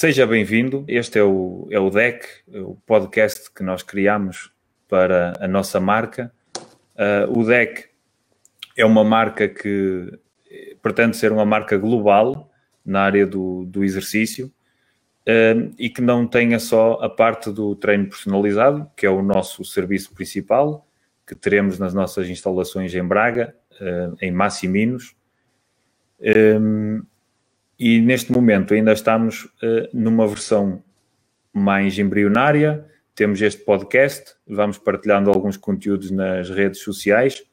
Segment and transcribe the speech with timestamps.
[0.00, 0.84] Seja bem-vindo.
[0.86, 2.24] Este é o, é o DEC,
[2.54, 4.52] o podcast que nós criamos
[4.88, 6.32] para a nossa marca.
[6.94, 7.86] Uh, o DEC
[8.76, 10.16] é uma marca que
[10.80, 12.48] pretende ser uma marca global
[12.86, 14.46] na área do, do exercício
[15.26, 19.64] uh, e que não tenha só a parte do treino personalizado, que é o nosso
[19.64, 20.86] serviço principal,
[21.26, 25.16] que teremos nas nossas instalações em Braga, uh, em Massiminos.
[26.20, 27.02] Um,
[27.78, 30.82] e neste momento ainda estamos uh, numa versão
[31.52, 32.84] mais embrionária.
[33.14, 37.44] Temos este podcast, vamos partilhando alguns conteúdos nas redes sociais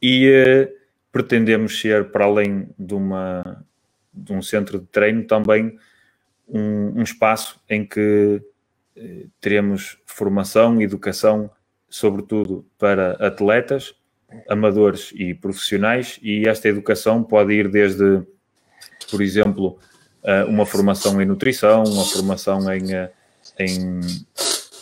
[0.00, 0.72] e uh,
[1.12, 3.64] pretendemos ser, para além de, uma,
[4.12, 5.78] de um centro de treino, também
[6.48, 8.42] um, um espaço em que
[8.96, 11.50] uh, teremos formação educação,
[11.90, 13.94] sobretudo para atletas,
[14.48, 18.22] amadores e profissionais, e esta educação pode ir desde
[19.10, 19.78] por exemplo,
[20.22, 23.10] eh, uma formação em nutrição, uma formação em, eh,
[23.58, 24.00] em,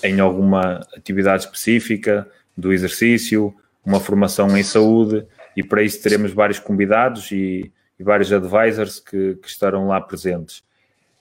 [0.02, 6.58] em alguma atividade específica do exercício, uma formação em saúde, e para isso teremos vários
[6.58, 10.64] convidados e, e vários advisors que, que, estarão lá presentes.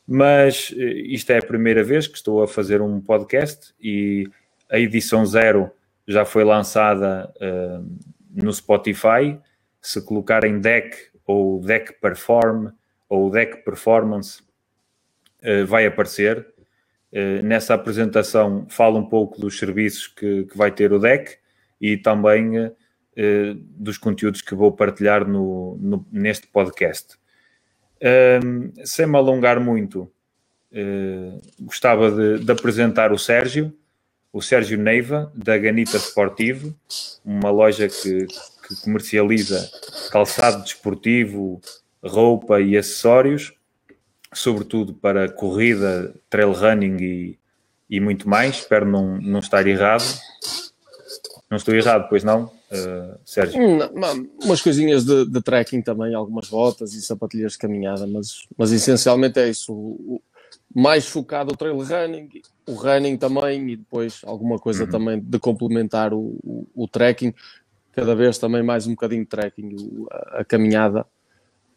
[0.07, 4.29] Mas eh, isto é a primeira vez que estou a fazer um podcast e
[4.69, 5.71] a edição zero
[6.07, 7.85] já foi lançada uh,
[8.29, 9.39] no Spotify.
[9.81, 12.69] Se colocarem deck ou deck perform,
[13.09, 14.41] ou o deck performance
[15.43, 16.45] uh, vai aparecer.
[17.11, 21.37] Uh, nessa apresentação fala um pouco dos serviços que, que vai ter o deck
[21.79, 22.73] e também uh,
[23.55, 27.17] dos conteúdos que vou partilhar no, no neste podcast.
[28.83, 30.11] Sem me alongar muito,
[31.59, 33.73] gostava de, de, apresentar o Sérgio,
[34.31, 36.75] o Sérgio Neiva, da Ganita Sportivo,
[37.23, 39.71] uma loja que, que comercializa
[40.11, 41.61] calçado desportivo,
[42.05, 43.53] roupa e acessórios,
[44.33, 47.39] sobretudo para corrida, trail running e,
[47.89, 48.57] e muito mais.
[48.57, 50.03] Espero não, não estar errado.
[51.49, 53.61] Não estou errado, pois não, uh, Sérgio?
[53.77, 58.71] Não, umas coisinhas de, de, trekking também, algumas botas e sapatilhas de caminhada, mas, mas
[58.71, 59.71] essencialmente é isso.
[59.71, 60.21] O, o,
[60.73, 62.29] mais focado o trail running,
[62.67, 64.89] o running também e depois alguma coisa uhum.
[64.89, 67.33] também de complementar o, o, o, trekking.
[67.93, 69.75] Cada vez também mais um bocadinho de trekking,
[70.11, 71.05] a, a caminhada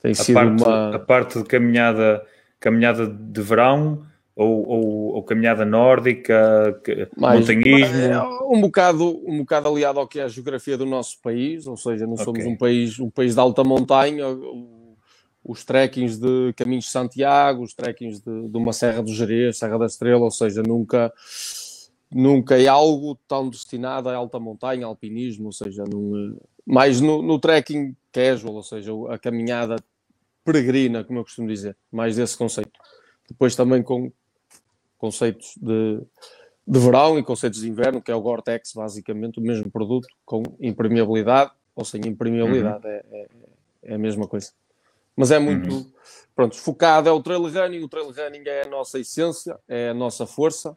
[0.00, 0.96] tem a sido parte, uma.
[0.96, 2.24] A parte de caminhada,
[2.60, 4.06] caminhada de verão
[4.38, 6.80] ou, ou, ou caminhada nórdica,
[7.16, 7.96] mais, montanhismo?
[7.96, 11.76] É um bocado, um bocado aliado ao que é a geografia do nosso país, ou
[11.76, 12.52] seja, não somos okay.
[12.52, 14.26] um país, um país de alta montanha.
[15.44, 19.78] Os trekkings de Caminhos de Santiago, os trekkings de, de uma Serra do Jerez, Serra
[19.78, 21.12] da Estrela, ou seja, nunca,
[22.12, 26.36] nunca é algo tão destinado a alta montanha, alpinismo, ou seja, num,
[26.66, 29.76] mais no, no trekking casual, ou seja, a caminhada
[30.48, 32.72] peregrina, como eu costumo dizer, mais desse conceito.
[33.28, 34.10] Depois também com
[34.96, 36.00] conceitos de,
[36.66, 40.42] de verão e conceitos de inverno, que é o Gore-Tex, basicamente o mesmo produto, com
[40.58, 42.90] impermeabilidade ou sem impermeabilidade, uhum.
[42.90, 43.28] é, é,
[43.82, 44.52] é, a mesma coisa.
[45.14, 45.92] Mas é muito, uhum.
[46.34, 49.94] pronto, focado é o trail running, o trail running é a nossa essência, é a
[49.94, 50.74] nossa força.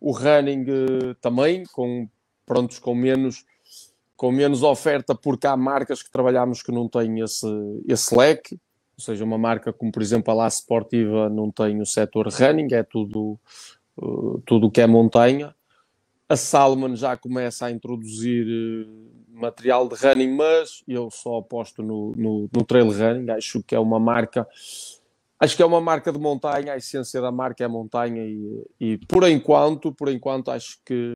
[0.00, 2.08] O running eh, também, com,
[2.44, 3.44] prontos, com menos
[4.18, 7.46] com menos oferta, porque há marcas que trabalhamos que não têm esse,
[7.86, 8.58] esse leque,
[8.98, 12.74] ou seja, uma marca como, por exemplo, a La Sportiva não tem o setor running,
[12.74, 13.38] é tudo
[13.96, 15.54] uh, tudo que é montanha.
[16.28, 22.12] A Salman já começa a introduzir uh, material de running, mas eu só aposto no,
[22.16, 24.44] no, no, trail running, acho que é uma marca
[25.38, 28.98] acho que é uma marca de montanha, a essência da marca é montanha e, e
[29.06, 31.12] por enquanto, por enquanto acho que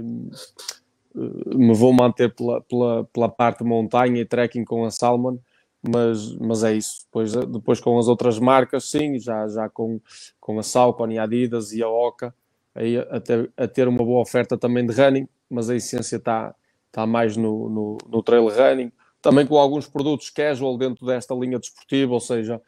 [1.12, 5.38] me vou manter pela, pela, pela parte montanha e trekking com a Salmon,
[5.82, 7.04] mas, mas é isso.
[7.04, 10.00] Depois, depois com as outras marcas, sim, já, já com,
[10.40, 12.34] com a Salcon e a Adidas e a Oca,
[12.74, 16.54] aí a ter, a ter uma boa oferta também de running, mas a essência está
[16.90, 21.58] tá mais no, no, no trail running, também com alguns produtos casual dentro desta linha
[21.58, 22.60] desportiva, ou seja,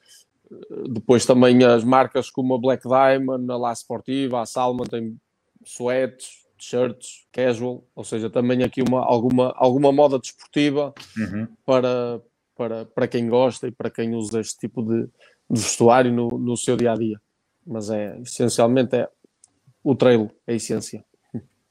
[0.89, 5.19] depois também as marcas como a Black Diamond, a La Sportiva, a Salmon tem
[5.65, 11.49] sweats, shirts casual, ou seja, também aqui uma, alguma, alguma moda desportiva uhum.
[11.65, 12.21] para,
[12.57, 15.03] para, para quem gosta e para quem usa este tipo de,
[15.51, 17.21] de vestuário no, no seu dia a dia.
[17.67, 19.09] Mas é essencialmente é
[19.83, 21.05] o trail, é a essência.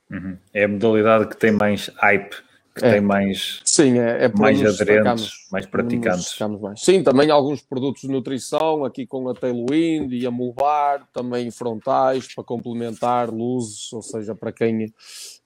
[0.10, 0.38] Uhum.
[0.54, 2.36] É a modalidade que tem mais hype
[2.76, 2.94] que é.
[2.94, 6.36] tem mais, Sim, é, é mais aderentes, mais praticantes.
[6.60, 6.82] Mais.
[6.82, 12.34] Sim, também alguns produtos de nutrição, aqui com a Tailwind e a Mulbar, também frontais
[12.34, 14.92] para complementar luzes, ou seja, para quem,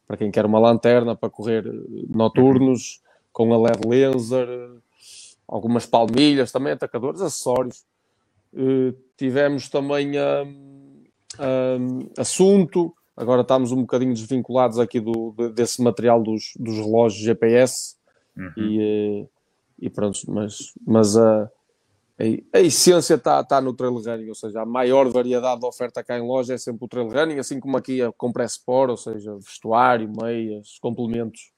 [0.08, 1.66] para quem quer uma lanterna para correr
[2.10, 3.30] noturnos, uhum.
[3.34, 4.48] com a LED laser,
[5.48, 7.86] algumas palmilhas, também atacadores, acessórios.
[8.54, 10.14] Uh, tivemos também
[11.40, 17.96] um, assunto, agora estamos um bocadinho desvinculados aqui do, desse material dos, dos relógios GPS
[18.36, 18.52] uhum.
[18.58, 19.28] e, eh,
[19.80, 21.50] e pronto, mas, mas a,
[22.54, 26.18] a, essência está tá no trail running, ou seja, a maior variedade de oferta cá
[26.18, 30.12] em loja é sempre o trail running, assim como aqui a Compressor, ou seja, vestuário,
[30.22, 31.52] meias, complementos.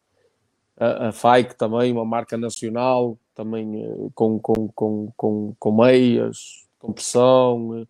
[0.77, 6.67] A, a FIKE também, uma marca nacional, também eh, com, com, com, com, com meias,
[6.77, 7.87] compressão, eh,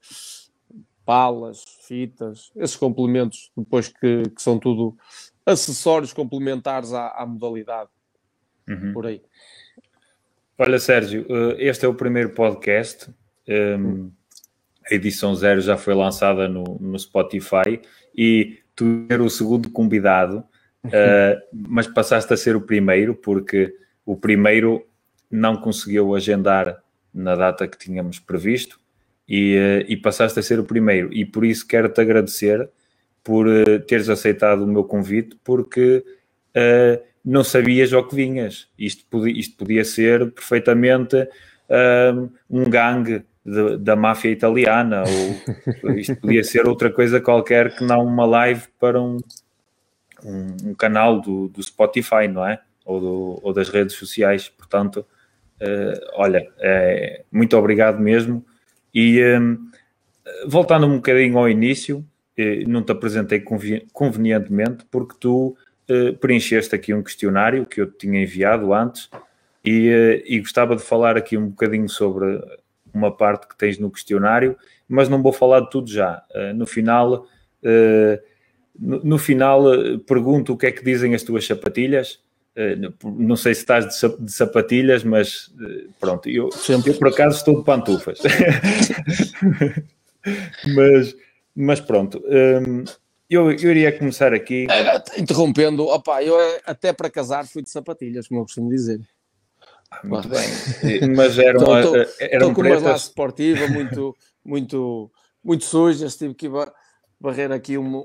[1.04, 4.96] palas, fitas, esses complementos, depois que, que são tudo
[5.44, 7.90] acessórios complementares à, à modalidade.
[8.68, 8.94] Uhum.
[8.94, 9.24] Por aí.
[10.56, 13.10] Olha, Sérgio, eh, este é o primeiro podcast.
[13.48, 14.12] Um,
[14.90, 17.82] a edição zero já foi lançada no, no Spotify
[18.16, 20.44] e tu eras o segundo convidado,
[20.86, 23.76] uh, mas passaste a ser o primeiro, porque
[24.06, 24.89] o primeiro
[25.30, 26.82] não conseguiu agendar
[27.14, 28.80] na data que tínhamos previsto
[29.28, 31.14] e, uh, e passaste a ser o primeiro.
[31.14, 32.70] E por isso quero-te agradecer
[33.24, 36.04] por uh, teres aceitado o meu convite, porque
[37.24, 38.68] não sabias ao que vinhas.
[38.78, 41.16] Isto podia, isto podia ser perfeitamente
[41.70, 45.04] um, um gangue de, da máfia italiana,
[45.84, 49.18] ou isto podia ser outra coisa qualquer que não uma live para um,
[50.24, 52.60] um, um canal do, do, Spotify, não é?
[52.86, 54.50] Ou, do, ou das redes sociais.
[54.50, 55.06] Portanto,
[55.62, 58.46] uh, olha, é, muito obrigado mesmo.
[58.94, 59.70] E um,
[60.48, 62.06] voltando um bocadinho ao início,
[62.38, 63.44] eh, não te apresentei
[63.94, 65.56] convenientemente porque tu
[66.22, 69.10] preencheste aqui um questionário que eu tinha enviado antes
[69.66, 72.40] e, e, gostava de falar aqui um bocadinho sobre
[72.94, 74.56] uma parte que tens no questionário,
[74.88, 76.22] mas não vou falar de tudo já.
[76.56, 77.26] No final,
[78.80, 79.64] no, final
[80.06, 82.20] pergunto o que é que dizem as tuas sapatilhas.
[83.04, 85.52] Não sei se estás de, sapatilhas, mas
[86.00, 86.50] pronto, eu,
[86.86, 88.20] eu por acaso estou de pantufas.
[90.76, 91.16] mas,
[91.56, 92.22] mas pronto.
[92.28, 92.84] Um,
[93.30, 94.68] eu, eu iria começar aqui.
[95.18, 96.36] Interrompendo, opa, eu
[96.66, 99.00] até para casar fui de sapatilhas, como eu costumo dizer.
[99.92, 100.48] Ah, muito bem.
[101.16, 101.80] Mas era uma.
[101.80, 105.12] Estou um com uma laço esportiva muito, muito,
[105.44, 106.16] muito sujas.
[106.16, 106.50] Tive que
[107.20, 108.04] varrer aqui um,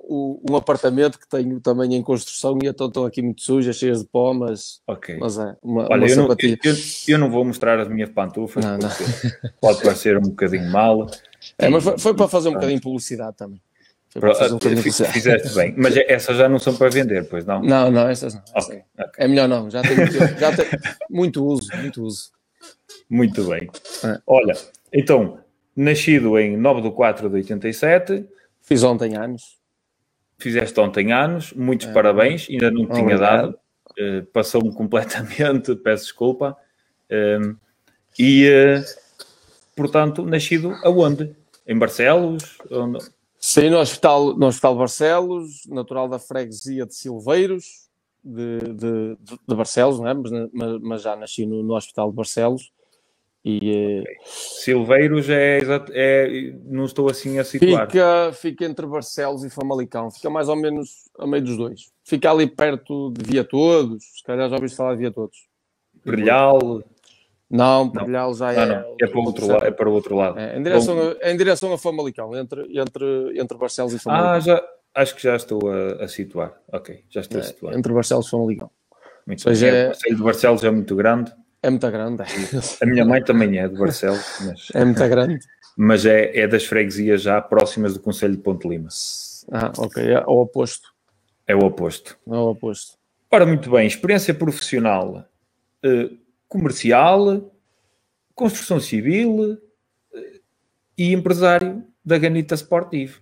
[0.50, 4.08] um, apartamento que tenho também em construção e então estão aqui muito sujas, cheias de
[4.08, 5.18] pó, mas, okay.
[5.18, 6.74] mas é uma, Olha, uma eu, não, eu,
[7.08, 8.90] eu, não vou mostrar as minhas pantufas não, não.
[9.60, 11.06] pode parecer um bocadinho mal.
[11.56, 13.60] É, mas foi, foi para fazer um bocadinho de publicidade também.
[14.16, 17.60] Um fizeste bem, mas essas já não são para vender, pois não?
[17.62, 18.42] Não, não, essas não.
[18.56, 19.24] Okay, okay.
[19.24, 20.66] É melhor não, já tem, muito, já tem
[21.10, 22.30] muito uso, muito uso.
[23.10, 23.68] Muito bem.
[24.04, 24.18] É.
[24.26, 24.54] Olha,
[24.92, 25.38] então,
[25.76, 28.24] nascido em 9 de 4 de 87.
[28.64, 29.58] Fiz ontem anos.
[30.38, 31.92] Fizeste ontem anos, muitos é.
[31.92, 33.52] parabéns, ainda não tinha Obrigado.
[33.52, 33.58] dado.
[33.98, 36.56] Uh, Passou-me completamente, peço desculpa.
[37.10, 37.56] Uh,
[38.18, 38.82] e, uh,
[39.76, 41.36] portanto, nascido aonde?
[41.66, 42.58] Em Barcelos?
[42.70, 42.98] Onde?
[43.38, 47.90] Saí no Hospital, no hospital Barcelos, natural da freguesia de Silveiros,
[48.24, 50.14] de, de, de Barcelos, é?
[50.14, 52.72] mas, mas, mas, já nasci no, no Hospital de Barcelos.
[53.44, 54.16] E, eh, okay.
[54.24, 55.58] Silveiros é,
[55.92, 57.86] é, não estou assim a situar.
[57.86, 61.92] Fica, fica entre Barcelos e Famalicão, fica mais ou menos a meio dos dois.
[62.02, 65.46] Fica ali perto de Via Todos, se calhar já ouviste falar de Via Todos.
[66.02, 66.82] Brilhal.
[67.50, 68.66] Não, Brilhal já é.
[68.66, 70.38] Não, é, para o outro lado, é para o outro lado.
[70.38, 74.32] É, em, direção Bom, a, em direção a Famalicão, entre, entre, entre Barcelos e Famalicão.
[74.32, 76.54] Ah, já, acho que já estou a, a situar.
[76.72, 77.74] Ok, já estou é, a situar.
[77.76, 78.70] Entre Barcelos e Famalicão.
[79.26, 81.32] Muito seja, é, o Conselho de Barcelos é muito grande.
[81.64, 82.22] É muito grande.
[82.82, 84.38] A minha mãe também é de Barcelos.
[84.44, 85.38] Mas, é muito grande.
[85.74, 88.90] Mas é, é das freguesias já próximas do Conselho de Ponte Lima.
[89.50, 90.12] Ah, ok.
[90.12, 90.92] É o oposto.
[91.46, 92.18] É o oposto.
[92.26, 92.98] É o oposto.
[93.30, 93.86] Ora, muito bem.
[93.86, 95.26] Experiência profissional.
[95.82, 96.18] Uh,
[96.48, 97.50] comercial,
[98.34, 99.58] construção civil
[100.14, 100.40] eh,
[100.98, 103.20] e empresário da Ganita Sportivo.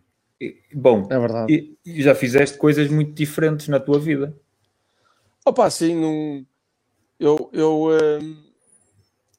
[0.75, 1.77] Bom, é verdade.
[1.87, 4.37] E, já fizeste coisas muito diferentes na tua vida.
[5.47, 6.45] Opa, sim, num...
[7.23, 7.89] eu, eu
[8.21, 8.37] hum,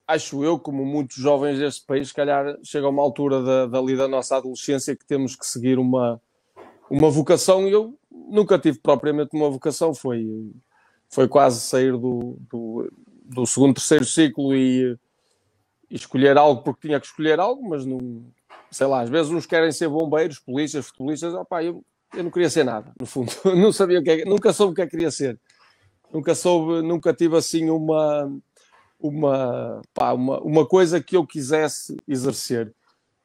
[0.08, 4.08] acho eu, como muitos jovens deste país, se calhar chega uma altura da, dali da
[4.08, 6.22] nossa adolescência que temos que seguir uma,
[6.90, 7.68] uma vocação.
[7.68, 10.26] Eu nunca tive propriamente uma vocação, foi,
[11.10, 12.90] foi quase sair do, do,
[13.26, 14.98] do segundo, terceiro ciclo e
[15.90, 18.24] escolher algo porque tinha que escolher algo, mas não,
[18.72, 21.84] sei lá, às vezes uns querem ser bombeiros, polícias, futebolistas, opá, eu,
[22.16, 24.76] eu não queria ser nada, no fundo, não sabia o que é, nunca soube o
[24.76, 25.38] que é que queria ser,
[26.14, 28.32] nunca soube, nunca tive assim uma,
[29.00, 32.74] uma, pá, uma, uma coisa que eu quisesse exercer.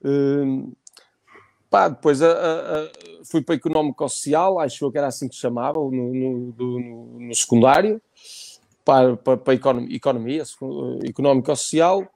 [0.02, 0.72] Hum,
[1.68, 2.90] pá, depois a, a, a,
[3.30, 8.00] fui para económico-social, acho que era assim que se chamava, no, no, no, no secundário,
[8.84, 10.42] para, para, para economia,
[11.04, 12.08] económico-social,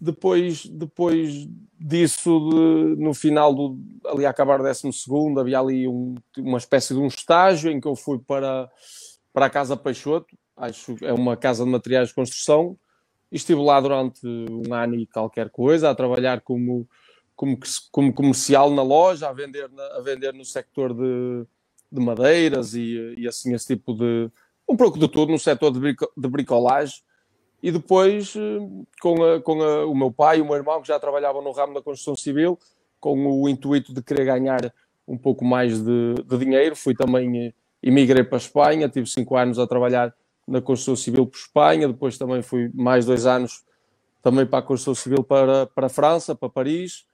[0.00, 4.88] depois, depois disso, de, no final do ali a acabar o 12
[5.38, 8.70] havia ali um, uma espécie de um estágio em que eu fui para,
[9.32, 12.76] para a Casa Peixoto, acho que é uma casa de materiais de construção,
[13.30, 16.88] estive lá durante um ano e qualquer coisa, a trabalhar como,
[17.36, 17.58] como,
[17.90, 21.46] como comercial na loja, a vender, na, a vender no sector de,
[21.90, 24.30] de madeiras e, e assim esse tipo de
[24.68, 27.02] um pouco de tudo no setor de, brico, de bricolagem.
[27.62, 28.34] E depois
[29.02, 31.52] com, a, com a, o meu pai e o meu irmão que já trabalhavam no
[31.52, 32.58] ramo da construção civil
[32.98, 34.72] com o intuito de querer ganhar
[35.06, 39.58] um pouco mais de, de dinheiro fui também emigrei para a Espanha tive cinco anos
[39.58, 40.14] a trabalhar
[40.46, 43.64] na construção civil por Espanha depois também fui mais dois anos
[44.22, 47.04] também para a construção civil para, para a França para Paris.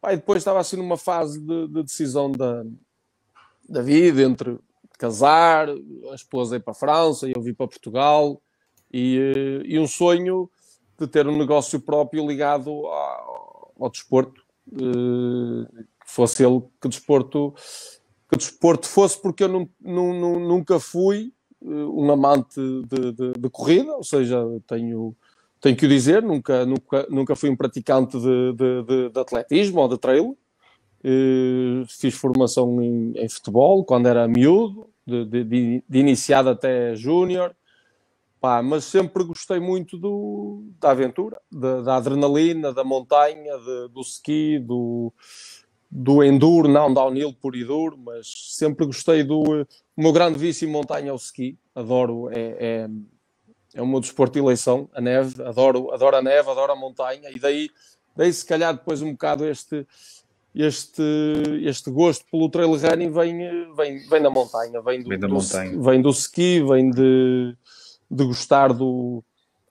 [0.00, 2.64] Pai, depois estava assim numa fase de, de decisão da,
[3.68, 4.58] da vida entre
[4.96, 8.40] casar, a esposa ir para a França, eu vir para Portugal
[8.92, 10.50] e, eh, e, um sonho
[10.98, 17.54] de ter um negócio próprio ligado ao, ao desporto, eh, que fosse ele que desporto
[18.28, 21.32] que desporto fosse, porque eu não, não, nunca fui
[21.62, 25.16] eh, um amante de, de, de, corrida, ou seja, tenho,
[25.60, 29.98] tenho que o dizer, nunca, nunca, nunca fui um praticante de, de, atletismo ou de
[29.98, 30.36] trail,
[31.00, 37.54] Uh, fiz formação em, em, futebol quando era miúdo, de, iniciado até júnior,
[38.64, 44.58] mas sempre gostei muito do, da aventura, da, da adrenalina, da montanha, de, do ski,
[44.58, 45.12] do,
[45.90, 49.62] do enduro, não downhill puro e duro, mas sempre gostei do.
[49.96, 52.88] O meu grande vício em montanha é o ski, adoro, é, é,
[53.74, 57.30] é o meu desporto de eleição, a neve, adoro, adoro a neve, adoro a montanha,
[57.30, 57.70] e daí,
[58.14, 59.86] daí se calhar depois um bocado este
[60.54, 61.02] este,
[61.62, 65.34] este gosto pelo trail running vem, vem, vem da montanha, vem do, vem da do,
[65.34, 65.80] montanha.
[65.80, 67.56] Vem do ski, vem de,
[68.10, 69.22] de gostar do,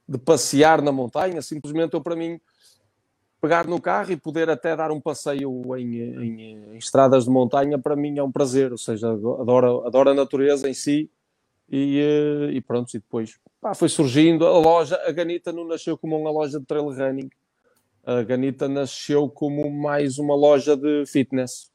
[0.08, 1.42] de passear na montanha.
[1.42, 2.40] Simplesmente eu, para mim,
[3.42, 7.78] pegar no carro e poder até dar um passeio em, em, em, estradas de montanha,
[7.78, 8.72] para mim é um prazer.
[8.72, 11.10] Ou seja, adoro, adoro a natureza em si.
[11.70, 15.00] E, eh, e pronto, e depois pá, foi surgindo a loja.
[15.06, 17.30] A Ganita não nasceu como uma loja de trail running,
[18.06, 21.70] a Ganita nasceu como mais uma loja de fitness,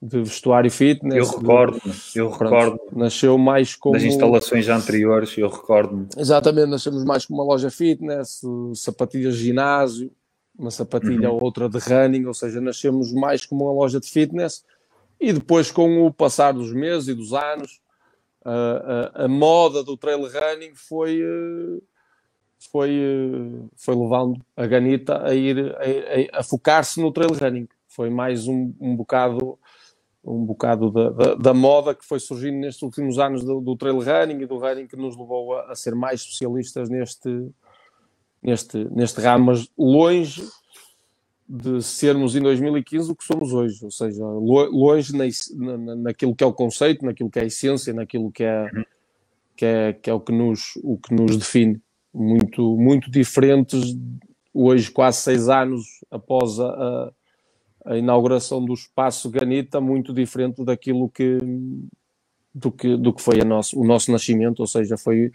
[0.00, 1.16] de vestuário fitness.
[1.16, 2.80] Eu recordo-me, eu recordo.
[2.90, 3.94] Nasceu mais como.
[3.94, 6.08] Das instalações anteriores, eu recordo-me.
[6.16, 8.40] Exatamente, nascemos mais como uma loja fitness,
[8.74, 10.10] sapatilhas de ginásio,
[10.56, 11.36] uma sapatilha uhum.
[11.36, 14.64] ou outra de running, ou seja, nascemos mais como uma loja de fitness.
[15.20, 17.80] E depois, com o passar dos meses e dos anos,
[18.44, 21.22] a, a, a moda do trail running foi.
[21.22, 21.82] Uh,
[22.70, 27.68] foi, eh, foi levando a Ganita a ir a, a, a focar-se no trail running.
[27.88, 29.58] Foi mais um, um bocado
[30.24, 33.98] um bocado da, da, da, moda que foi surgindo nestes últimos anos do, do, trail
[33.98, 37.28] running e do running que nos levou a, a, ser mais especialistas neste,
[38.44, 40.42] neste, neste ramo, mas longe
[41.48, 46.44] de sermos em 2015 o que somos hoje, ou seja, longe na, na, naquilo que
[46.44, 48.70] é o conceito, naquilo que é a essência, naquilo que é,
[49.56, 51.80] que é, que é o, que nos, o que nos define.
[52.12, 53.96] Muito, muito diferentes
[54.52, 57.12] hoje, quase seis anos após a,
[57.86, 61.38] a inauguração do espaço Ganita, muito diferente daquilo que
[62.54, 65.32] do que, do que foi nosso, o nosso nascimento, ou seja, foi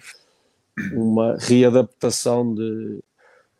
[0.93, 2.99] uma readaptação de,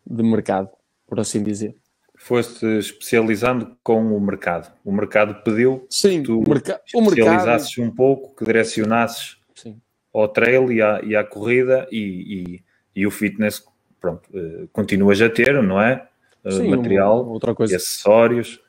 [0.06, 0.70] de mercado,
[1.08, 1.76] por assim dizer.
[2.16, 4.72] Foste especializando com o mercado.
[4.84, 9.80] O mercado pediu Sim, tu o, merca especializasses um pouco, que direcionasses Sim.
[10.14, 12.62] ao trail e à, e à corrida e,
[12.96, 13.64] e o fitness,
[14.02, 16.08] pronto, uh, continuas a ter, não é?
[16.44, 17.74] Uh, Sim, material, outra coisa.
[17.74, 18.60] e acessórios,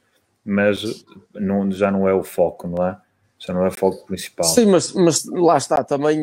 [0.44, 1.04] mas
[1.34, 2.96] não, já não é o foco, não é?
[3.38, 4.44] Já não é o foco principal.
[4.44, 6.20] Sim, mas, mas lá está, também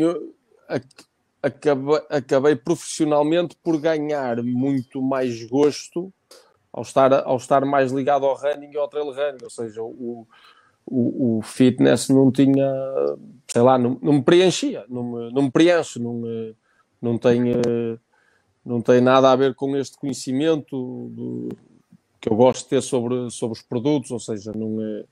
[1.41, 6.13] acabei, acabei profissionalmente por ganhar muito mais gosto
[6.71, 10.27] ao estar, ao estar mais ligado ao running e ao trail running, ou seja, o,
[10.85, 12.71] o, o fitness não tinha,
[13.47, 16.55] sei lá, não, não me preenchia, não me, não me preenche, não me,
[17.01, 17.97] não tem, eh,
[18.65, 21.49] não tem nada a ver com este conhecimento do,
[22.19, 25.03] que eu gosto de ter sobre, sobre os produtos, ou seja, não é.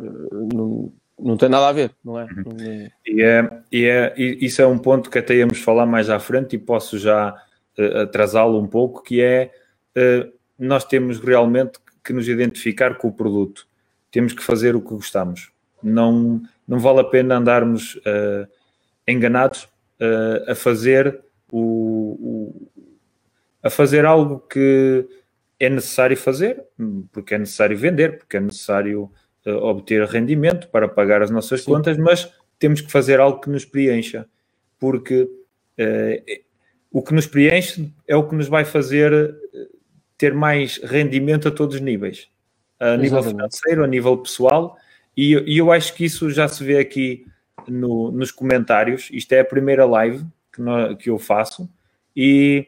[0.00, 2.24] Eh, não, não tem nada a ver, não é?
[2.24, 2.42] Uhum.
[2.46, 2.90] Não é...
[3.06, 6.56] E, é, e é, isso é um ponto que até íamos falar mais à frente
[6.56, 7.34] e posso já
[7.78, 9.52] uh, atrasá-lo um pouco, que é
[9.96, 13.66] uh, nós temos realmente que nos identificar com o produto.
[14.10, 15.50] Temos que fazer o que gostamos.
[15.82, 18.48] Não, não vale a pena andarmos uh,
[19.06, 19.68] enganados
[20.48, 21.60] a fazer o,
[22.20, 22.68] o,
[23.62, 25.06] a fazer algo que
[25.58, 26.62] é necessário fazer,
[27.10, 29.10] porque é necessário vender, porque é necessário
[29.46, 31.72] uh, obter rendimento para pagar as nossas Sim.
[31.72, 34.26] contas, mas temos que fazer algo que nos preencha,
[34.78, 36.40] porque uh,
[36.90, 39.34] o que nos preenche é o que nos vai fazer
[40.16, 42.28] ter mais rendimento a todos os níveis,
[42.78, 44.76] a nível financeiro, a nível pessoal,
[45.16, 47.26] e, e, eu acho que isso já se vê aqui
[47.68, 49.08] no, nos comentários.
[49.12, 51.68] Isto é a primeira live que, nós, que eu faço,
[52.16, 52.66] e,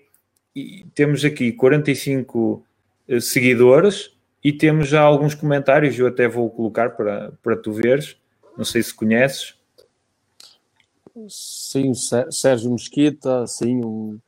[0.55, 2.65] e temos aqui 45
[3.09, 5.99] eh, seguidores e temos já alguns comentários.
[5.99, 8.17] Eu até vou colocar para, para tu veres.
[8.57, 9.57] Não sei se conheces.
[11.29, 11.93] Sim,
[12.31, 14.19] Sérgio Mesquita, sim, um,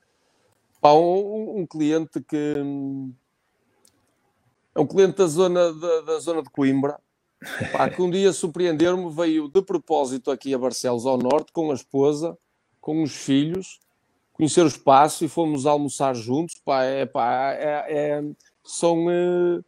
[0.80, 2.54] pá, um, um, cliente que
[4.74, 6.98] é um cliente da zona, da, da zona de Coimbra,
[7.72, 11.74] pá, que um dia surpreendeu-me, veio de propósito aqui a Barcelos ao Norte com a
[11.74, 12.38] esposa,
[12.80, 13.80] com os filhos,
[14.32, 18.24] conhecer o espaço e fomos almoçar juntos, pá, é, pá, é, é
[18.64, 19.64] são, uh,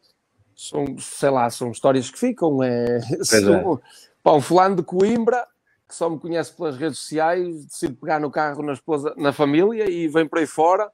[0.60, 3.78] são, sei lá, são histórias que ficam, é, são, é.
[4.22, 5.46] Pá, um fulano de Coimbra
[5.88, 9.90] que só me conhece pelas redes sociais, decide pegar no carro na esposa, na família
[9.90, 10.88] e vem para aí fora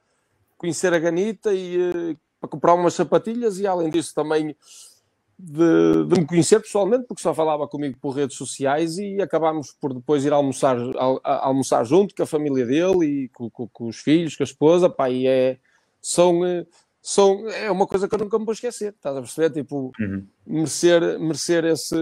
[0.57, 4.55] conhecer a Ganita e uh, para comprar umas sapatilhas e além disso também
[5.37, 9.93] de, de, me conhecer pessoalmente, porque só falava comigo por redes sociais e acabámos por
[9.93, 13.97] depois ir almoçar, al, almoçar junto com a família dele e com, com, com, os
[13.97, 15.59] filhos, com a esposa, pá, e é,
[16.01, 16.65] são, eh,
[17.01, 19.51] são, é uma coisa que eu nunca me vou esquecer, estás a perceber?
[19.51, 20.25] Tipo, uhum.
[20.45, 21.95] merecer, merecer esse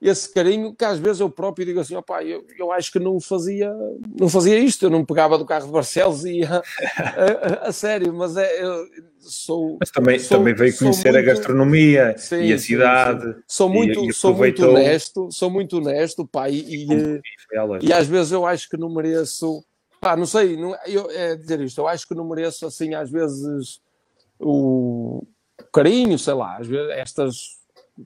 [0.00, 3.20] esse carinho que às vezes eu próprio digo assim, opá, eu, eu acho que não
[3.20, 3.72] fazia,
[4.18, 6.62] não fazia isto, eu não pegava do carro de Barcelos e ia
[6.96, 8.86] a, a, a, sério, mas é, eu
[9.18, 9.76] sou...
[9.80, 13.24] Mas também, sou, também veio conhecer muito, a gastronomia sim, e a cidade.
[13.24, 13.42] Sim, sim.
[13.48, 17.20] Sou muito, e, e sou muito honesto, sou muito honesto, pá, e, e,
[17.82, 19.64] e, às vezes eu acho que não mereço,
[20.00, 23.10] pá, não sei, não, eu, é dizer isto, eu acho que não mereço assim às
[23.10, 23.80] vezes
[24.40, 25.26] o
[25.72, 26.58] carinho, sei lá,
[26.90, 27.58] estas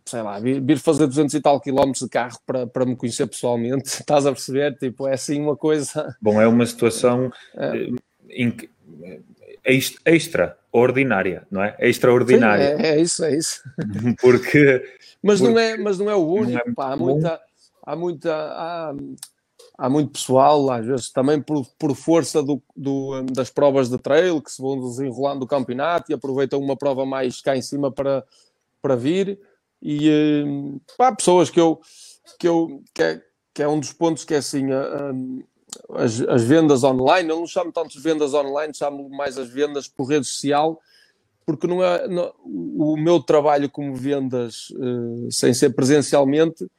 [0.06, 3.26] sei lá, vir, vir, fazer 200 e tal quilómetros de carro para, para me conhecer
[3.26, 4.76] pessoalmente, estás a perceber?
[4.78, 6.16] Tipo, é assim uma coisa.
[6.20, 7.88] Bom, é uma situação é.
[8.30, 11.76] Eh, extraordinária, não é?
[11.78, 12.76] Extraordinária.
[12.76, 13.62] Sim, é, é, isso, é isso.
[14.20, 14.82] Porque.
[15.22, 17.40] Mas, porque não, é, mas não é o único, é pá, há muita.
[17.84, 18.34] Há muita.
[18.34, 18.94] Há,
[19.76, 24.40] há muito pessoal, às vezes também por, por força do, do, das provas de trail,
[24.40, 28.24] que se vão desenrolando o campeonato e aproveitam uma prova mais cá em cima para,
[28.80, 29.38] para vir.
[29.80, 30.08] E
[30.44, 31.80] uh, pá, pessoas que eu
[32.38, 35.44] que eu que é, que é um dos pontos que é assim uh,
[35.94, 40.04] as, as, vendas online, eu não chamo tanto vendas online, chamo mais as vendas por
[40.04, 40.80] rede social,
[41.44, 44.68] porque não é não, o meu trabalho como vendas
[45.30, 46.70] sem ser presencialmente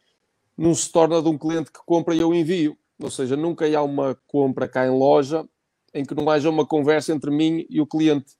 [0.58, 3.84] não se torna de um cliente que compra e eu envio, ou seja, nunca há
[3.84, 5.46] uma compra cá em loja
[5.94, 8.36] em que não haja uma conversa entre mim e o cliente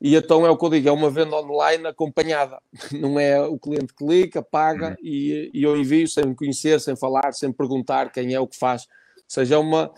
[0.00, 2.60] e então é o que eu digo, é uma venda online acompanhada.
[2.92, 4.96] Não é o cliente que clica, paga uhum.
[5.02, 8.58] e, e eu envio sem me conhecer, sem falar, sem perguntar quem é o que
[8.58, 8.86] faz.
[9.16, 9.90] Ou seja, é uma,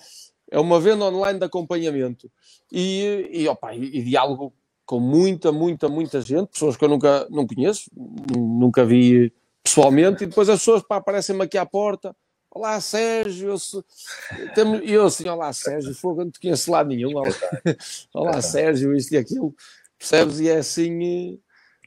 [0.51, 2.31] é uma venda online de acompanhamento.
[2.71, 4.53] E, e, opa, e, e diálogo
[4.87, 7.91] com muita, muita, muita gente, pessoas que eu nunca não conheço,
[8.35, 12.17] nunca vi pessoalmente, e depois as pessoas aparecem-me aqui à porta.
[12.51, 13.55] Olá, Sérgio.
[14.57, 15.95] Eu, eu assim, olá, Sérgio.
[15.95, 17.17] Fogo, não te conheço lá nenhum.
[17.17, 17.29] Olá,
[18.15, 19.55] olá Sérgio, isto e aquilo.
[19.99, 20.41] Percebes?
[20.41, 21.39] E é assim,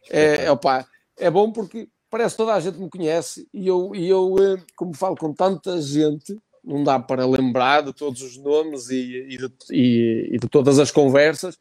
[0.09, 0.85] é, é, opa,
[1.17, 4.63] é bom porque parece que toda a gente me conhece e eu, e eu, eh,
[4.75, 9.37] como falo com tanta gente, não dá para lembrar de todos os nomes e, e,
[9.37, 11.57] de, e, e de todas as conversas,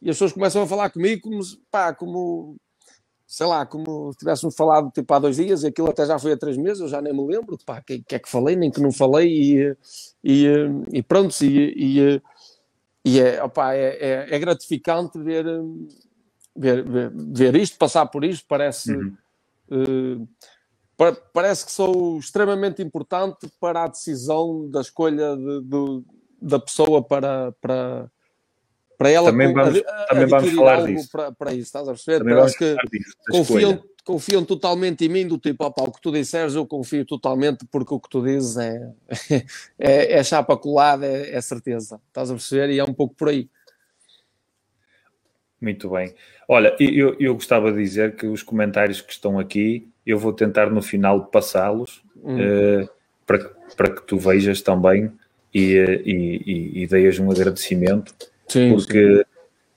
[0.00, 2.56] e as pessoas começam a falar comigo como, pá, como
[3.30, 6.36] sei lá, como tivéssemos falado tipo há dois dias, e aquilo até já foi há
[6.36, 8.72] três meses, eu já nem me lembro, pá, o que, que, é que falei, nem
[8.72, 9.76] que não falei, e,
[10.24, 10.46] e,
[10.92, 12.22] e pronto, e, e,
[13.04, 15.44] e é, opa, é, é, é, gratificante ver,
[16.56, 20.26] ver, ver, ver, isto, passar por isto, parece, uhum.
[20.98, 26.02] uh, parece que sou extremamente importante para a decisão da escolha de, de,
[26.42, 28.10] da pessoa para, para,
[29.00, 31.08] para ela também vamos, a, também vamos falar disso.
[31.10, 32.18] Para, para isso, estás a perceber?
[32.18, 36.12] Também Parece que disso, confiam, confiam totalmente em mim, do tipo, opa, o que tu
[36.12, 38.90] disseres eu confio totalmente, porque o que tu dizes é,
[39.78, 41.98] é, é chapa colada, é, é, certeza.
[42.08, 42.74] Estás a perceber?
[42.74, 43.48] E é um pouco por aí.
[45.58, 46.14] Muito bem.
[46.46, 50.68] Olha, eu, eu gostava de dizer que os comentários que estão aqui, eu vou tentar
[50.68, 52.36] no final passá-los hum.
[52.36, 52.88] uh,
[53.26, 53.38] para,
[53.74, 55.10] para que tu vejas também
[55.54, 58.14] e, eh, e, e, e deias um agradecimento,
[58.50, 59.22] sim, porque sim.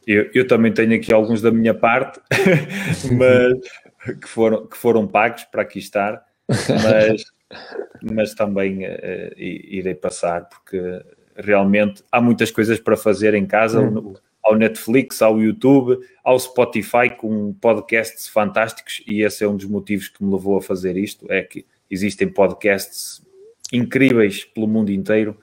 [0.05, 2.19] Eu, eu também tenho aqui alguns da minha parte,
[3.17, 7.23] mas que foram, que foram pagos para aqui estar, mas,
[8.11, 11.01] mas também uh, irei passar, porque
[11.35, 14.13] realmente há muitas coisas para fazer em casa, hum.
[14.43, 20.09] ao Netflix, ao YouTube, ao Spotify, com podcasts fantásticos, e esse é um dos motivos
[20.09, 23.21] que me levou a fazer isto, é que existem podcasts
[23.71, 25.37] incríveis pelo mundo inteiro,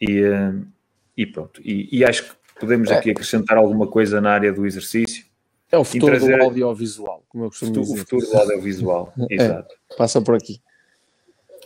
[0.00, 0.66] e, uh,
[1.14, 2.94] e pronto, e, e acho que podemos é.
[2.94, 5.24] aqui acrescentar alguma coisa na área do exercício.
[5.72, 6.36] É o futuro trazer...
[6.38, 8.02] do audiovisual, como eu costumo futuro, dizer.
[8.02, 9.74] O futuro do audiovisual, é, exato.
[9.96, 10.60] Passa por aqui.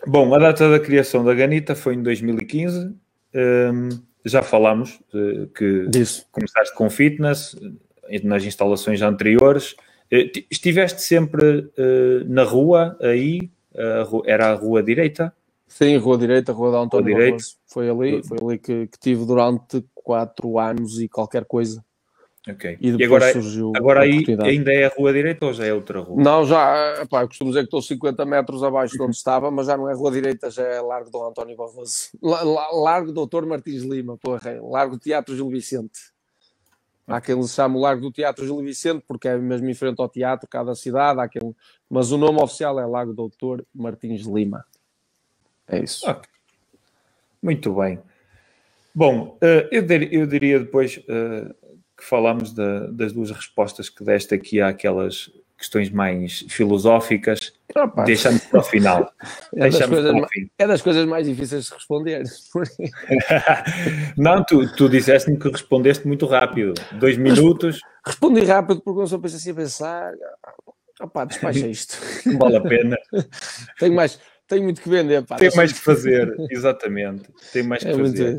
[0.06, 2.94] Bom, a data da criação da Ganita foi em 2015.
[3.34, 3.88] Um,
[4.24, 6.26] já falámos de, que Disso.
[6.30, 7.56] começaste com fitness
[8.22, 9.74] nas instalações anteriores.
[10.10, 13.50] Eh, estiveste sempre uh, na rua aí?
[14.26, 15.34] Era a rua direita?
[15.66, 17.56] Sim, rua direita, rua da António rua Barroso.
[17.66, 21.84] Foi ali, foi ali que, que tive durante quatro anos e qualquer coisa.
[22.46, 22.76] Ok.
[22.78, 23.32] E, e agora,
[23.74, 26.22] agora aí ainda é a rua direita ou já é outra rua?
[26.22, 29.66] Não, já, pá, eu costumo dizer que estou 50 metros abaixo de onde estava, mas
[29.66, 32.10] já não é rua direita, já é Largo do António Barroso.
[32.22, 36.12] Largo Doutor Martins Lima, porra, Largo Teatro Gil Vicente.
[37.06, 40.00] Há quem lhe chame o Largo do Teatro Gil Vicente, porque é mesmo em frente
[40.00, 41.54] ao teatro, cada cidade, há quem...
[41.88, 44.66] mas o nome oficial é Largo Doutor Martins Lima.
[45.66, 46.08] É isso.
[46.08, 46.30] Okay.
[47.42, 47.98] Muito bem.
[48.94, 51.54] Bom, eh, eu diria depois eh,
[51.96, 57.52] que falámos da, das duas respostas que deste aqui àquelas questões mais filosóficas,
[58.04, 59.12] deixando para o final.
[59.56, 60.14] É das, coisas,
[60.58, 62.24] é das, coisas, mais difíceis de responder.
[64.18, 67.80] não, tu, tu disseste-me que respondeste muito rápido, dois minutos.
[68.04, 70.12] Respondi rápido porque eu só pensei assim a pensar,
[71.00, 71.96] opá, despacha isto.
[72.26, 72.96] Não vale a pena.
[73.78, 75.24] tenho, mais, tenho muito que vender.
[75.24, 77.24] Pá, Tem mais que fazer, exatamente.
[77.52, 78.38] Tem mais que é fazer.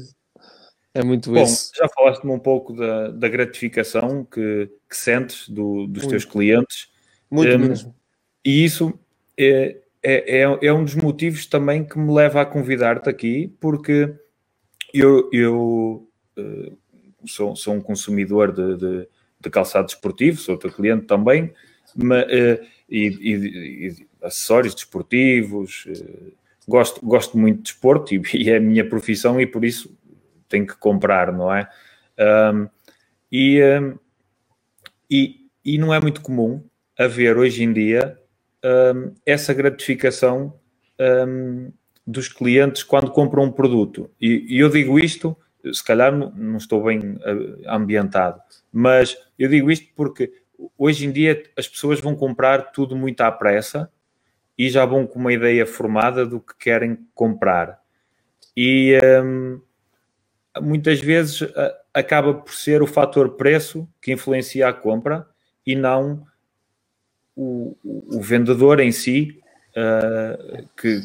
[0.96, 1.74] É muito Bom, isso.
[1.76, 6.10] já falaste-me um pouco da, da gratificação que, que sentes do, dos muito.
[6.10, 6.88] teus clientes.
[7.30, 7.94] Muito um, mesmo.
[8.46, 8.98] E isso
[9.38, 14.16] é, é, é, é, um dos motivos também que me leva a convidar-te aqui, porque
[14.94, 16.78] eu, eu uh,
[17.28, 19.08] sou, sou um consumidor de, de,
[19.42, 21.54] de, calçado desportivo, sou teu cliente também,
[21.94, 25.88] mas, uh, e, e, e, acessórios desportivos.
[25.88, 26.32] Uh,
[26.66, 29.94] gosto, gosto muito de desporto e, e é a minha profissão e por isso
[30.48, 31.70] tem que comprar, não é?
[32.20, 32.68] Um,
[33.32, 33.98] e, um,
[35.10, 36.64] e, e, não é muito comum
[36.98, 38.18] haver hoje em dia
[38.64, 40.58] um, essa gratificação
[42.08, 44.10] dos clientes quando compram um produto.
[44.22, 45.36] E, e, eu digo isto,
[45.74, 47.18] se calhar não, não estou bem
[47.66, 48.40] ah, ambientado,
[48.72, 50.32] mas eu digo isto porque
[50.78, 53.92] hoje em dia as pessoas vão comprar tudo muito à pressa
[54.58, 57.82] e já vão com uma ideia formada do que querem comprar.
[58.56, 59.60] E, um,
[60.62, 61.42] muitas vezes
[61.94, 65.28] acaba por ser o fator preço que influencia a compra
[65.66, 66.26] e não
[67.36, 69.42] o, o vendedor em si
[69.76, 71.02] uh, que,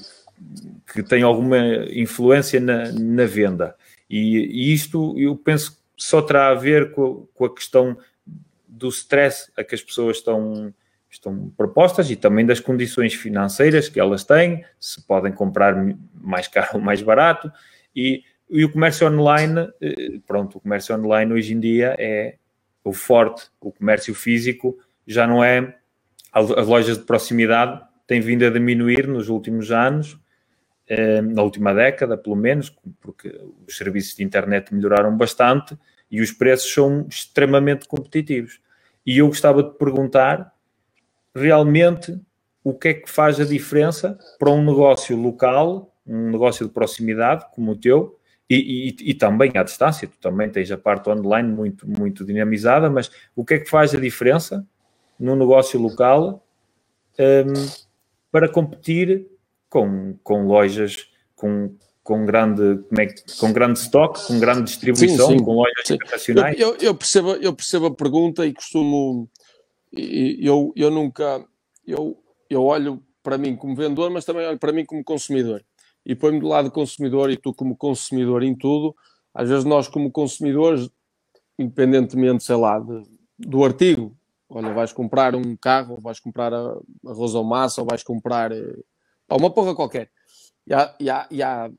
[0.92, 1.58] que tem alguma
[1.90, 3.74] influência na, na venda.
[4.08, 7.96] E, e, isto eu penso que só terá a ver com, com a questão
[8.66, 10.72] do stress a que as pessoas estão,
[11.10, 15.74] estão propostas e também das condições financeiras que elas têm, se podem comprar
[16.14, 17.52] mais caro ou mais barato.
[17.94, 22.36] E e o comércio online, eh, pronto, o comércio online hoje em dia é
[22.82, 25.76] o forte, o comércio físico já não é.
[26.32, 30.18] As lojas de proximidade têm vindo a diminuir nos últimos anos,
[30.88, 35.78] eh, na última década, pelo menos, porque os serviços de internet melhoraram bastante
[36.10, 38.60] e os preços são extremamente competitivos.
[39.06, 40.52] E eu gostava de perguntar
[41.34, 42.20] realmente
[42.64, 47.46] o que é que faz a diferença para um negócio local, um negócio de proximidade
[47.52, 48.19] como o teu,
[48.50, 52.90] e, e, e, também à distância, tu também tens a parte online muito, muito dinamizada,
[52.90, 54.66] mas o que é que faz a diferença
[55.16, 56.44] no negócio local
[57.16, 57.70] um,
[58.32, 59.28] para competir
[59.68, 63.06] com, com lojas com, com, grande, como é,
[63.38, 65.94] com grande stock, com grande distribuição, sim, sim, com lojas sim.
[65.94, 66.58] internacionais?
[66.58, 69.30] Eu, eu, eu, percebo, eu percebo a pergunta e costumo.
[69.92, 71.44] Eu, eu nunca.
[71.86, 75.62] Eu, eu olho para mim como vendedor, mas também olho para mim como consumidor
[76.04, 78.94] e põe-me do lado consumidor e tu como consumidor em tudo.
[79.34, 80.90] Às vezes nós como consumidores,
[81.58, 83.02] independentemente, sei lá, de,
[83.38, 84.16] do artigo,
[84.48, 88.76] olha, vais comprar um carro, vais comprar arroz ou massa, ou vais comprar eh,
[89.30, 90.10] uma porra qualquer.
[90.66, 91.70] E há, e, há, e há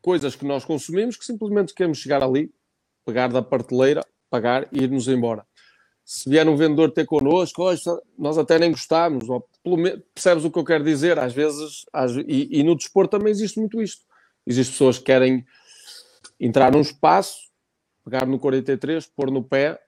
[0.00, 2.52] coisas que nós consumimos que simplesmente queremos chegar ali,
[3.04, 5.44] pegar da prateleira, pagar e irmos embora
[6.04, 7.64] se vier um vendedor ter connosco,
[8.18, 8.72] nós até nem
[9.62, 11.18] pelo menos, percebes o que eu quero dizer?
[11.18, 14.04] Às vezes, às, e, e, no desporto também existe muito isto.
[14.46, 15.46] Existem pessoas que querem
[16.38, 17.38] entrar num espaço,
[18.04, 19.80] pegar no 43, pôr no pé,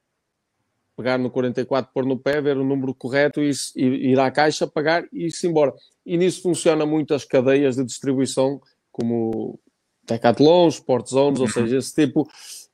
[0.96, 4.66] pegar no 44, pôr no pé, ver o número correto e, e ir à caixa,
[4.66, 5.74] pagar e ir-se embora.
[6.06, 8.58] E nisso funciona muito as cadeias de distribuição,
[8.90, 9.60] como
[10.04, 12.26] Decathlon, Sport Zones, ou seja, esse tipo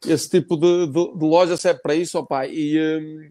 [0.06, 3.30] esse tipo de, de, de loja serve para isso, opa, e, hum,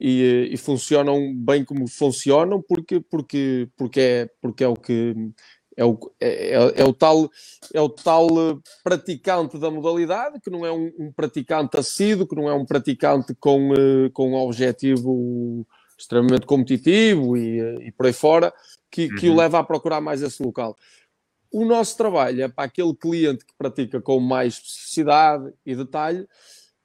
[0.00, 5.14] e, e, funcionam bem como funcionam, porque, porque, porque, é, porque é o que
[5.76, 7.30] é o, é, é, é, o tal,
[7.72, 12.36] é o tal eh, praticante da modalidade, que não é um, um praticante assíduo, que
[12.36, 15.66] não é um praticante com, uh, com um objetivo
[15.98, 18.52] extremamente competitivo e, uh, e por aí fora,
[18.90, 19.14] que, uhum.
[19.16, 19.38] que o uhum.
[19.38, 20.76] leva a procurar mais esse local.
[21.50, 26.26] O nosso trabalho é para aquele cliente que pratica com mais especificidade e detalhe,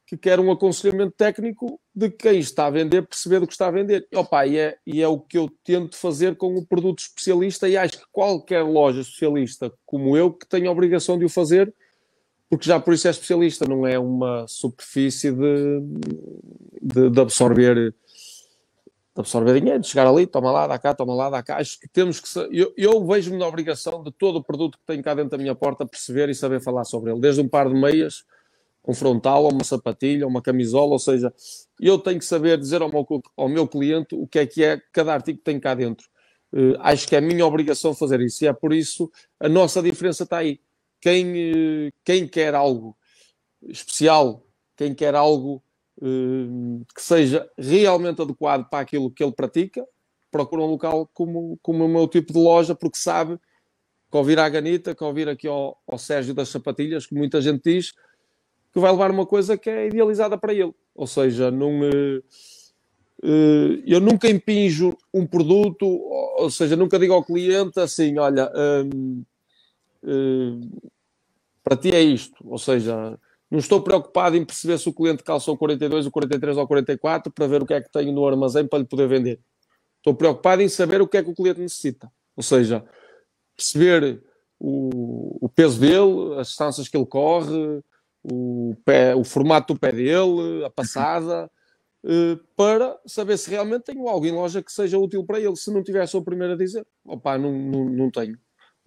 [0.08, 3.72] que quer um aconselhamento técnico de quem está a vender, perceber do que está a
[3.72, 4.08] vender.
[4.12, 7.68] E, opa, e, é, e é o que eu tento fazer com o produto especialista
[7.68, 11.74] e acho que qualquer loja especialista como eu que tem a obrigação de o fazer,
[12.50, 15.82] porque já por isso é especialista, não é uma superfície de,
[16.82, 17.94] de, de absorver
[19.16, 21.58] de absorver dinheiro, de chegar ali, toma lá, dá cá, toma lá, dá cá.
[21.58, 22.28] Acho que temos que.
[22.52, 25.56] Eu, eu vejo-me na obrigação de todo o produto que tenho cá dentro da minha
[25.56, 28.26] porta perceber e saber falar sobre ele, desde um par de meias
[28.88, 31.34] um frontal, uma sapatilha, uma camisola, ou seja,
[31.80, 34.80] eu tenho que saber dizer ao meu, ao meu cliente o que é que é
[34.92, 36.08] cada artigo que tem cá dentro.
[36.54, 39.82] Uh, acho que é a minha obrigação fazer isso e é por isso a nossa
[39.82, 40.60] diferença está aí.
[41.02, 42.96] Quem, uh, quem quer algo
[43.64, 45.62] especial, quem quer algo
[46.00, 49.86] que seja realmente adequado para aquilo que ele pratica,
[50.30, 53.40] procura um local como, como o meu tipo de loja, porque sabe
[54.12, 57.16] que ao vir à Ganita, que ao vir aqui ao, ao Sérgio das Sapatilhas, que
[57.16, 57.94] muita gente diz,
[58.74, 60.74] que vai levar uma coisa que é idealizada para ele.
[60.94, 62.18] Ou seja, uh,
[63.24, 68.52] uh, eu nunca impinjo um produto, ou seja, nunca digo ao cliente assim: olha,
[70.04, 70.60] uh,
[71.64, 72.36] para ti é isto.
[72.46, 73.18] Ou seja,
[73.50, 76.68] não estou preocupado em perceber se o cliente calça o 42, o 43 ou o
[76.68, 79.40] 44 para ver o que é que tenho no armazém para lhe poder vender.
[79.98, 82.12] Estou preocupado em saber o que é que o cliente necessita.
[82.36, 82.84] Ou seja,
[83.56, 84.22] perceber
[84.60, 87.82] o, o peso dele, as distâncias que ele corre,
[88.24, 91.50] o, pé, o formato do pé dele, a passada,
[92.04, 95.56] uh, para saber se realmente tenho algo em loja que seja útil para ele.
[95.56, 98.38] Se não tiver, sou o primeiro a dizer: opá, não, não, não tenho.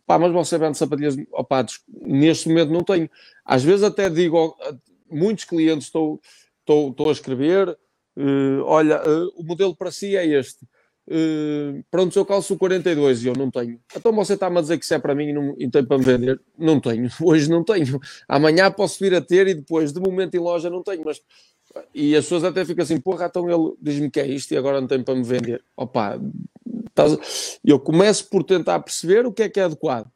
[0.08, 1.66] Opá, mas você vende sapatilhas, opá,
[2.00, 3.10] neste momento não tenho.
[3.44, 4.74] Às vezes até digo, a
[5.10, 6.18] muitos clientes estou,
[6.60, 7.68] estou, estou a escrever,
[8.16, 10.64] uh, olha, uh, o modelo para si é este.
[11.06, 13.78] Uh, pronto, eu calço o 42 e eu não tenho.
[13.94, 15.98] Então você está-me a dizer que isso é para mim e, não, e tem para
[15.98, 16.40] me vender?
[16.56, 17.10] Não tenho.
[17.22, 18.00] Hoje não tenho.
[18.26, 21.02] Amanhã posso vir a ter e depois, de momento em loja, não tenho.
[21.04, 21.20] Mas...
[21.94, 24.80] E as pessoas até ficam assim, porra, então ele diz-me que é isto e agora
[24.80, 25.62] não tem para me vender.
[25.76, 26.18] Opa,
[27.64, 30.10] eu começo por tentar perceber o que é que é adequado.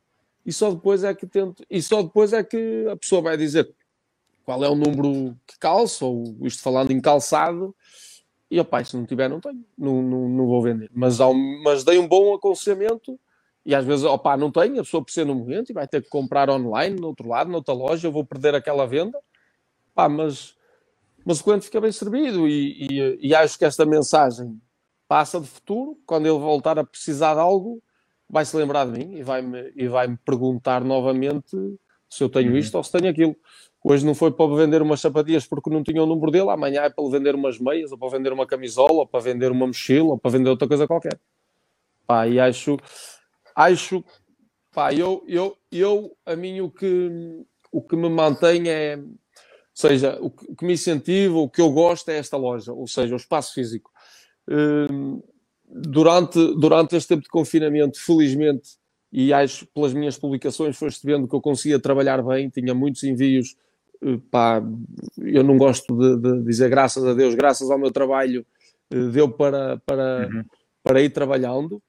[0.44, 3.72] E só depois é que tento, e só depois é que a pessoa vai dizer
[4.44, 7.74] qual é o número que calça, ou isto falando em calçado,
[8.50, 10.90] e opa, se não tiver, não tenho, não, não, não vou vender.
[10.92, 13.18] Mas, ao, mas dei um bom aconselhamento
[13.64, 16.08] e às vezes, opa, não tenho, a pessoa precisa no momento e vai ter que
[16.08, 19.18] comprar online, no outro lado, noutra loja, eu vou perder aquela venda.
[19.94, 20.54] Pá, mas,
[21.24, 24.60] mas o cliente fica bem servido e, e, e acho que esta mensagem
[25.12, 27.82] passa de futuro, quando ele voltar a precisar de algo,
[28.30, 31.54] vai se lembrar de mim e vai-me e vai -me perguntar novamente
[32.08, 32.56] se eu tenho uhum.
[32.56, 33.36] isto ou se tenho aquilo.
[33.84, 36.88] Hoje não foi para vender umas sapatilhas porque não tinha o número dele, amanhã é
[36.88, 40.18] para vender umas meias, ou para vender uma camisola, ou para vender uma mochila, ou
[40.18, 41.20] para vender outra coisa qualquer.
[42.06, 42.78] Pá, e acho,
[43.54, 44.02] acho,
[44.72, 49.12] pá, eu, eu, eu, a mim o que, o que me mantém é, ou
[49.74, 52.86] seja, o que, o que me incentiva, o que eu gosto é esta loja, ou
[52.86, 53.91] seja, o espaço físico.
[54.48, 55.22] Hum,
[55.68, 58.76] durante, durante este tempo de confinamento, felizmente,
[59.10, 63.56] e acho pelas minhas publicações foste vendo que eu conseguia trabalhar bem, tinha muitos envios
[64.30, 64.62] pá,
[65.18, 68.44] eu não gosto de, de, dizer graças a Deus, graças ao meu trabalho,
[68.90, 70.44] eh, deu para, para, uhum.
[70.82, 71.82] para ir trabalhando.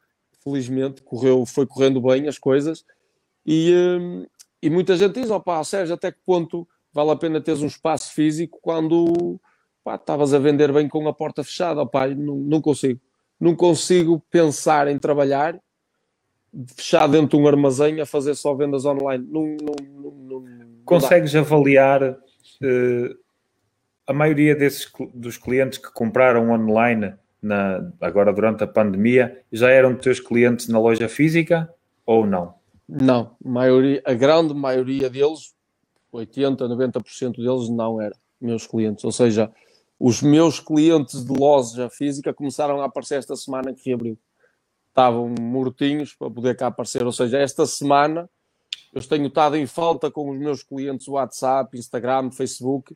[0.44, 2.86] Felizmente, correu, foi correndo bem as coisas.
[3.46, 4.28] E, eh,
[4.62, 8.14] e muita gente diz: opá, Sérgio, até que ponto vale a pena teres um espaço
[8.14, 9.40] físico quando
[9.86, 11.82] estavas a vender bem com a porta fechada?
[11.82, 13.00] Opá, não, não consigo.
[13.40, 15.60] Não consigo pensar em trabalhar
[16.76, 19.28] fechado dentro de um armazém a fazer só vendas online.
[19.30, 20.46] Não, não, não,
[20.86, 23.18] Consegues avaliar uh,
[24.06, 29.96] a maioria desses dos clientes que compraram online na, agora durante a pandemia já eram
[29.96, 31.70] teus clientes na loja física
[32.06, 32.54] ou não?
[32.88, 35.54] Não, a, maioria, a grande maioria deles,
[36.12, 39.04] 80, 90% deles não eram meus clientes.
[39.04, 39.52] Ou seja,
[40.06, 44.20] os meus clientes de loja física começaram a aparecer esta semana que reabriu
[44.90, 47.06] estavam mortinhos para poder cá aparecer.
[47.06, 48.30] Ou seja, esta semana
[48.92, 52.94] eu tenho estado em falta com os meus clientes WhatsApp, Instagram, Facebook,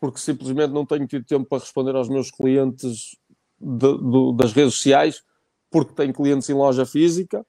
[0.00, 3.18] porque simplesmente não tenho tido tempo para responder aos meus clientes
[3.60, 5.24] de, de, das redes sociais,
[5.68, 7.44] porque tenho clientes em loja física.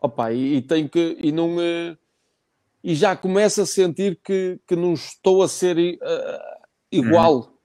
[0.00, 1.96] Opa, e, e tenho que e não eh,
[2.82, 7.36] e já começo a sentir que, que não estou a ser uh, igual.
[7.36, 7.55] Uhum.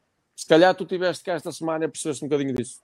[0.41, 2.81] Se calhar tu tiveste cá esta semana e percebeste um bocadinho disso.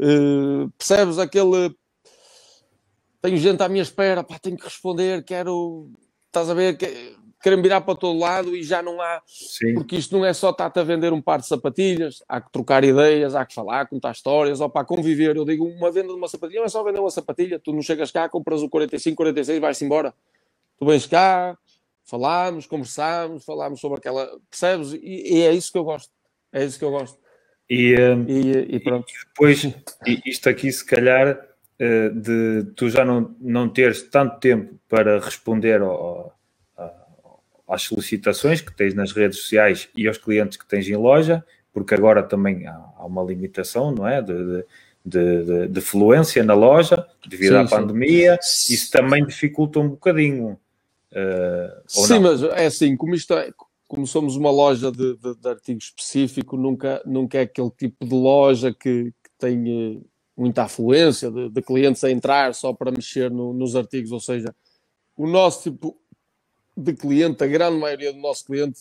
[0.00, 1.76] Uh, percebes aquele
[3.20, 5.90] tenho gente à minha espera, pá, tenho que responder, quero,
[6.28, 6.78] estás a ver,
[7.42, 9.74] querem virar para todo lado e já não há, Sim.
[9.74, 12.82] porque isto não é só estar-te a vender um par de sapatilhas, há que trocar
[12.82, 15.36] ideias, há que falar, contar histórias, ou para conviver.
[15.36, 17.82] Eu digo, uma venda de uma sapatilha não é só vender uma sapatilha, tu não
[17.82, 20.14] chegas cá, compras o 45, 46, vais-te embora.
[20.78, 21.58] Tu vens cá,
[22.04, 24.94] falamos, conversamos, falamos sobre aquela, percebes?
[24.94, 26.10] E, e, é isso que eu gosto,
[26.52, 27.18] é isso que eu gosto.
[27.68, 27.94] E,
[28.28, 29.06] e, e pronto.
[29.08, 29.66] E depois,
[30.26, 31.40] isto aqui se calhar,
[31.78, 36.34] eh, de tu já não, não teres tanto tempo para responder ao
[37.70, 41.94] às solicitações que tens nas redes sociais e aos clientes que tens em loja, porque
[41.94, 44.20] agora também há, há uma limitação, não é?
[44.20, 44.64] De,
[45.04, 48.74] de, de, de fluência na loja devido sim, à pandemia, sim.
[48.74, 50.58] isso também dificulta um bocadinho.
[51.12, 52.22] Uh, sim, não?
[52.22, 53.52] mas é assim, como isto é,
[53.90, 58.14] como somos uma loja de, de, de, artigo específico, nunca, nunca é aquele tipo de
[58.14, 60.00] loja que, que tem eh,
[60.36, 64.54] muita afluência de, de, clientes a entrar só para mexer no, nos artigos, ou seja,
[65.16, 66.00] o nosso tipo,
[66.76, 68.78] de cliente, a grande maioria do nosso cliente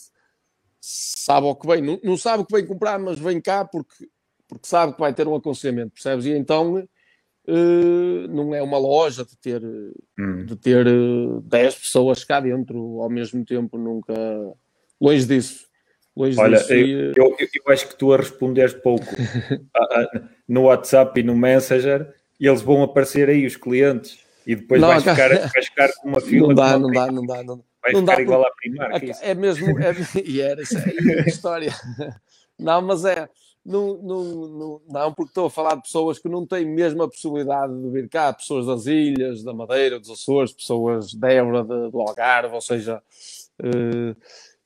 [0.80, 4.08] sabe o que vem, não, não sabe o que vem comprar, mas vem cá porque,
[4.48, 6.26] porque sabe que vai ter um aconselhamento, percebes?
[6.28, 9.66] E então uh, não é uma loja de ter,
[10.20, 10.46] hum.
[10.46, 14.14] de ter uh, eh, 10 pessoas cá dentro ao mesmo tempo, nunca
[15.00, 15.68] longe disso.
[16.16, 16.74] Longe Olha, disso.
[16.74, 19.06] Eu, eu, eu, acho que tu a responderes pouco
[20.48, 24.88] no WhatsApp e no Messenger, e eles vão aparecer aí, os clientes, e depois não,
[24.88, 26.48] vais, ficar, vais ficar com uma fila.
[26.48, 29.04] Não dá, não dá, não dá, não dá vai não ficar dá igual à Primark.
[29.22, 29.94] É, é mesmo, é,
[30.26, 31.74] e era isso aí a história.
[32.58, 33.30] Não, mas é,
[33.66, 37.08] não, não, não, não, porque estou a falar de pessoas que não têm mesmo a
[37.08, 41.90] possibilidade de vir cá, pessoas das ilhas, da Madeira, dos Açores, pessoas de Évora, de,
[41.90, 43.02] do Algarve, ou seja,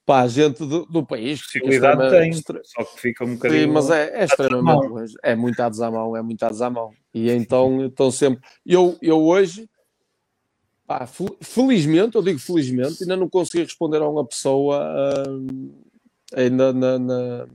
[0.03, 1.41] uh, pá, gente do, do país.
[1.41, 2.59] Possibilidade tem, extre...
[2.63, 3.61] só que fica um bocadinho...
[3.61, 6.91] Sim, mas é, é extremamente longe, é muito à desamão, é muito à desamão.
[7.13, 8.41] E então estão sempre...
[8.65, 9.69] Eu, eu hoje
[10.85, 11.07] Pá,
[11.41, 15.73] felizmente, eu digo felizmente, ainda não consegui responder a uma pessoa uh,
[16.35, 17.47] ainda na, na,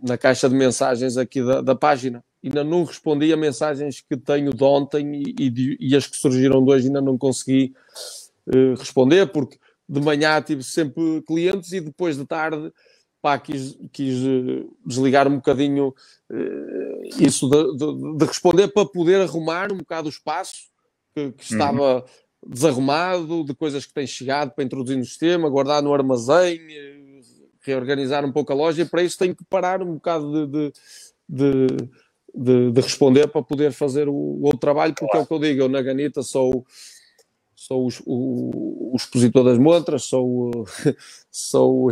[0.00, 2.24] na, caixa de mensagens aqui da, da, página.
[2.44, 6.64] Ainda não respondi a mensagens que tenho de ontem e, e, e as que surgiram
[6.64, 7.74] de hoje ainda não consegui
[8.46, 12.72] uh, responder, porque de manhã tive sempre clientes e depois de tarde
[13.22, 15.94] pá, quis, quis uh, desligar um bocadinho
[16.30, 20.70] uh, isso de, de, de, responder para poder arrumar um bocado o espaço
[21.14, 21.58] que, que uhum.
[21.58, 22.04] estava
[22.46, 27.20] desarrumado de coisas que têm chegado para introduzir no sistema, guardar no armazém, eh,
[27.62, 30.72] reorganizar um pouco a loja, e para isso tenho que parar um bocado de,
[31.28, 31.66] de,
[32.32, 35.22] de, de responder para poder fazer o, o outro trabalho, porque claro.
[35.22, 36.64] é o que eu digo, eu na Ganita sou,
[37.56, 40.66] sou o, o, expositor das montras, sou,
[41.32, 41.90] sou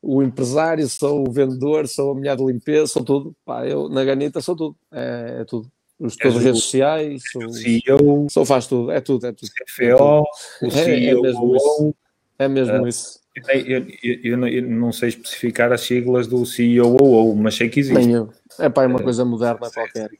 [0.00, 3.36] o empresário, sou o vendedor, sou a mulher de limpeza, sou tudo.
[3.44, 5.70] Pá, eu na Ganita sou tudo, é, é tudo
[6.02, 9.48] os todas as redes sociais, o CEO, só faz tudo, é tudo, é tudo.
[9.48, 10.24] CFO, é tudo.
[10.62, 11.94] o é, é mesmo isso.
[12.38, 13.20] É mesmo uh, isso.
[13.48, 17.98] Eu, eu, eu, não sei especificar as siglas do CEO, mas sei que existe.
[17.98, 18.30] Nem eu.
[18.58, 20.10] É pá, é uma coisa moderna qualquer.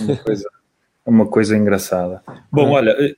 [0.00, 0.50] Uma coisa,
[1.06, 2.22] uma coisa engraçada.
[2.50, 3.16] Bom, olha,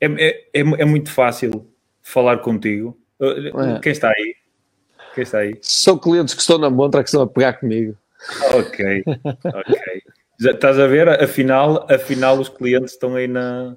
[0.00, 1.68] é, é, é, é, muito fácil
[2.02, 2.98] falar contigo.
[3.20, 3.80] É.
[3.80, 4.34] Quem está aí?
[5.14, 5.58] Quem está aí?
[5.62, 7.96] São clientes que estão na montra que estão a pegar comigo.
[8.54, 10.02] Ok, ok.
[10.38, 11.08] Já estás a ver?
[11.08, 13.76] Afinal, afinal os clientes estão aí na,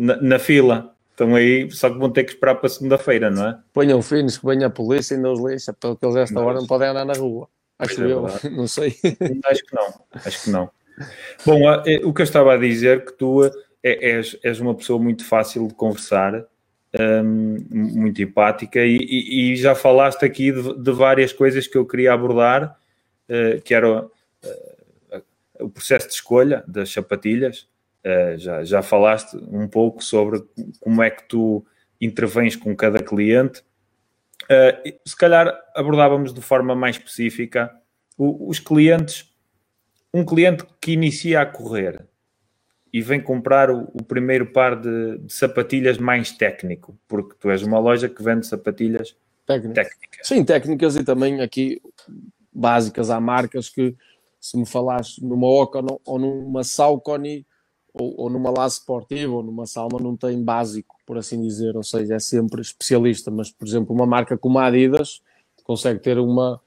[0.00, 0.94] na, na fila.
[1.10, 3.58] Estão aí, só que vão ter que esperar para segunda-feira, não é?
[3.72, 6.66] Ponham finos, que venha a polícia e ainda os lixa, porque eles esta hora não
[6.66, 7.48] podem andar na rua.
[7.78, 8.96] Acho é eu, não sei.
[9.44, 10.70] Acho que não, acho que não.
[11.44, 13.42] Bom, eh, o que eu estava a dizer que tu
[13.82, 16.46] eh, és, és uma pessoa muito fácil de conversar,
[17.24, 21.86] um, muito empática, e, e, e, já falaste aqui de, de, várias coisas que eu
[21.86, 22.78] queria abordar,
[23.28, 24.10] uh, que eram
[24.44, 25.22] uh,
[25.60, 27.68] o processo de escolha das sapatilhas.
[28.04, 30.42] Uh, já, já falaste um pouco sobre
[30.80, 31.64] como é que tu
[32.00, 33.62] intervens com cada cliente.
[34.44, 37.72] Uh, se calhar abordávamos de forma mais específica
[38.18, 39.32] o, os clientes,
[40.12, 42.04] um cliente que inicia a correr
[42.92, 47.62] e vem comprar o, o primeiro par de, de, sapatilhas mais técnico, porque tu és
[47.62, 49.16] uma loja que vende sapatilhas
[49.46, 49.88] técnicas.
[50.22, 51.80] Sim, técnicas e também aqui
[52.52, 53.10] básicas.
[53.10, 53.96] Há marcas que
[54.40, 57.46] se me falares numa Oca ou numa Saucony
[57.94, 61.82] ou, ou numa La Sportiva ou numa Salma, não tem básico, por assim dizer, ou
[61.82, 63.30] seja, é sempre especialista.
[63.30, 65.22] Mas, por exemplo, uma marca como a Adidas
[65.64, 66.60] consegue ter uma,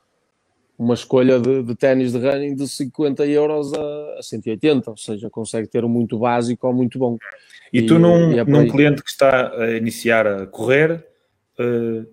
[0.77, 5.29] uma escolha de, de ténis de running de 50 euros a, a 180, ou seja,
[5.29, 7.17] consegue ter um muito básico ou muito bom.
[7.71, 11.05] E, e tu, num, e é num cliente que está a iniciar a correr,
[11.59, 12.05] uh,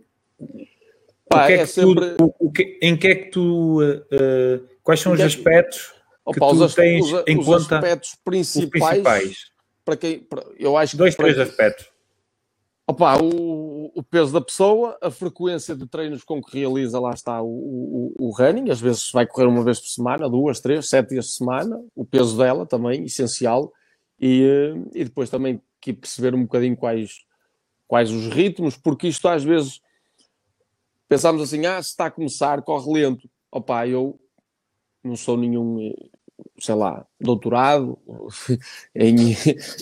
[1.29, 2.11] Pá, o que é, é sempre...
[2.11, 5.93] tu, o, o que, em que é que tu uh, Quais são os aspectos
[6.25, 7.77] Opa, que tu os, tens os, em os conta?
[7.77, 9.37] aspectos principais, principais,
[9.85, 10.21] para quem.
[10.21, 11.87] Para, eu acho Dois, que três aspectos.
[12.87, 17.41] Opa, o, o, peso da pessoa, a frequência de treinos com que realiza, lá está
[17.43, 21.11] o, o, o, running, às vezes vai correr uma vez por semana, duas, três, sete
[21.11, 23.73] dias por semana, o peso dela também, essencial,
[24.21, 27.25] e, eh, e depois também que perceber um bocadinho quais,
[27.87, 29.81] quais os ritmos, porque isto às vezes
[31.09, 33.29] pensamos assim, ah, se está a começar, corre lento.
[33.51, 34.19] Opa, eu
[35.03, 36.09] não sou nenhum eh,
[36.59, 37.99] sei lá, doutorado
[38.95, 39.35] em,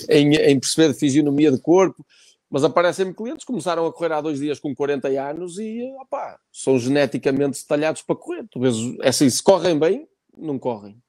[0.09, 2.05] em, em perceber fisionomia de corpo,
[2.51, 6.39] mas aparecem-me clientes que começaram a correr há dois dias com 40 anos e opá,
[6.53, 8.45] são geneticamente detalhados para correr.
[8.51, 11.01] Tu vês, é assim, se correm bem, não correm.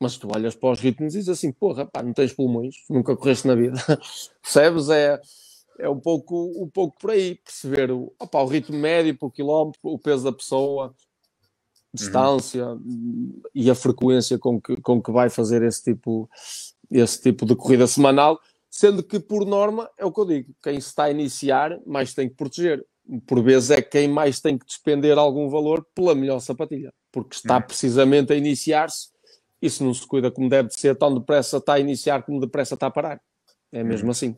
[0.00, 3.16] Mas tu olhas para os ritmos e dizes assim, porra, pá, não tens pulmões, nunca
[3.16, 3.78] correste na vida.
[4.42, 4.88] Percebes?
[4.88, 5.20] É,
[5.78, 9.80] é um pouco, um pouco por aí, perceber o, opa, o ritmo médio por quilómetro,
[9.84, 10.94] o peso da pessoa,
[11.92, 13.40] distância uhum.
[13.54, 16.28] e a frequência com que, com que vai fazer esse tipo,
[16.90, 20.80] esse tipo de corrida semanal, sendo que, por norma, é o que eu digo, quem
[20.80, 22.84] se está a iniciar mais tem que proteger.
[23.26, 27.56] Por vezes é quem mais tem que despender algum valor pela melhor sapatilha, porque está
[27.56, 27.62] uhum.
[27.62, 29.08] precisamente a iniciar-se
[29.60, 32.74] e se não se cuida como deve ser, tão depressa está a iniciar como depressa
[32.74, 33.20] está a parar.
[33.72, 34.10] É mesmo uhum.
[34.12, 34.36] assim.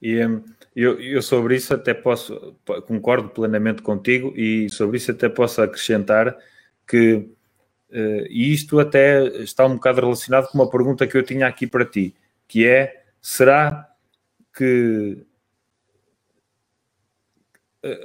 [0.00, 0.42] E hum,
[0.76, 2.54] eu, eu, sobre isso até posso,
[2.86, 6.36] concordo plenamente contigo e sobre isso até posso acrescentar
[6.86, 7.14] que,
[7.90, 11.66] uh, e isto até está um bocado relacionado com uma pergunta que eu tinha aqui
[11.66, 12.14] para ti,
[12.46, 13.90] que é, será
[14.54, 15.24] que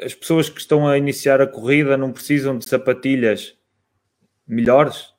[0.02, 3.58] as pessoas que estão a iniciar a corrida não precisam de sapatilhas
[4.48, 5.14] melhores?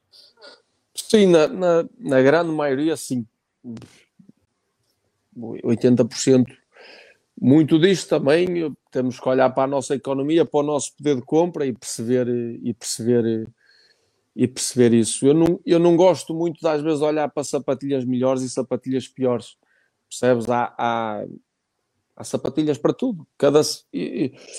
[0.95, 3.27] Sim, na, na, na grande maioria, sim.
[5.37, 6.47] 80%.
[7.39, 11.23] Muito disto também temos que olhar para a nossa economia, para o nosso poder de
[11.23, 12.27] compra e perceber
[12.63, 13.47] e perceber
[14.35, 15.27] e perceber isso.
[15.27, 19.57] Eu não, eu não gosto muito às vezes olhar para sapatilhas melhores e sapatilhas piores.
[20.11, 20.51] Percebes?
[20.51, 21.25] Há, há,
[22.17, 23.25] há sapatilhas para tudo.
[23.39, 23.87] Cada, Se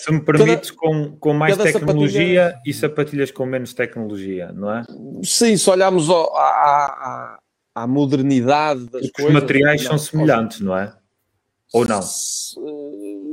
[0.10, 2.62] me permites, com, com mais tecnologia sapatilha...
[2.66, 4.84] e sapatilhas com menos tecnologia, não é?
[5.22, 7.38] Sim, se olharmos à,
[7.76, 9.36] à, modernidade das Os coisas.
[9.36, 10.96] Os materiais são semelhantes, não é?
[11.74, 12.02] Ou não?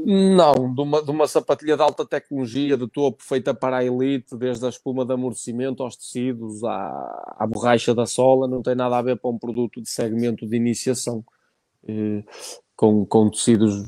[0.07, 4.37] Não, de uma, de uma sapatilha de alta tecnologia, de topo, feita para a elite,
[4.37, 8.97] desde a espuma de amortecimento aos tecidos, à, à borracha da sola, não tem nada
[8.97, 11.25] a ver com um produto de segmento de iniciação,
[12.77, 13.85] com, com tecidos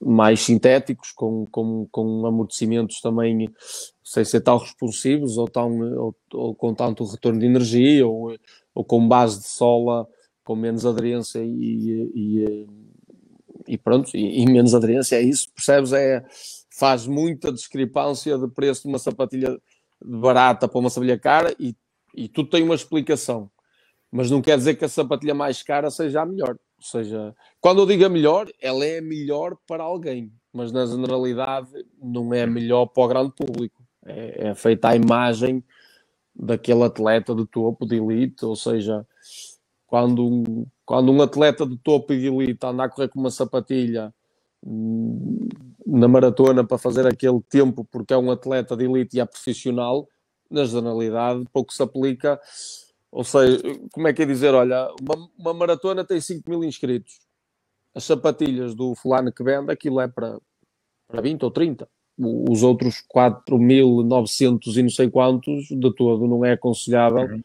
[0.00, 3.52] mais sintéticos, com, com, com amortecimentos também
[4.02, 8.34] sem ser tão responsivos ou, tão, ou, ou com tanto retorno de energia, ou,
[8.74, 10.08] ou com base de sola
[10.42, 12.66] com menos aderência e, e
[13.66, 15.92] e pronto, e, e, menos aderência, é isso, percebes?
[15.92, 16.24] É,
[16.76, 19.60] faz muita discrepância de preço de uma sapatilha
[20.04, 21.76] barata para uma sapatilha cara e,
[22.14, 23.50] e tudo tem uma explicação.
[24.10, 26.56] Mas não quer dizer que a sapatilha mais cara seja a melhor.
[26.80, 31.68] Ou seja, quando eu digo a melhor, ela é melhor para alguém, mas na generalidade
[32.02, 33.82] não é melhor para o grande público.
[34.06, 35.62] É, é feita a imagem
[36.34, 39.06] daquele atleta de topo, de elite, ou seja,
[39.86, 43.30] quando um, quando um atleta de topo e de elite anda a correr com uma
[43.30, 44.14] sapatilha
[44.64, 45.48] hum,
[45.86, 50.08] na maratona para fazer aquele tempo porque é um atleta de elite e é profissional,
[50.50, 52.40] na generalidade pouco se aplica.
[53.12, 53.60] Ou seja,
[53.92, 54.54] como é que é dizer?
[54.54, 57.20] Olha, uma, uma maratona tem 5 mil inscritos.
[57.94, 60.38] As sapatilhas do fulano que vende, aquilo é para,
[61.08, 61.88] para 20 ou 30.
[62.18, 67.24] Os outros 4.900 e não sei quantos, de todo, não é aconselhável.
[67.24, 67.42] Uhum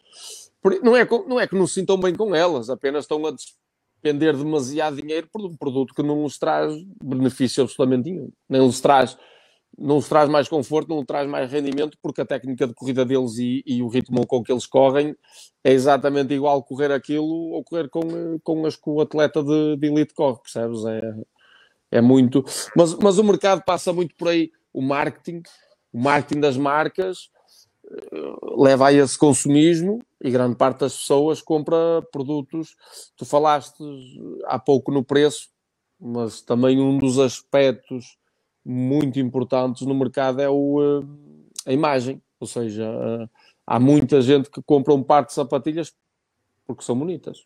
[0.81, 4.35] não é, não é que não se sintam bem com elas, apenas estão a despender
[4.35, 8.29] demasiado dinheiro por um produto que não lhes traz benefício absolutamente nenhum.
[8.49, 9.17] Nem lhes traz,
[9.77, 13.37] não lhes traz mais conforto, não traz mais rendimento, porque a técnica de corrida deles
[13.37, 15.15] e, e o ritmo com que eles correm
[15.63, 19.87] é exatamente igual correr aquilo ou correr com, com as que o atleta de, de
[19.87, 20.85] elite corre, percebes?
[20.85, 21.15] É,
[21.91, 22.43] é muito.
[22.75, 24.51] Mas, mas o mercado passa muito por aí.
[24.73, 25.41] O marketing,
[25.91, 27.29] o marketing das marcas
[28.57, 32.75] leva a esse consumismo e grande parte das pessoas compra produtos.
[33.15, 33.83] Tu falaste
[34.45, 35.49] há pouco no preço,
[35.99, 38.17] mas também um dos aspectos
[38.65, 42.21] muito importantes no mercado é o, eh, a imagem.
[42.39, 43.29] Ou seja, eh,
[43.65, 45.93] há muita gente que compra um par de sapatilhas
[46.65, 47.45] porque são bonitas.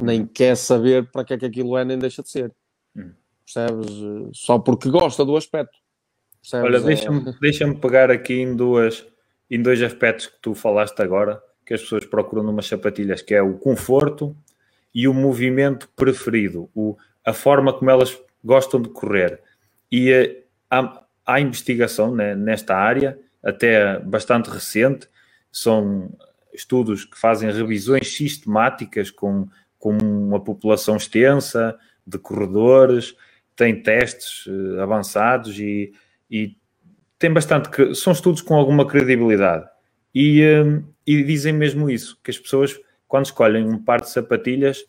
[0.00, 2.52] Nem quer saber para que é que aquilo é, nem deixa de ser.
[2.96, 3.12] Hum.
[3.44, 3.90] Percebes?
[4.32, 5.76] Só porque gosta do aspecto.
[6.40, 6.66] Percebes?
[6.66, 7.34] Olha, deixa-me é...
[7.40, 9.06] deixa pegar aqui em duas
[9.50, 13.42] em dois aspectos que tu falaste agora, que as pessoas procuram numas sapatilhas, que é
[13.42, 14.36] o conforto
[14.94, 19.40] e o movimento preferido, o, a forma como elas gostam de correr.
[19.90, 25.08] E eh, há, há investigação né, nesta área, até bastante recente,
[25.50, 26.10] são
[26.52, 29.48] estudos que fazem revisões sistemáticas com
[29.84, 33.14] com uma população extensa de corredores,
[33.54, 35.92] tem testes uh, avançados e,
[36.30, 36.56] e,
[37.18, 37.94] tem bastante.
[37.94, 39.66] São estudos com alguma credibilidade.
[40.14, 44.86] E, uh, e dizem mesmo isso: que as pessoas, quando escolhem um par de sapatilhas,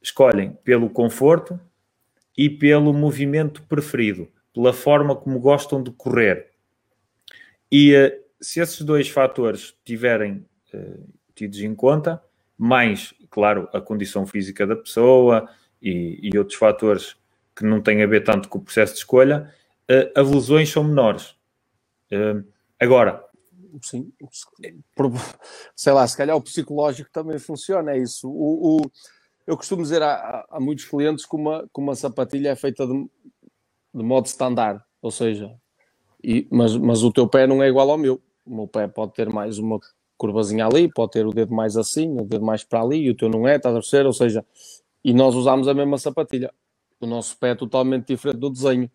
[0.00, 1.60] escolhem pelo conforto
[2.34, 6.50] e pelo movimento preferido, pela forma como gostam de correr.
[7.70, 10.46] E uh, se esses dois fatores tiverem
[11.34, 12.22] tidos em conta,
[12.56, 15.46] mais, claro, a condição física da pessoa
[15.80, 17.16] e, e outros fatores
[17.54, 19.52] que não têm a ver tanto com o processo de escolha,
[19.90, 21.36] uh, as lesões são menores.
[22.10, 22.42] Uh,
[22.80, 23.22] agora.
[23.82, 24.10] Sim,
[25.74, 28.26] sei lá, se calhar o psicológico também funciona, é isso.
[28.26, 28.90] O, o
[29.46, 33.06] eu costumo dizer a, a, muitos clientes que uma, que uma sapatilha é feita de,
[33.96, 35.50] de modo standard, ou seja,
[36.22, 38.20] e, mas, mas o teu pé não é igual ao meu.
[38.44, 39.80] O meu pé pode ter mais uma
[40.18, 43.16] curvazinha ali, pode ter o dedo mais assim, o dedo mais para ali, e o
[43.16, 44.06] teu não é, estás a perceber?
[44.06, 44.44] Ou seja,
[45.02, 46.52] e nós usamos a mesma sapatilha.
[47.00, 48.90] O nosso pé é totalmente diferente do desenho.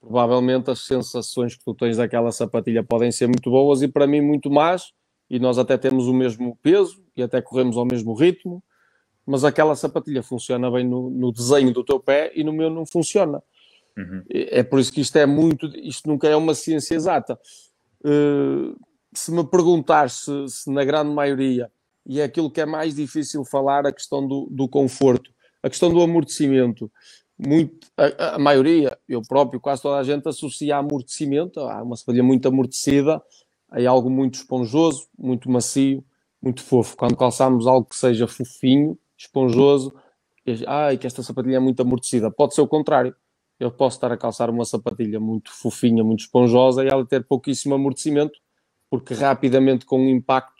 [0.00, 4.20] Provavelmente as sensações que tu tens daquela sapatilha podem ser muito boas e para mim
[4.20, 4.92] muito más,
[5.28, 8.62] e nós até temos o mesmo peso e até corremos ao mesmo ritmo,
[9.26, 12.84] mas aquela sapatilha funciona bem no, no desenho do teu pé e no meu não
[12.84, 13.42] funciona.
[13.96, 14.24] Uhum.
[14.30, 17.38] É por isso que isto é muito, isto nunca é uma ciência exata.
[18.04, 18.76] Uh,
[19.12, 21.70] se me perguntar se, se, na grande maioria,
[22.06, 25.30] e é aquilo que é mais difícil falar, a questão do, do conforto,
[25.62, 26.90] a questão do amortecimento,
[27.38, 32.22] muito, a, a, maioria, eu próprio, quase toda a gente associa amortecimento, há uma sapatilha
[32.22, 33.22] muito amortecida,
[33.70, 36.04] a algo muito esponjoso, muito macio,
[36.40, 36.96] muito fofo.
[36.96, 39.92] Quando calçamos algo que seja fofinho, esponjoso,
[40.66, 42.30] ai, que esta sapatilha é muito amortecida.
[42.30, 43.14] Pode ser o contrário.
[43.58, 47.74] Eu posso estar a calçar uma sapatilha muito fofinha, muito esponjosa e ela ter pouquíssimo
[47.74, 48.38] amortecimento
[48.90, 50.54] porque rapidamente com o impacto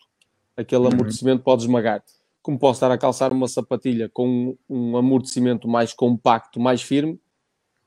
[0.57, 0.93] aquele uhum.
[0.93, 2.03] amortecimento pode esmagar.
[2.43, 7.19] Como posso estar a calçar uma sapatilha com um amortecimento mais compacto, mais firme,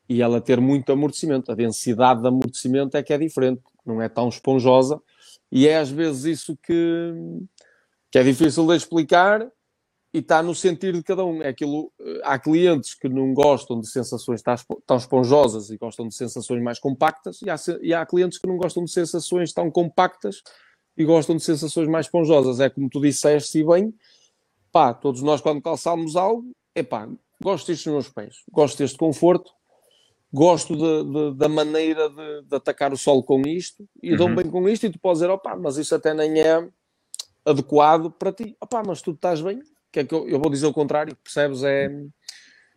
[0.09, 1.51] e ela ter muito amortecimento.
[1.51, 5.01] A densidade de amortecimento é que é diferente, não é tão esponjosa,
[5.51, 7.13] e é às vezes isso que,
[8.09, 9.47] que é difícil de explicar
[10.17, 11.43] e está no sentido de cada um.
[11.43, 14.41] É aquilo, eh, há clientes que não gostam de sensações
[14.85, 18.57] tão esponjosas e gostam de sensações mais compactas, e há, e há clientes que não
[18.57, 20.41] gostam de sensações tão compactas
[20.97, 22.59] e gostam de sensações mais esponjosas.
[22.59, 23.93] É como tu disseste, e bem,
[24.71, 27.07] pá, todos nós quando calçamos algo, é pá,
[27.39, 29.51] gosto disto nos meus pés, gosto deste conforto,
[30.33, 34.17] gosto de, de, da maneira de, de, atacar o solo com isto, e uhum.
[34.17, 36.67] dou bem com isto, e tu podes dizer, opá, mas isso até nem é
[37.45, 38.57] adequado para ti.
[38.59, 39.61] Opá, mas tu estás bem,
[39.97, 41.63] que é que eu, eu vou dizer o contrário, percebes?
[41.63, 41.89] É,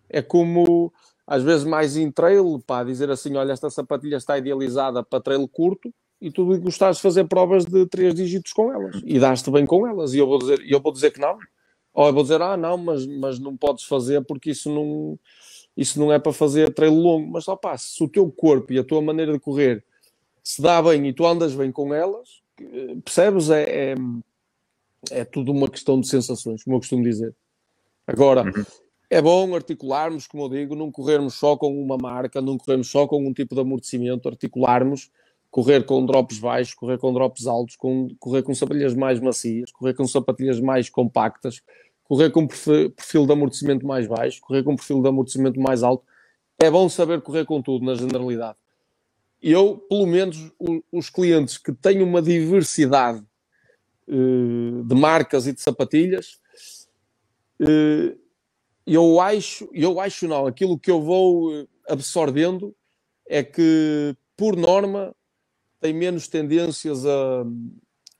[0.08, 0.92] é como
[1.26, 5.46] às vezes mais em trail, pá, dizer assim: olha, esta sapatilha está idealizada para trail
[5.46, 9.66] curto e tu gostares de fazer provas de três dígitos com elas e dás-te bem
[9.66, 10.14] com elas.
[10.14, 11.38] E eu vou dizer, eu vou dizer que não.
[11.92, 15.18] Ou eu vou dizer, ah, não, mas, mas não podes fazer porque isso não,
[15.76, 17.30] isso não é para fazer trail longo.
[17.30, 19.84] Mas só pá, se o teu corpo e a tua maneira de correr
[20.42, 22.42] se dá bem e tu andas bem com elas,
[23.04, 23.50] percebes?
[23.50, 23.94] É, é
[25.10, 27.34] é tudo uma questão de sensações, como eu costumo dizer.
[28.06, 28.64] Agora, uhum.
[29.08, 33.06] é bom articularmos, como eu digo, não corrermos só com uma marca, não corrermos só
[33.06, 35.10] com um tipo de amortecimento, articularmos,
[35.50, 39.94] correr com drops baixos, correr com drops altos, com, correr com sapatilhas mais macias, correr
[39.94, 41.60] com sapatilhas mais compactas,
[42.04, 46.04] correr com perfil de amortecimento mais baixo, correr com perfil de amortecimento mais alto.
[46.58, 48.58] É bom saber correr com tudo, na generalidade.
[49.42, 50.52] Eu, pelo menos,
[50.92, 53.24] os clientes que têm uma diversidade
[54.10, 56.40] de marcas e de sapatilhas.
[57.60, 58.16] Eh,
[58.86, 62.74] eu acho, eu acho não, aquilo que eu vou eh, absorvendo
[63.26, 65.14] é que, por norma,
[65.80, 67.44] tem menos tendências a,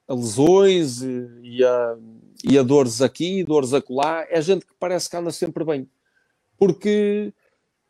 [0.07, 1.97] a lesões e a,
[2.45, 4.27] e a dores aqui, dores acolá.
[4.31, 5.89] É gente que parece que anda sempre bem.
[6.57, 7.33] Porque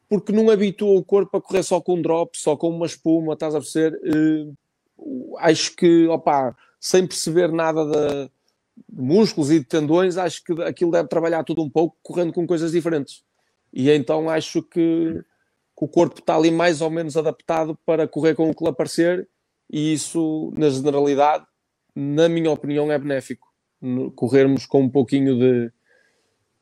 [0.09, 3.35] porque não habitua o corpo a correr só com um drop, só com uma espuma,
[3.35, 3.97] estás a perceber?
[4.05, 8.31] Uh, acho que, opá, sem perceber nada de,
[8.91, 12.73] músculos e de tendões, acho que aquilo deve trabalhar tudo um pouco, correndo com coisas
[12.73, 13.23] diferentes.
[13.73, 15.23] E então acho que,
[15.77, 18.71] que o corpo está ali mais ou menos adaptado para correr com o que lhe
[18.71, 19.29] aparecer,
[19.71, 21.45] e isso, na generalidade,
[21.95, 23.49] na minha opinião, é benéfico.
[24.17, 25.73] Corrermos com um pouquinho de,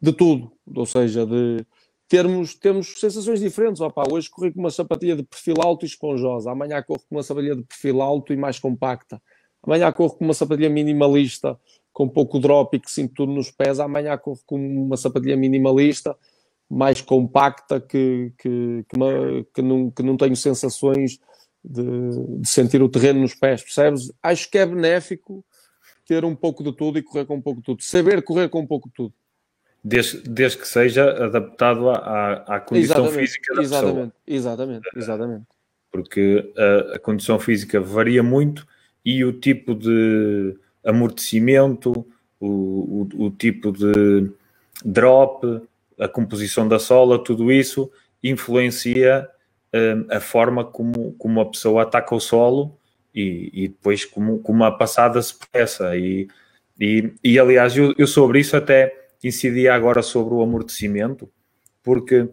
[0.01, 1.64] de tudo, ou seja, de
[2.07, 3.81] termos, termos sensações diferentes.
[3.81, 7.23] Opa, hoje corri com uma sapatilha de perfil alto e esponjosa, amanhã corro com uma
[7.23, 9.21] sapatilha de perfil alto e mais compacta.
[9.63, 11.59] Amanhã corro com uma sapatilha minimalista
[11.93, 13.81] com pouco drop e que sinto tudo nos pés.
[13.81, 16.17] Amanhã corro com uma sapatilha minimalista
[16.71, 21.19] mais compacta que, que, que, que, não, que não tenho sensações
[21.65, 21.83] de,
[22.41, 24.13] de, sentir o terreno nos pés, percebes?
[24.23, 25.45] Acho que é benéfico
[26.07, 27.83] ter um pouco de tudo e correr com um pouco de tudo.
[27.83, 29.15] Saber correr com um pouco de tudo.
[29.83, 34.13] desde, desde que seja adaptado à, à condição exatamente, física da exatamente, pessoa.
[34.27, 35.47] Exatamente, exatamente.
[35.91, 38.67] Porque a, a, condição física varia muito
[39.09, 40.55] e o tipo de
[40.85, 42.07] amortecimento,
[42.39, 44.31] o, o, o tipo de
[44.85, 45.63] drop,
[45.99, 47.91] a composição da sola, tudo isso
[48.23, 49.27] influencia
[49.75, 52.79] um, a forma como, como a pessoa ataca o solo
[53.15, 55.97] e, e depois como, como a passada se processa.
[55.97, 56.29] E,
[56.79, 58.95] e, e aliás, eu, eu sobre isso até
[59.25, 61.31] incidia agora sobre o amortecimento,
[61.83, 62.29] porque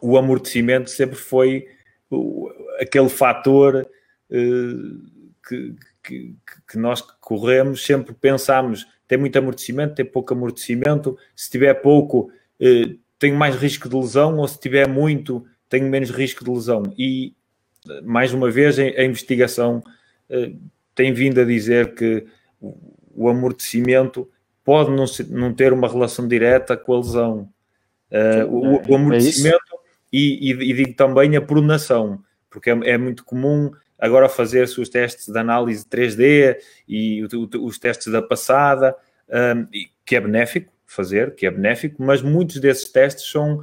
[0.00, 1.66] o amortecimento sempre foi
[2.08, 2.48] o,
[2.80, 3.84] aquele fator
[4.30, 5.17] uh,
[5.48, 6.36] que, que,
[6.70, 12.30] que, nós corremos, sempre pensamos tem muito amortecimento, tem pouco amortecimento, se tiver pouco,
[12.60, 16.82] uh, tenho mais risco de lesão, ou se tiver muito, tenho menos risco de lesão.
[16.96, 17.32] E,
[18.04, 19.82] mais uma vez, a investigação
[20.28, 20.58] uh,
[20.94, 22.26] tem vindo a dizer que
[23.14, 24.30] o amortecimento
[24.62, 27.48] pode não, não ter uma relação direta com a lesão.
[28.12, 29.78] Uh, o, o, é amortecimento é
[30.12, 34.88] e, e, e, digo também a pronação, porque é, é, muito comum agora fazer-se os
[34.88, 37.26] testes de análise 3D e
[37.60, 38.94] os testes da passada,
[39.28, 39.66] um,
[40.04, 43.60] que é benéfico fazer, que é benéfico, mas muitos desses testes são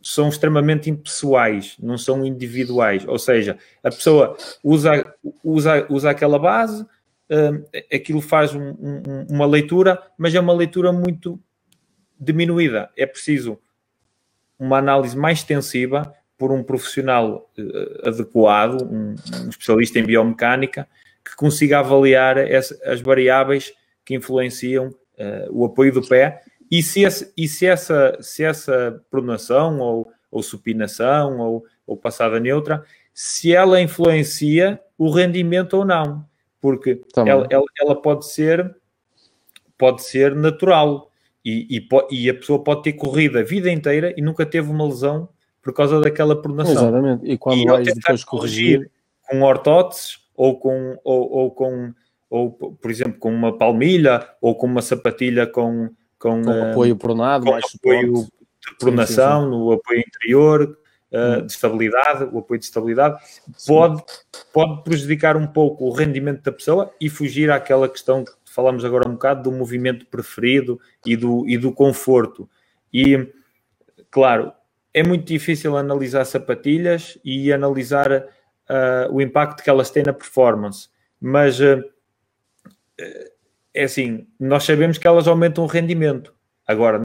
[0.00, 3.04] são extremamente impessoais, não são individuais.
[3.06, 5.04] Ou seja, a pessoa usa,
[5.42, 6.86] usa, usa aquela base,
[7.92, 11.38] aquilo faz um, um, uma leitura, mas é uma leitura muito
[12.18, 12.90] diminuída.
[12.96, 13.58] É preciso
[14.58, 20.88] uma análise mais extensiva por um profissional uh, adequado, um, um, especialista em biomecânica,
[21.24, 23.74] que consiga avaliar essa, as variáveis
[24.04, 26.40] que influenciam uh, o apoio do pé.
[26.70, 32.38] E se, esse, e se essa, se essa pronação ou, ou supinação ou, ou passada
[32.38, 36.24] neutra, se ela influencia o rendimento ou não.
[36.60, 38.76] Porque ela, ela, ela, pode ser
[39.76, 41.10] pode ser natural.
[41.44, 44.86] E, e, e, a pessoa pode ter corrido a vida inteira e nunca teve uma
[44.86, 45.28] lesão
[45.68, 46.72] por causa daquela pronação.
[46.72, 47.26] Exatamente.
[47.26, 48.90] E quando e vais depois corrigir
[49.28, 51.92] com ortóteses ou com ou, ou, com
[52.30, 56.96] ou por exemplo com uma palmilha ou com uma sapatilha com com, com uh, apoio
[56.96, 58.32] pronado, com mais apoio suporte.
[58.66, 59.58] de pronação sim, sim, sim.
[59.58, 60.78] no apoio interior
[61.12, 63.22] uh, de estabilidade, o apoio de estabilidade,
[63.66, 64.02] pode,
[64.50, 69.06] pode prejudicar um pouco o rendimento da pessoa e fugir àquela questão que falamos agora
[69.06, 72.48] um bocado do movimento preferido e do, e do conforto.
[72.92, 73.28] E,
[74.10, 74.50] claro,
[74.98, 80.88] é muito difícil analisar sapatilhas e analisar uh, o impacto que elas têm na performance,
[81.20, 81.84] mas uh,
[83.72, 86.34] é assim, nós sabemos que elas aumentam o rendimento.
[86.66, 87.00] Agora,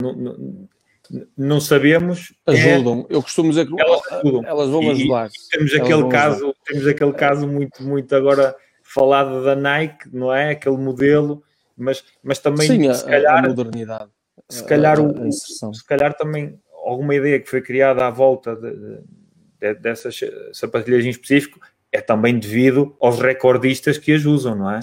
[1.37, 2.33] não sabemos.
[2.47, 3.05] É ajudam.
[3.09, 4.43] É, eu costumo dizer que elas, ajudam.
[4.43, 5.27] elas vão ajudar.
[5.27, 6.53] E, temos aquele caso, ajudar.
[6.65, 10.51] temos aquele caso muito, muito agora falado da Nike, não é?
[10.51, 11.43] Aquele modelo,
[11.77, 14.09] mas, mas também Sim, se a, calhar, a modernidade.
[14.49, 18.99] Se calhar, a, se calhar também alguma ideia que foi criada à volta de,
[19.59, 20.19] de, dessas
[20.53, 21.59] sapatilhas em específico
[21.91, 24.79] é também devido aos recordistas que as usam, não é?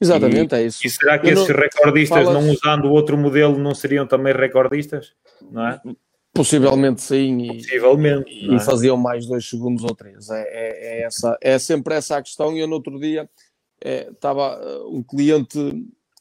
[0.00, 0.86] Exatamente, e, é isso.
[0.86, 1.56] E será que Eu esses não...
[1.56, 5.12] recordistas, não usando outro modelo, não seriam também recordistas?
[5.50, 5.80] Não é?
[6.32, 7.42] Possivelmente sim.
[7.42, 8.30] E, Possivelmente.
[8.30, 8.58] E, é?
[8.58, 10.28] faziam mais dois segundos ou três.
[10.30, 12.56] É, é, é, essa, é sempre essa a questão.
[12.56, 13.28] E eu no outro dia
[13.80, 15.58] é, estava uh, um cliente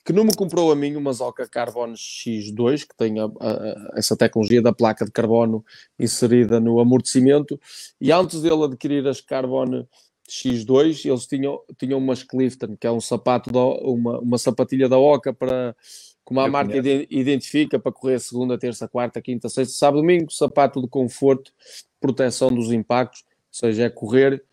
[0.05, 4.17] que não me comprou a mim uma Zoca Carbon X2, que tem a, a, essa
[4.17, 5.63] tecnologia da placa de carbono
[5.97, 7.59] inserida no amortecimento,
[8.01, 9.87] e antes dele adquirir as Carbon
[10.29, 14.97] X2, eles tinham, tinham umas Clifton, que é um sapato, da, uma, uma sapatilha da
[14.97, 15.75] Oca para,
[16.23, 17.07] como a Eu marca conheço.
[17.09, 21.51] identifica, para correr segunda, terça, quarta, quinta, sexta, sábado, domingo, sapato de conforto,
[21.99, 24.43] proteção dos impactos, ou seja, é correr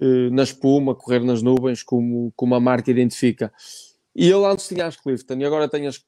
[0.00, 3.52] eh, na espuma, correr nas nuvens, como, como a marca identifica.
[4.20, 6.04] E ele antes tinha as Clifton e agora tem as,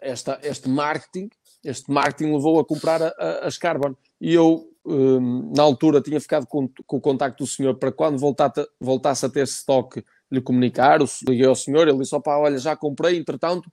[0.00, 1.30] esta, este marketing,
[1.62, 3.94] este marketing levou a comprar a, a, as Carbon.
[4.20, 8.18] E eu um, na altura tinha ficado com, com, o contacto do senhor para quando
[8.18, 12.58] voltasse, voltasse a ter estoque lhe comunicar, o, liguei ao senhor, ele disse, opá, olha,
[12.58, 13.70] já comprei, entretanto,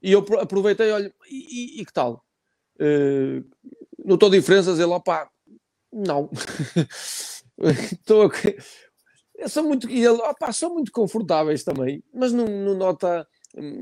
[0.00, 2.24] e eu aproveitei, olha, e, e, e que tal?
[2.76, 3.44] Uh,
[4.04, 4.78] notou diferenças?
[4.78, 5.28] Ele, opá,
[5.92, 6.30] não.
[7.92, 8.30] Estou
[9.48, 13.26] são muito, e ele, opá, são muito confortáveis também, mas não, não nota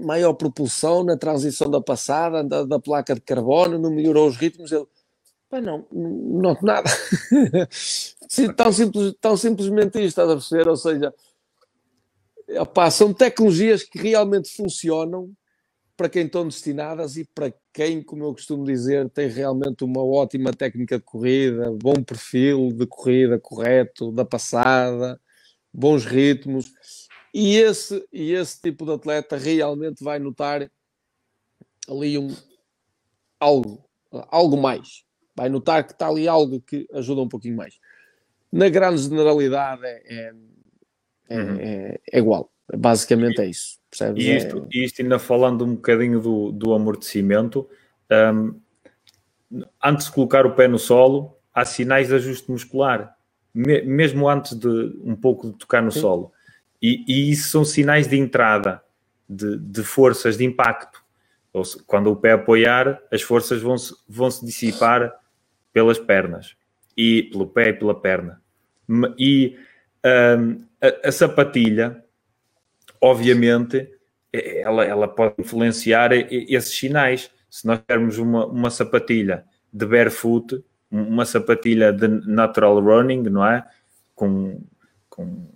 [0.04, 4.72] maior propulsão na transição da passada, da, da placa de carbono, não melhorou os ritmos,
[4.72, 4.86] ele
[5.48, 6.90] Pá, não, não noto nada.
[8.56, 10.68] tão, simples, tão simplesmente isto, estás a perceber?
[10.68, 11.14] Ou seja,
[12.60, 15.32] opá, são tecnologias que realmente funcionam
[15.96, 20.52] para quem estão destinadas e para quem, como eu costumo dizer, tem realmente uma ótima
[20.52, 25.18] técnica de corrida, bom perfil de corrida correto, da passada,
[25.72, 26.72] bons ritmos.
[27.32, 30.70] E esse, e esse tipo de atleta realmente vai notar
[31.88, 32.34] ali um,
[33.38, 35.04] algo, algo mais.
[35.36, 37.78] Vai notar que está ali algo que ajuda um pouquinho mais.
[38.50, 40.34] Na grande generalidade é, é,
[41.28, 41.56] é, uhum.
[41.60, 42.50] é, é igual.
[42.76, 43.78] Basicamente é isso.
[43.90, 44.24] Percebes?
[44.24, 44.78] E isto, é...
[44.78, 47.68] isto ainda falando um bocadinho do, do amortecimento,
[48.10, 48.60] um,
[49.82, 53.16] antes de colocar o pé no solo, há sinais de ajuste muscular,
[53.54, 54.68] me, mesmo antes de
[55.02, 56.00] um pouco de tocar no Sim.
[56.00, 56.32] solo.
[56.80, 58.82] E, e, isso são sinais de entrada
[59.28, 61.02] de, de forças de impacto.
[61.64, 65.12] Se, quando o pé apoiar, as forças vão -se, vão -se dissipar
[65.72, 66.54] pelas pernas
[66.96, 68.40] e pelo pé e pela perna.
[69.18, 69.56] E
[70.38, 72.02] um, a, a, sapatilha,
[73.00, 73.88] obviamente,
[74.32, 77.30] ela, ela pode influenciar esses sinais.
[77.50, 83.64] Se nós tivermos uma, uma sapatilha de barefoot, uma sapatilha de natural running, não é?
[84.14, 84.60] Com,
[85.08, 85.46] com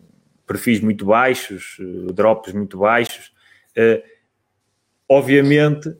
[0.47, 3.33] perfis muito baixos, eh, drops muito baixos,
[3.76, 4.03] uh,
[5.09, 5.97] obviamente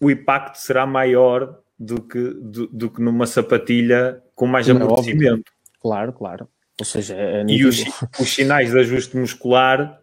[0.00, 5.52] o impacto será maior do que, do, do que numa sapatilha com mais não, amortecimento.
[5.80, 6.48] Claro, claro.
[6.78, 7.82] Ou seja, é e os,
[8.20, 10.00] os sinais de ajuste muscular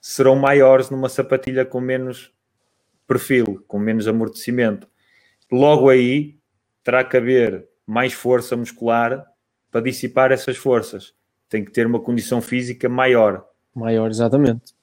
[0.00, 2.32] serão maiores numa sapatilha com menos
[3.06, 4.88] perfil, com menos amortecimento.
[5.50, 6.39] Logo aí
[6.90, 9.24] terá que haver mais força muscular
[9.70, 11.14] para dissipar essas forças.
[11.48, 13.46] Tem que ter uma condição física maior.
[13.72, 14.74] Maior, exatamente.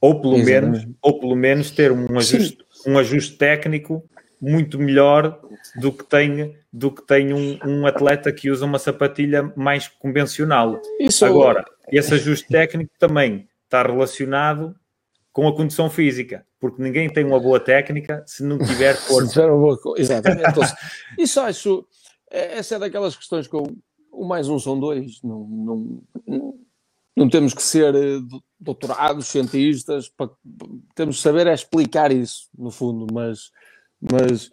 [0.00, 0.80] Ou pelo, exatamente.
[0.80, 4.02] menos, ou pelo menos ter um ajuste, um ajuste técnico
[4.40, 5.40] muito melhor
[5.76, 10.80] do que tem, do que tem um, um atleta que usa uma sapatilha mais convencional.
[10.98, 14.74] Isso Agora, esse ajuste técnico também está relacionado
[15.32, 19.44] com a condição física, porque ninguém tem uma boa técnica se não tiver força.
[19.96, 20.42] Exatamente.
[20.50, 20.62] Então,
[21.18, 21.86] isso acho,
[22.30, 23.64] é, essa é daquelas questões que eu,
[24.10, 25.22] o mais um são dois.
[25.22, 26.54] Não, não,
[27.16, 28.20] não temos que ser eh,
[28.60, 30.30] doutorados, cientistas, para,
[30.94, 33.50] temos que saber é explicar isso, no fundo, mas
[34.00, 34.50] mas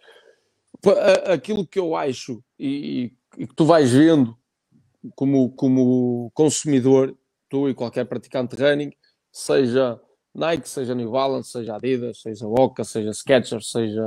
[1.26, 4.38] aquilo que eu acho e, e que tu vais vendo
[5.14, 7.16] como, como consumidor,
[7.48, 8.92] tu e qualquer praticante de running,
[9.32, 10.00] seja
[10.34, 14.02] Nike, seja New Balance, seja Adidas, seja Oca, seja Skechers, seja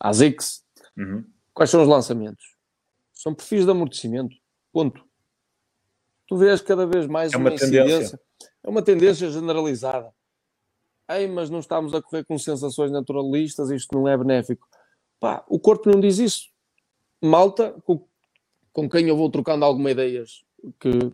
[0.00, 0.64] ASICS,
[0.96, 1.24] uhum.
[1.52, 2.56] quais são os lançamentos?
[3.12, 4.36] São perfis de amortecimento,
[4.72, 5.04] ponto.
[6.28, 8.20] Tu vês cada vez mais é uma, uma tendência.
[8.62, 10.12] É uma tendência generalizada.
[11.08, 14.68] Ei, mas não estamos a correr com sensações naturalistas, isto não é benéfico.
[15.20, 16.48] Pá, o corpo não diz isso.
[17.22, 18.04] Malta, com,
[18.72, 20.44] com quem eu vou trocando algumas ideias,
[20.80, 21.12] que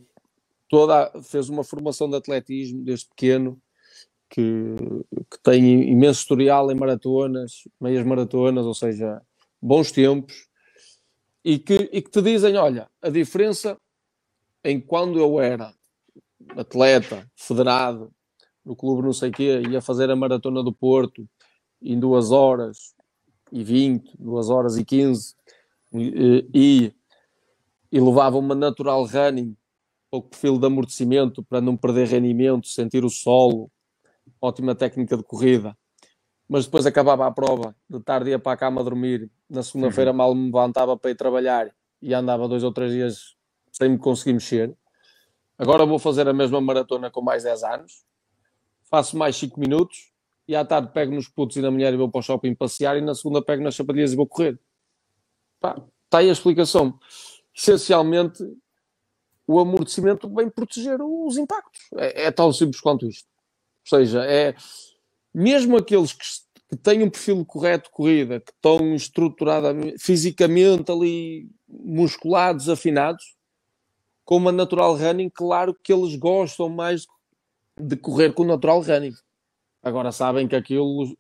[0.68, 3.61] toda fez uma formação de atletismo desde pequeno,
[4.32, 4.74] que,
[5.30, 9.20] que tem imenso historial em maratonas, meias maratonas, ou seja,
[9.60, 10.48] bons tempos,
[11.44, 13.78] e que, e que te dizem: olha, a diferença
[14.64, 15.74] em quando eu era
[16.56, 18.10] atleta, federado,
[18.64, 21.28] no clube não sei o quê, ia fazer a maratona do Porto
[21.82, 22.94] em duas horas
[23.50, 25.34] e 20, 2 horas e 15
[25.92, 26.94] e,
[27.92, 29.54] e, levava uma natural running
[30.10, 33.70] ou perfil de amortecimento para não perder rendimento, sentir o solo,
[34.43, 35.76] ótima técnica de corrida.
[36.49, 40.11] Mas depois acabava a prova, de tarde ia para a cama a dormir, na segunda-feira
[40.11, 40.16] uhum.
[40.16, 41.72] mal me levantava para ir trabalhar
[42.03, 43.36] e andava dois ou três dias
[43.70, 44.76] sem me conseguir mexer.
[45.57, 48.05] Agora vou fazer a mesma maratona com mais 10 anos,
[48.90, 50.12] faço mais 5 minutos,
[50.47, 52.97] e à tarde pego nos putos e na mulher e vou para o shopping passear
[52.97, 54.59] e na segunda pego nas sapatilhas e vou correr.
[55.61, 56.99] Pá, está aí a explicação.
[57.55, 58.43] Essencialmente,
[59.47, 61.80] o amortecimento vem proteger os impactos.
[61.97, 63.31] É, é tão simples quanto isto.
[63.90, 64.54] Ou seja, é
[65.34, 66.24] mesmo aqueles que,
[66.70, 73.36] que têm um perfil correto de corrida, que estão estruturados fisicamente ali musculados, afinados,
[74.24, 77.06] com uma natural running, claro que eles gostam mais
[77.78, 79.12] de correr com o natural running.
[79.82, 81.16] Agora sabem que aquilo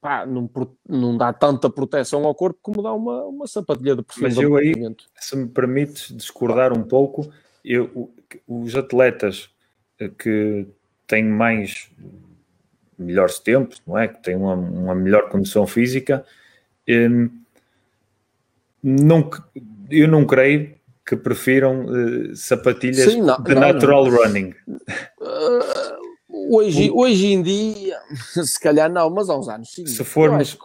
[0.00, 0.50] pá, não,
[0.88, 4.22] não dá tanta proteção ao corpo como dá uma, uma sapatilha de perfil.
[4.24, 4.72] Mas eu aí,
[5.16, 7.30] se me permites discordar um pouco,
[7.64, 8.12] eu,
[8.46, 9.50] os atletas
[10.00, 10.66] eh, que
[11.08, 11.90] têm mais
[12.96, 14.06] melhores tempos, não é?
[14.06, 16.24] Que têm uma, uma melhor condição física,
[16.88, 17.30] hum,
[18.82, 19.28] não,
[19.90, 24.16] eu não creio que prefiram uh, sapatilhas Sim, não, de não, natural não.
[24.16, 24.54] running.
[25.20, 25.98] Uh,
[26.50, 27.98] Hoje, hoje em dia,
[28.44, 29.86] se calhar não, mas há uns anos sim.
[29.86, 30.56] Se formos,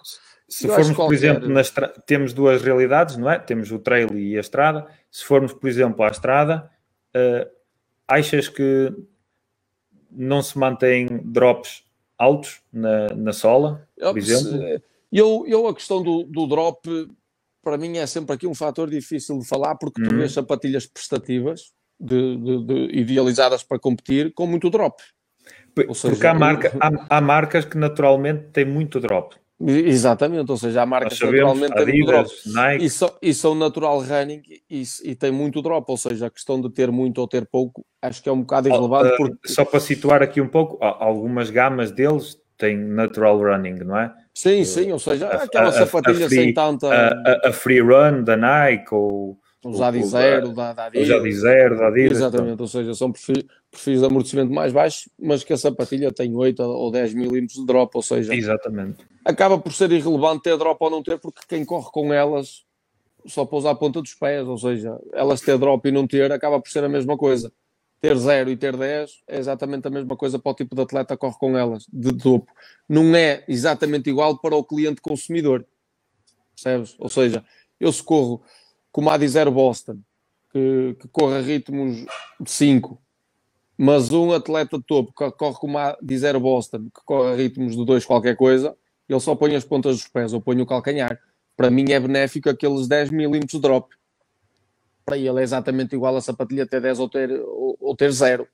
[0.47, 1.15] se formos por qualquer...
[1.15, 1.87] exemplo, na estra...
[2.05, 3.39] temos duas realidades, não é?
[3.39, 4.85] Temos o trail e a estrada.
[5.09, 6.69] Se formos, por exemplo, à estrada,
[7.15, 7.49] uh,
[8.07, 8.93] achas que
[10.15, 11.83] não se mantêm drops
[12.17, 14.81] altos na, na sola, por exemplo?
[15.11, 16.87] Eu, eu a questão do, do drop,
[17.63, 20.17] para mim é sempre aqui um fator difícil de falar, porque tu uhum.
[20.17, 25.01] vês sapatilhas prestativas de, de, de, idealizadas para competir com muito drop.
[25.93, 29.35] Seja, Porque há, marca, há, há, marcas que naturalmente têm muito drop.
[29.61, 32.29] Exatamente, ou seja, há marcas sabemos, naturalmente têm drop.
[32.47, 32.85] Nike.
[32.85, 36.59] E, são, e são natural running e, e tem muito drop, ou seja, a questão
[36.59, 39.15] de ter muito ou ter pouco, acho que é um bocado irrelevante.
[39.15, 39.47] Porque...
[39.47, 44.13] Só para situar aqui um pouco, algumas gamas deles têm natural running, não é?
[44.33, 46.87] Sim, sim, ou seja, aquela sapatilha sem tanta.
[46.87, 49.37] A, a, free run da Nike ou.
[49.63, 51.07] Os Adizero, da, da Adidas.
[51.07, 52.17] Os Adizero, da Adidas.
[52.17, 52.63] Exatamente, então.
[52.63, 56.61] ou seja, são perfis, perfis de amortecimento mais baixos, mas que a sapatilha tem 8
[56.61, 58.33] ou 10 milímetros de drop, ou seja.
[58.33, 59.03] Exatamente.
[59.25, 62.63] Acaba por ser irrelevante ter drop ou não ter, porque quem corre com elas
[63.25, 66.59] só pousa a ponta dos pés, ou seja, elas ter drop e não ter acaba
[66.59, 67.51] por ser a mesma coisa
[68.03, 71.15] ter 0 e ter 10 é exatamente a mesma coisa para o tipo de atleta
[71.15, 72.51] que corre com elas, de topo.
[72.87, 75.65] Não é exatamente igual para o cliente consumidor.
[76.53, 76.97] Percebes?
[76.99, 77.45] Ou seja,
[77.79, 78.43] eu se corro
[78.91, 79.99] com a Zero Boston,
[80.51, 82.05] que, que corre a ritmos
[82.41, 83.01] de 5,
[83.77, 87.85] mas um atleta topo que corre com uma Zero Boston, que corre a ritmos de
[87.85, 88.75] 2 qualquer coisa,
[89.09, 91.19] ele só põe as pontas dos pés ou põe o calcanhar.
[91.55, 93.93] Para mim é benéfico aqueles 10 milímetros de drop
[95.05, 98.47] para ele é exatamente igual a sapatilha ter 10 ou ter, ou, ou ter 0,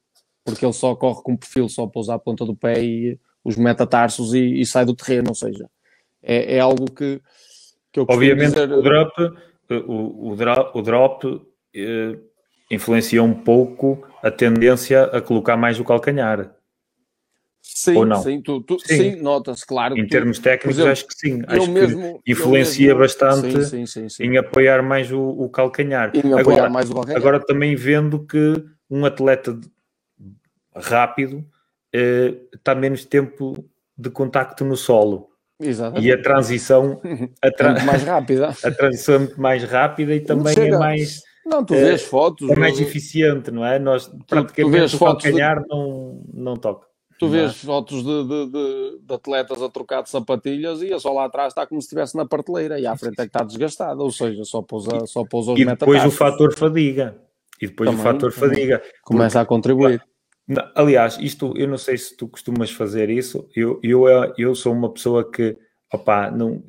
[0.44, 4.34] porque ele só corre com perfil, só pousa a ponta do pé e os metatarsos
[4.34, 5.70] e, e sai do terreno, ou seja,
[6.22, 7.22] é, é algo que,
[7.92, 8.72] que eu Obviamente dizer...
[8.72, 9.12] o drop,
[9.88, 11.42] o, o drop, o drop
[11.76, 12.18] eh,
[12.70, 16.54] influencia um pouco a tendência a colocar mais o calcanhar.
[17.62, 18.22] Sim, Ou não?
[18.22, 19.14] sim, tu, tu, sim.
[19.14, 19.98] sim nota-se, claro.
[19.98, 21.42] Em tu, termos técnicos, exemplo, acho que sim.
[21.48, 26.12] Acho mesmo, que influencia mesmo, bastante sim, sim, em apoiar mais o, o calcanhar.
[26.14, 27.18] Em apoiar agora, mais o calcanhar.
[27.18, 28.54] Agora também vendo que
[28.90, 29.60] um atleta
[30.76, 31.46] rápido
[31.94, 33.66] eh, está menos tempo
[33.98, 35.30] de contacto no solo.
[35.60, 36.08] Exatamente.
[36.08, 37.02] E a transição
[37.42, 37.72] a tra...
[37.72, 38.50] muito mais rápida.
[38.64, 41.22] A transição é muito mais rápida e também é mais.
[41.46, 42.50] Não, tu vês é, fotos.
[42.50, 43.80] É mais eficiente, não é?
[43.80, 45.68] Nós praticamente tu vês o calcanhar de...
[45.68, 46.88] não, não toca.
[47.20, 51.12] Tu vês fotos de, de, de, de, atletas a trocar de sapatilhas e a só
[51.12, 54.02] lá atrás está como se estivesse na parteleira e à frente é que está desgastada,
[54.02, 57.18] ou seja, só pousa, só pousa os E depois o fator fadiga.
[57.62, 58.82] E depois também, o fator fadiga.
[59.04, 60.02] Começa porque, a contribuir.
[60.74, 64.06] Aliás, isto, eu não sei se tu costumas fazer isso, eu, eu,
[64.38, 65.58] eu sou uma pessoa que,
[65.94, 66.64] opá, não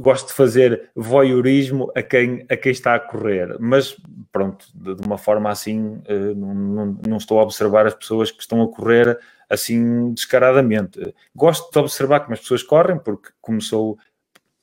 [0.00, 3.96] gosto de fazer voyeurismo a quem, a quem está a correr, mas
[4.32, 8.30] pronto, de, de uma forma assim, eh, não, não, não, estou a observar as pessoas
[8.30, 9.18] que estão a correr
[9.48, 11.14] assim descaradamente.
[11.34, 13.98] Gosto de observar como as pessoas correm, porque como sou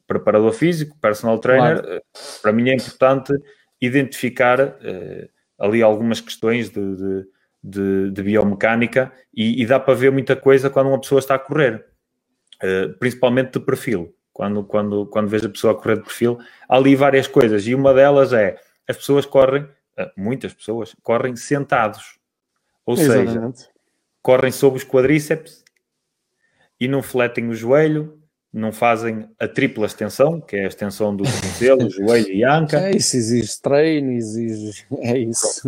[0.07, 1.95] preparador físico, personal trainer, claro.
[1.95, 2.01] Eh,
[2.41, 3.33] para mim é importante
[3.81, 5.29] identificar uh,
[5.59, 7.27] ali algumas questões de, de,
[7.63, 11.39] de, de biomecânica e, e, dá para ver muita coisa quando uma pessoa está a
[11.39, 11.85] correr,
[12.63, 14.14] uh, principalmente de perfil.
[14.35, 17.73] Quando, quando, quando vejo a pessoa a correr de perfil, há ali várias coisas e
[17.73, 22.19] uma delas é as pessoas correm, uh, muitas pessoas correm sentados.
[22.85, 23.59] Ou Exatamente.
[23.59, 23.69] seja,
[24.21, 25.63] correm sobre os quadríceps
[26.77, 28.19] e não fletem o joelho,
[28.51, 32.89] não fazem a tripla extensão, que é a extensão do cotovelo, joelho e anca.
[32.89, 34.85] É isso, exige treino, exige.
[34.99, 35.63] É isso.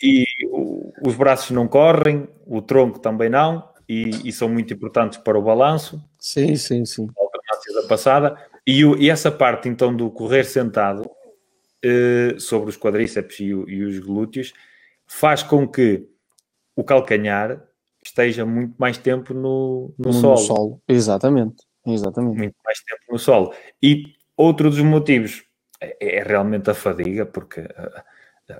[0.00, 5.18] E o, os braços não correm, o tronco também não, e, e, são muito importantes
[5.18, 6.00] para o balanço.
[6.16, 7.08] Sim, sim, sim.
[7.82, 8.36] Da passada.
[8.66, 11.10] E, o, e, essa parte então do correr sentado
[11.82, 14.52] eh, sobre os quadríceps e, e os glúteos
[15.06, 16.06] faz com que
[16.74, 17.62] o calcanhar
[18.04, 20.36] esteja muito mais tempo no, no, no solo.
[20.36, 20.82] solo.
[20.88, 22.36] Exatamente, exatamente.
[22.36, 23.54] Muito mais tempo no solo.
[23.82, 25.44] E outro dos motivos
[25.80, 28.52] é, é realmente a fadiga, porque uh,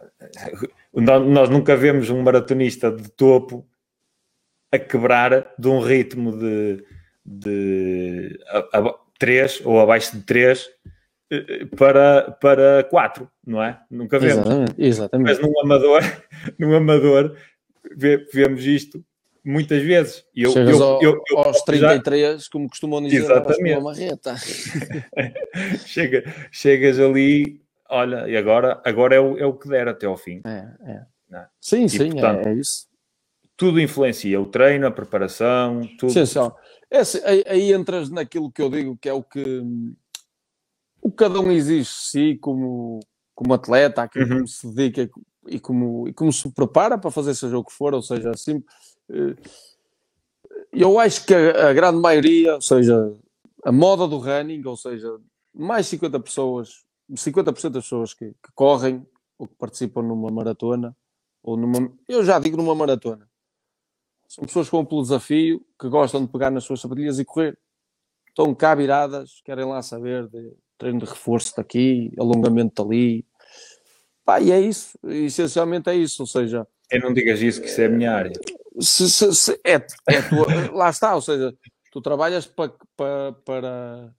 [0.93, 3.67] uh, nós nunca vemos um maratonista de topo
[4.71, 6.85] a quebrar de um ritmo de,
[7.25, 10.69] de a, a, 3 ou abaixo de 3
[11.31, 13.81] eh, para, para 4, não é?
[13.91, 14.47] Nunca vemos.
[14.47, 15.29] Exatamente, exatamente.
[15.29, 16.03] Mas num amador,
[16.59, 17.37] num amador
[18.33, 19.05] vemos isto
[19.45, 20.25] muitas vezes.
[20.35, 22.51] Eu, Chegas eu, ao, eu, eu, aos 33, já...
[22.51, 23.73] como costumam dizer, Exatamente.
[23.73, 24.37] uma marreta.
[25.87, 30.17] Chega, chegas ali, olha, e agora, agora é, o, é o que der até ao
[30.17, 30.41] fim.
[30.45, 31.37] É, é.
[31.37, 31.47] é?
[31.61, 32.87] Sim, e, sim, portanto, é, é, isso.
[33.57, 36.13] Tudo influencia, o treino, a preparação, tudo.
[36.13, 36.51] Sim, sim.
[36.91, 39.63] É, assim, aí, aí, entras naquilo que eu digo, que é o que
[41.01, 43.01] o que cada um exige de si como,
[43.35, 44.35] como atleta, aquilo uhum.
[44.37, 45.11] como se dedica
[45.47, 48.63] e como, e como se prepara para fazer seja o que for, ou seja, assim,
[49.11, 49.37] eh,
[50.73, 53.15] eu acho que a, a, grande maioria, ou seja,
[53.65, 55.19] a moda do running, ou seja,
[55.55, 59.07] mais 50 pessoas, 50% das pessoas que, que, correm
[59.39, 60.95] ou que participam numa maratona,
[61.43, 63.28] ou numa, eu já digo numa maratona,
[64.29, 67.59] são pessoas que vão pelo desafio, que gostam de pegar nas suas sapatilhas e correr.
[68.29, 73.27] Estão cá viradas, querem lá saber de treino de reforço daqui, alongamento dali.
[74.25, 76.67] Pá, e é isso, essencialmente é isso, ou seja...
[76.91, 78.33] Eu não digas isso, que isso é a minha área
[78.81, 79.75] se, se, se é,
[80.09, 84.15] é tua, lá está, ou seja, tu tu trabalhas para, para, para,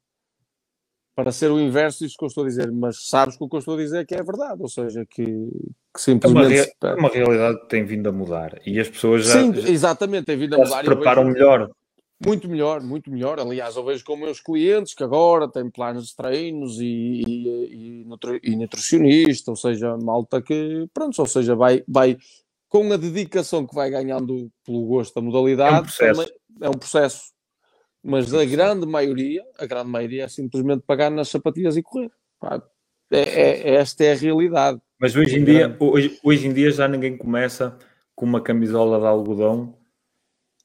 [1.15, 3.55] para ser o inverso disso que eu estou a dizer, mas sabes que o que
[3.55, 5.23] eu estou a dizer é que é verdade, ou seja, que,
[5.93, 6.71] que simplesmente...
[6.81, 9.33] É uma, uma, realidade que tem vindo a mudar e as pessoas já...
[9.33, 10.77] Sim, exatamente, tem vindo a mudar.
[10.77, 11.33] se preparam vejo...
[11.33, 11.71] melhor.
[12.23, 13.39] Muito melhor, muito melhor.
[13.39, 18.05] Aliás, eu vejo com meus clientes que agora têm planos de treinos e, e,
[18.43, 22.17] e, nutricionista, ou seja, malta que, pronto, ou seja, vai, vai
[22.67, 26.33] com a dedicação que vai ganhando pelo gosto da modalidade, é um processo.
[26.61, 27.21] É um processo.
[28.03, 32.11] Mas a grande maioria, a grande maioria é simplesmente pagar nas sapatilhas e correr.
[33.11, 34.79] É, é, esta é a realidade.
[34.99, 37.77] Mas hoje em, dia, hoje, hoje em dia já ninguém começa
[38.13, 39.77] com uma camisola de algodão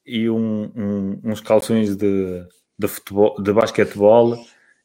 [0.05, 2.45] e um, um, uns calções de,
[2.77, 4.37] de, futebol, de basquetebol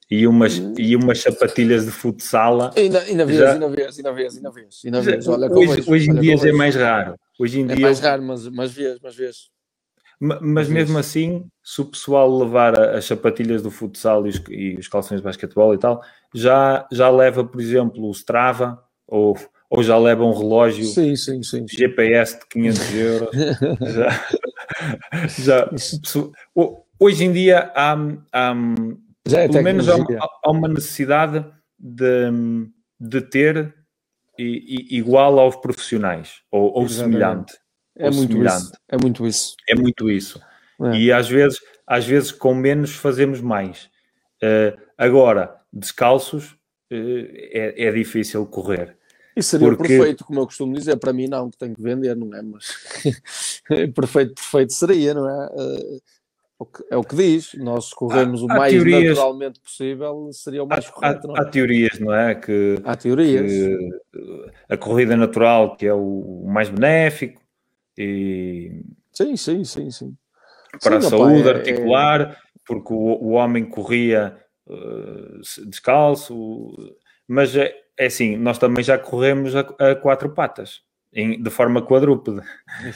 [0.09, 0.75] e umas, hum.
[0.79, 2.71] e umas sapatilhas de futsal.
[2.77, 3.53] Ainda, ainda vês, já...
[3.53, 4.81] ainda vês, ainda vês, ainda vês.
[4.85, 5.27] Ainda vês.
[5.27, 7.17] Olha, hoje, hoje em dia é mais raro.
[7.39, 7.87] Hoje em é dia...
[7.87, 9.51] mais raro, mas, mas vês, mas vês.
[10.21, 14.77] Mas, mas mesmo assim, se o pessoal levar as sapatilhas do futsal e os, e
[14.79, 18.81] os calções de basquetebol e tal, já, já leva, por exemplo, o Strava
[19.11, 19.37] ou,
[19.69, 23.31] ou já leva um relógio sim, sim, sim, GPS de 500 euros.
[23.95, 24.11] já,
[25.37, 25.71] já,
[26.99, 27.95] hoje em dia há,
[28.33, 28.55] há
[29.33, 29.97] é pelo menos há,
[30.45, 31.45] há, uma necessidade
[31.79, 32.31] de,
[32.99, 33.75] de ter
[34.39, 37.55] i, igual aos profissionais ou, ou semelhante.
[37.97, 38.63] É ou muito semelhante.
[38.63, 38.73] isso.
[38.89, 39.57] É muito isso.
[39.69, 40.41] É muito isso.
[40.83, 40.97] É.
[40.97, 43.91] E às vezes, às vezes com menos fazemos mais.
[44.43, 48.97] Uh, agora, descalços, uh, é, é difícil correr.
[49.37, 49.89] Isso seria porque...
[49.89, 52.43] perfeito, como eu costumo dizer, para mim não, que tenho que vender, não é?
[52.43, 53.63] Mas
[53.95, 55.47] perfeito, perfeito seria, não é?
[55.47, 56.03] Uh,
[56.91, 60.87] é o que diz, nós corremos há, o mais teorias, naturalmente possível, seria o mais
[60.87, 61.33] há, correto.
[61.33, 62.35] Há, há, teorias, não é?
[62.35, 63.51] Que, há teorias.
[63.51, 63.91] Que
[64.69, 67.41] a corrida natural que é o mais benéfico
[67.97, 70.17] e sim, sim, sim, sim.
[70.83, 72.37] Para sim, a saúde é, articular, é...
[72.67, 76.95] porque o, o, homem corria uh, descalço,
[77.27, 80.81] mas é, é assim, nós também já corremos a, a quatro patas
[81.13, 82.41] em, de forma quadrúpede.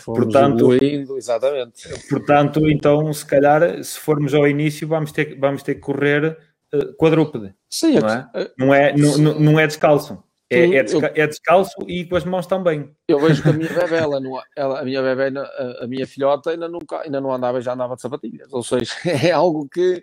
[0.03, 1.87] Portanto, evoluindo, exatamente.
[2.09, 6.39] Portanto, então, se calhar, se formos ao início, vamos ter, vamos ter que correr
[6.73, 7.55] uh, quadrúpede.
[7.69, 8.31] Sim, não é?
[8.35, 8.51] é?
[8.57, 10.25] Não, é não, não é descalço.
[10.49, 12.91] É, é, desca é, descalço e com as mãos também.
[13.07, 16.07] Eu vejo que a minha bebê, ela não, ela, a minha bebê, a, a, minha
[16.07, 18.51] filhota ainda, nunca, ainda não andava, já andava de sapatilhas.
[18.53, 18.93] Ou seja,
[19.23, 20.03] é algo que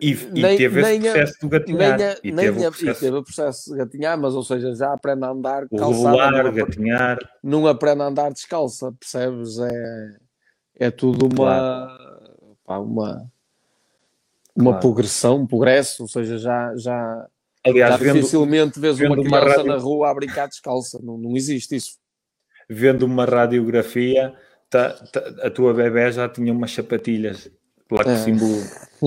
[0.00, 1.98] e, nem, teve esse processo do gatinhar.
[1.98, 2.98] Nem a, e, teve nem a, processo...
[2.98, 6.42] e teve o processo de gatinhar, mas ou seja, já aprende a andar o calçada.
[6.42, 7.18] não, gatinhar.
[7.42, 9.58] Não aprende a andar descalça, percebes?
[9.58, 10.16] É,
[10.76, 12.58] é tudo uma, claro.
[12.64, 13.30] pá, uma,
[14.56, 14.80] uma claro.
[14.80, 17.28] progressão, um progresso, ou seja, já, já,
[17.64, 19.64] Aliás, já vendo, dificilmente vês uma criança uma radio...
[19.66, 21.98] na rua a brincar descalça, não, não existe isso.
[22.68, 24.34] Vendo uma radiografia,
[24.68, 27.50] tá, tá, a tua bebê já tinha umas sapatilhas
[27.94, 28.16] lá com o é.
[28.16, 28.62] símbolo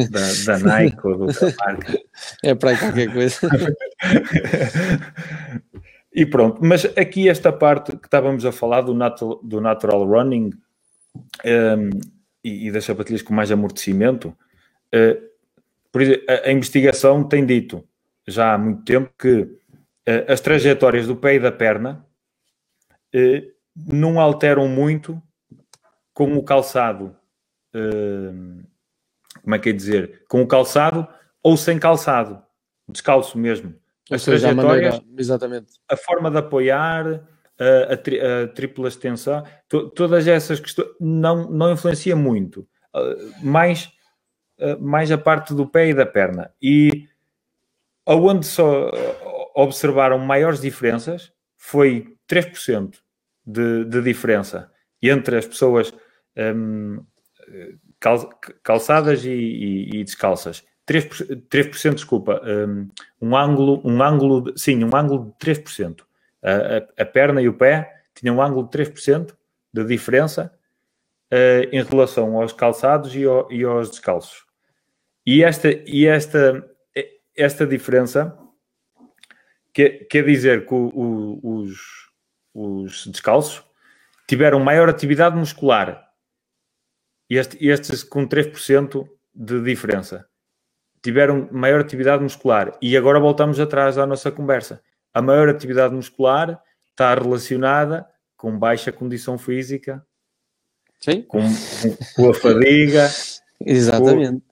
[0.10, 2.00] da, da Nike ou da marca.
[2.44, 3.40] É para aí qualquer coisa.
[6.14, 10.52] e pronto, mas aqui esta parte que estávamos a falar do natural, do natural running
[11.46, 11.90] um,
[12.44, 14.36] e, e, das sapatilhas com mais amortecimento,
[14.94, 15.22] uh,
[15.92, 17.84] por exemplo, a, a, investigação tem dito
[18.28, 19.60] já há muito tempo que uh,
[20.28, 22.06] as trajetórias do pé e da perna
[23.16, 25.22] uh, não alteram muito
[26.14, 27.16] com o calçado
[29.46, 31.08] como é que é dizer, com o calçado
[31.42, 32.42] ou sem calçado,
[32.90, 33.76] descalço mesmo.
[34.12, 35.74] As seja, trajetórias, a maneira, exatamente.
[35.88, 37.24] A forma de apoiar,
[37.60, 42.68] a, a, tri, a tripla extensão, to, todas essas questões não, não influencia muito.
[42.94, 43.92] Uh, mais,
[44.60, 46.52] uh, mais a parte do pé e da perna.
[46.60, 47.08] E
[48.04, 48.92] aonde só
[49.56, 52.96] observaram maiores diferenças foi 3%
[53.46, 54.72] de, de diferença
[55.02, 55.94] entre as pessoas
[56.36, 57.04] um,
[58.64, 60.64] calçadas e, e, e descalças.
[60.88, 62.90] 3%, 3% desculpa, um,
[63.22, 66.02] um, ângulo, um ângulo, sim, um ângulo de 3%.
[66.44, 69.34] A, a, a, perna e o pé tinham um ângulo de 3%
[69.74, 70.54] de diferença
[71.34, 74.46] uh, em relação aos calçados e, ao, e, aos descalços.
[75.26, 76.64] E esta, e esta,
[77.36, 78.38] esta diferença
[79.74, 81.80] quer, quer dizer que o, o, os,
[82.54, 83.64] os descalços
[84.28, 86.05] tiveram maior atividade muscular
[87.30, 90.26] este, estes com 3% de diferença
[91.02, 92.76] tiveram maior atividade muscular.
[92.82, 94.82] E agora voltamos atrás à nossa conversa.
[95.14, 96.60] A maior atividade muscular
[96.90, 100.04] está relacionada com baixa condição física,
[101.00, 101.22] Sim.
[101.22, 101.42] Com,
[102.16, 103.08] com, a fadiga,
[103.62, 104.44] exatamente.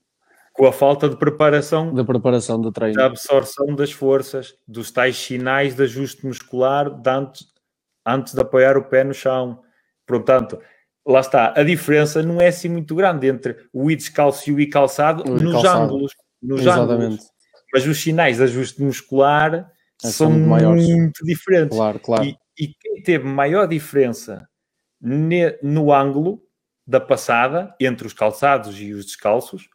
[0.53, 4.91] Com, com, a falta de preparação, da preparação do treino, da absorção das forças, dos
[4.91, 7.47] tais sinais de ajuste muscular de antes,
[8.05, 9.63] antes de apoiar o pé no chão.
[10.05, 10.59] Portanto,
[11.05, 14.59] lá está, a diferença não é assim muito grande entre o I descalço e o
[14.59, 15.83] I calçado o nos calçado.
[15.83, 16.13] ângulos.
[16.41, 17.03] Nos Exatamente.
[17.03, 17.25] ângulos.
[17.73, 19.71] Mas os sinais de ajuste muscular
[20.03, 21.77] é, são, muito, muito diferentes.
[21.77, 22.23] Claro, claro.
[22.23, 24.47] E, e quem teve maior diferença
[25.01, 26.41] ne, no ângulo
[26.85, 29.69] da passada entre os calçados e os descalços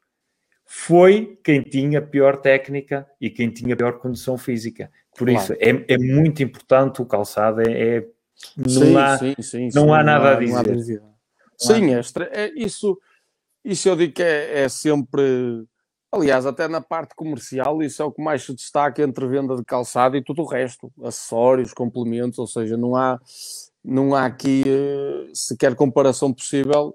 [0.64, 4.90] foi quem tinha pior técnica e quem tinha pior condição física.
[5.16, 5.42] Por claro.
[5.42, 8.06] isso, é, é, muito importante o calçado, é, é
[8.56, 11.02] não, sim, há, sim, sim, não há nada a dizer.
[11.58, 12.00] Sim, é,
[12.30, 12.98] é, isso,
[13.64, 15.66] isso eu digo que é, é sempre.
[16.10, 19.64] Aliás, até na parte comercial, isso é o que mais se destaca entre venda de
[19.64, 23.20] calçado e tudo o resto, acessórios, complementos, ou seja, não há,
[23.84, 26.94] não há aqui uh, sequer comparação possível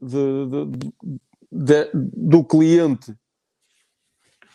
[0.00, 0.92] de, de,
[1.52, 3.14] de, do cliente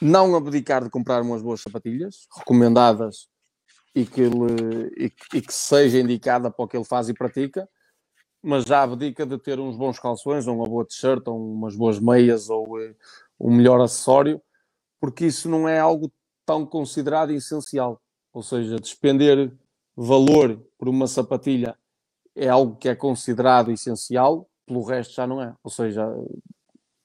[0.01, 3.28] não abdicar de comprar umas boas sapatilhas, recomendadas
[3.93, 7.68] e que, ele, e, e que seja indicada para o que ele faz e pratica,
[8.42, 12.00] mas já abdica de ter uns bons calções, ou uma boa t-shirt, ou umas boas
[12.00, 12.96] meias, ou uh,
[13.40, 14.42] um melhor acessório,
[15.00, 16.12] porque isso não é algo
[16.46, 18.02] tão considerado essencial.
[18.34, 19.52] Ou seja, despender
[19.96, 21.78] valor por uma sapatilha
[22.36, 25.54] é algo que é considerado essencial, pelo resto já não é.
[25.64, 26.08] Ou seja,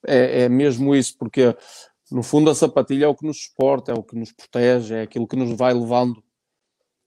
[0.07, 1.57] é, é mesmo isso, porque
[2.11, 5.03] no fundo a sapatilha é o que nos suporta, é o que nos protege, é
[5.03, 6.23] aquilo que nos vai levando.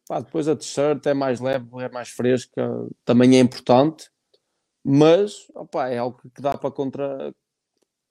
[0.07, 2.69] Pá, depois a t-shirt é mais leve, é mais fresca,
[3.05, 4.09] também é importante,
[4.83, 7.33] mas opa, é algo que dá para contra.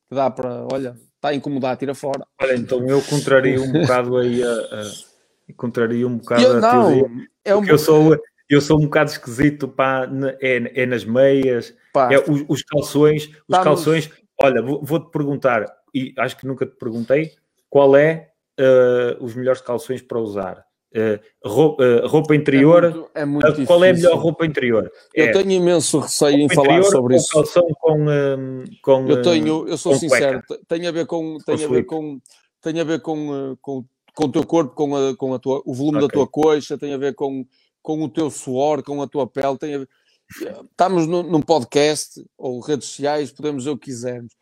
[0.09, 2.27] que dá para, olha, está a incomodar, tira fora.
[2.41, 4.51] Olha, então eu contraria um bocado aí a.
[4.51, 7.64] a contraria um bocado eu, a não, teoria, é um...
[7.64, 8.17] eu sou
[8.49, 10.09] eu sou um bocado esquisito pá,
[10.41, 14.11] é, é nas meias, pá, é, os, os, calções, os calções.
[14.41, 17.33] Olha, vou-te perguntar, e acho que nunca te perguntei,
[17.69, 20.66] qual é uh, os melhores calções para usar?
[20.97, 24.90] Uh, roupa, uh, roupa, interior, é muito, é muito qual é a melhor roupa interior?
[25.14, 27.28] Eu é, tenho imenso receio em falar sobre isso.
[27.34, 28.07] Calção com,
[28.80, 32.18] com, eu tenho, eu sou sincero, tem a ver com, tem a ver com,
[32.62, 33.84] tem a ver com, com,
[34.14, 36.09] com o teu corpo, com, a, com a tua, o volume okay.
[36.09, 37.44] da tua coxa, tem a ver com,
[37.82, 39.88] com o teu suor, com a tua pele, tem a ver,
[40.70, 44.32] estamos no, num podcast ou redes sociais, podemos ver o que quisermos.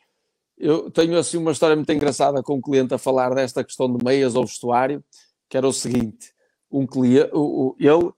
[0.56, 4.04] Eu tenho assim uma história muito engraçada com um cliente a falar desta questão de
[4.04, 5.02] meias ou vestuário,
[5.48, 6.33] que era o seguinte:
[6.70, 7.30] um cliente,
[7.78, 8.12] ele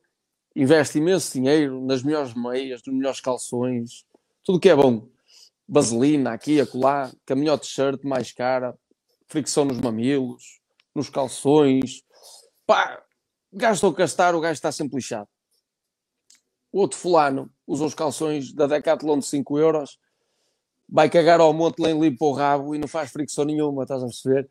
[0.54, 4.04] investe imenso dinheiro nas melhores meias, nos melhores calções,
[4.42, 5.08] tudo que é bom.
[5.68, 8.78] Vaselina aqui, acolá, melhor t-shirt mais cara,
[9.26, 10.60] fricção nos mamilos,
[10.94, 12.02] nos calções.
[12.64, 13.02] Pá,
[13.52, 15.28] gastou gastar, o gajo está sempre lixado.
[16.72, 19.98] O outro fulano usa os calções da Decathlon de 5 euros,
[20.88, 24.06] vai cagar ao monte, nem limpa o rabo e não faz fricção nenhuma, estás a
[24.06, 24.48] perceber?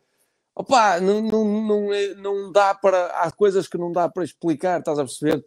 [0.55, 3.07] Opa, não, não, não, é, não dá para.
[3.07, 5.43] Há coisas que não dá para explicar, estás a perceber?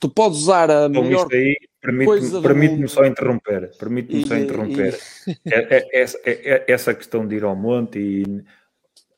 [0.00, 1.24] Tu podes usar a então, melhor.
[1.24, 3.76] Isto aí permite-me permite só interromper.
[3.76, 4.98] Permite-me só interromper.
[5.26, 5.36] E...
[5.52, 8.44] É, é, é, é, essa questão de ir ao monte e.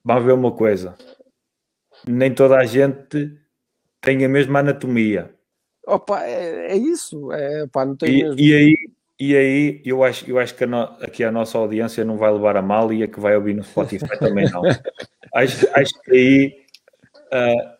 [0.04, 0.96] Vamos ver uma coisa.
[2.04, 3.38] Nem toda a gente
[4.00, 5.32] tem a mesma anatomia.
[5.86, 7.30] Opa, é, é isso.
[7.30, 8.40] É, opa, não tem e, mesmo...
[8.40, 8.90] e aí
[9.20, 12.32] e aí eu acho, eu acho que a no, aqui a nossa audiência não vai
[12.32, 14.62] levar a mal e a que vai ouvir no Spotify também não.
[15.34, 16.64] acho, acho que aí
[17.30, 17.70] uh,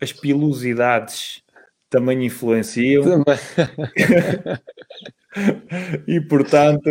[0.00, 1.42] as pilosidades
[1.90, 3.02] também influenciam.
[3.02, 3.38] Também.
[6.08, 6.88] e portanto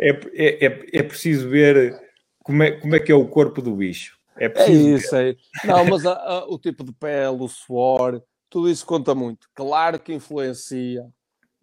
[0.00, 1.94] é, é, é, é, preciso ver
[2.42, 4.16] como é, como é que é o corpo do bicho.
[4.38, 5.36] É, é isso aí.
[5.62, 5.66] É.
[5.66, 9.48] Não, mas a, a, o tipo de pele, o suor, tudo isso conta muito.
[9.54, 11.06] Claro que influencia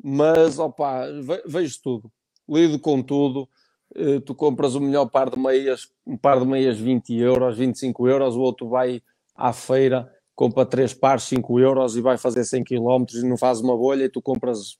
[0.03, 1.05] mas opa,
[1.45, 2.11] vejo tudo,
[2.47, 3.47] lido com tudo.
[3.95, 8.07] Uh, tu compras o melhor par de meias, um par de meias 20 euros, 25
[8.07, 9.01] euros, o outro vai
[9.35, 13.59] à feira, compra três pares 5 euros e vai fazer 100 km e não faz
[13.61, 14.77] uma bolha e tu compras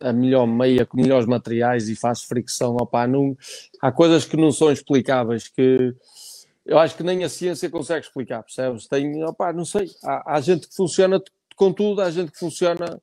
[0.00, 2.76] a melhor meia com melhores materiais e faz fricção.
[3.08, 3.36] Não,
[3.80, 5.94] há coisas que não são explicáveis, que
[6.64, 8.86] eu acho que nem a ciência consegue explicar, percebes?
[8.86, 11.20] Tem, opa, não sei, há, há gente que funciona
[11.54, 13.00] com tudo, há gente que funciona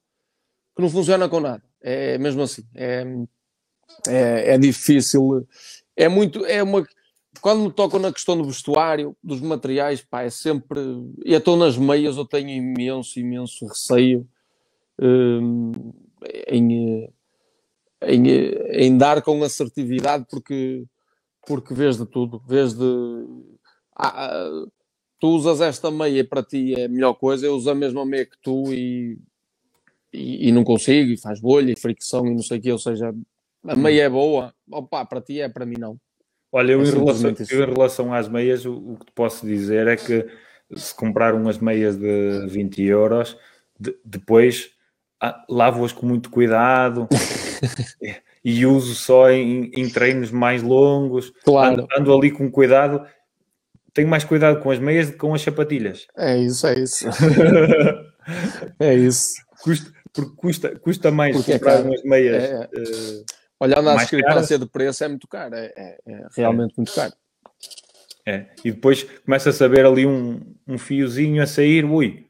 [0.79, 1.61] que não funciona com nada.
[1.81, 2.63] É mesmo assim.
[2.73, 3.05] É,
[4.07, 5.45] é, é difícil.
[5.95, 6.45] É muito.
[6.45, 6.87] É uma.
[7.41, 10.79] Quando me tocam na questão do vestuário, dos materiais, pá, é sempre.
[11.25, 14.27] E estou nas meias, eu tenho imenso, imenso receio
[14.99, 15.93] hum,
[16.47, 17.09] em,
[18.01, 18.27] em,
[18.71, 20.85] em dar com assertividade, porque,
[21.45, 22.41] porque vês de tudo.
[22.47, 22.85] Vês de.
[23.95, 24.65] Ah, ah
[25.19, 28.25] tu usas esta meia para ti é a melhor coisa, eu uso a mesma meia
[28.25, 29.19] que tu e
[30.13, 32.79] e, e, não consigo, e faz bolha, e fricção, e não sei o que, ou
[32.79, 33.13] seja,
[33.67, 35.97] a meia é boa, opa, para ti é, para mim não.
[36.51, 39.45] Olha, eu, é em, relação, eu em relação às meias, o, o, que te posso
[39.45, 40.25] dizer é que
[40.75, 43.37] se comprar umas meias de 20 euros,
[43.79, 44.71] de, depois
[45.21, 47.07] ah, lavo-as com muito cuidado.
[48.43, 51.31] e uso só em, em treinos mais longos.
[51.43, 51.81] Claro.
[51.81, 53.05] Ando, ando, ali com cuidado.
[53.93, 56.07] Tenho mais cuidado com as meias do que com as sapatilhas.
[56.15, 57.05] É isso, é isso.
[58.79, 59.35] é isso.
[59.61, 62.43] Custa, porque custa, custa mais porque é comprar é umas meias.
[62.43, 63.25] É, uh,
[63.59, 65.53] Olhando a discrepância de preço, é muito caro.
[65.53, 67.13] É, é, é realmente muito caro.
[68.25, 68.45] É.
[68.63, 72.27] E depois começa a saber ali um, um fiozinho a sair, ui,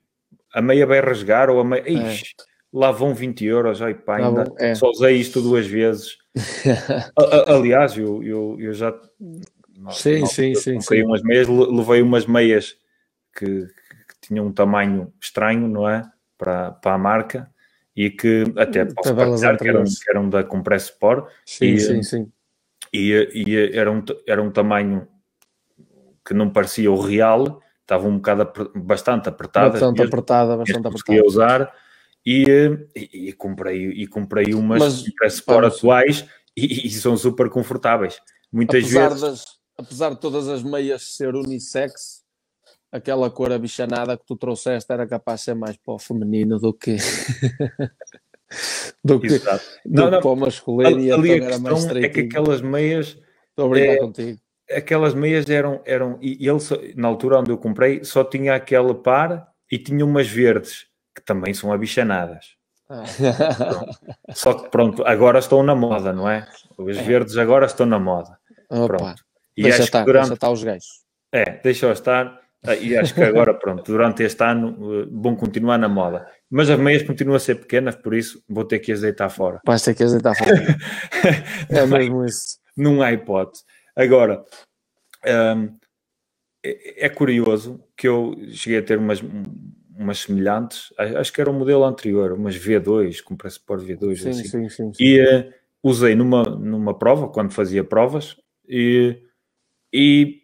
[0.54, 1.84] a meia vai rasgar ou a meia.
[1.86, 1.92] É.
[1.92, 2.36] Ixi,
[2.74, 4.74] lá vão 20 euros, ai pá, ainda é.
[4.76, 6.18] só usei isto duas vezes.
[7.48, 8.94] Aliás, eu, eu, eu já.
[9.92, 11.04] sim, sim, sim, sim.
[11.04, 12.76] umas meias, levei umas meias
[13.36, 16.10] que, que tinham um tamanho estranho, não é?
[16.38, 17.50] Para, para a marca
[18.00, 21.30] e que até posso partilhar que eram, que eram da Compress Sport.
[21.46, 22.32] Sim, e, sim, sim.
[22.94, 25.06] E, e era, um, era um tamanho
[26.26, 29.72] que não parecia o real, estava um bocado bastante apertada.
[29.72, 31.26] Bastante apertada, bastante apertada.
[31.26, 31.76] usar
[32.26, 32.46] e,
[32.96, 38.22] e, e, comprei, e comprei umas Mas, Compress Sport atuais e, e, são super confortáveis.
[38.50, 39.22] Muitas apesar vezes...
[39.22, 39.46] Das,
[39.78, 42.19] apesar de todas as meias ser unissex,
[42.92, 46.74] aquela cor abichanada que tu trouxeste era capaz de ser mais para o feminino do
[46.74, 46.98] que.
[49.04, 49.64] do que, Exato.
[49.86, 50.22] do não, não.
[50.22, 51.00] para o masculino.
[51.00, 53.18] e ali então a era mais é que aquelas meias.
[53.50, 54.40] Estou a brincar é, contigo.
[54.72, 55.82] Aquelas meias eram.
[55.86, 56.60] eram e ele,
[56.96, 61.54] na altura onde eu comprei, só tinha aquele par e tinha umas verdes, que também
[61.54, 62.58] são abichanadas.
[62.90, 63.04] Ah.
[64.34, 66.48] Só que pronto, agora estão na moda, não é?
[66.76, 67.04] Os é.
[67.04, 68.40] verdes agora estão na moda.
[68.70, 68.98] Opa.
[68.98, 69.24] Pronto.
[69.56, 70.24] E deixa estar, durante...
[70.24, 71.04] deixa estar os gajos.
[71.32, 72.40] É, deixa estar.
[72.66, 76.28] Ah, e acho que agora, pronto, durante este ano vão eh, continuar na moda.
[76.50, 79.62] Mas as meias continuam a ser pequenas, por isso vou ter que as deitar fora.
[79.66, 80.52] Vais ter que as deitar fora.
[81.70, 82.58] é mesmo isso.
[82.76, 83.64] Não há hipótese.
[83.96, 84.44] Agora,
[85.56, 85.78] um,
[86.64, 89.22] é, é, curioso que eu cheguei a ter umas,
[89.96, 94.16] umas semelhantes, acho que era o um modelo anterior, umas V2, com Pressport V2.
[94.18, 94.44] Sim, assim.
[94.44, 95.04] sim, sim, sim.
[95.04, 98.36] E uh, usei numa, numa prova, quando fazia provas,
[98.68, 99.18] e,
[99.94, 100.39] e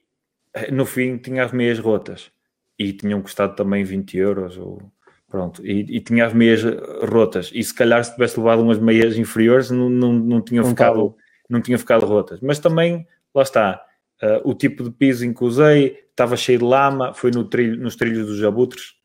[0.72, 2.32] no fim tinha as meias rotas.
[2.78, 4.82] E tinham custado também 20 euros ou
[5.30, 6.62] pronto, e, e tinha as meias
[7.10, 7.52] rotas.
[7.54, 11.16] E se calhar se tivesse levado umas meias inferiores não, não, não tinham não ficado
[11.50, 13.86] não tinha ficado rotas, mas também lá está,
[14.24, 17.80] uh, o tipo de piso em que usei estava cheio de lama, foi no trilho,
[17.80, 18.96] nos trilhos dos jabutres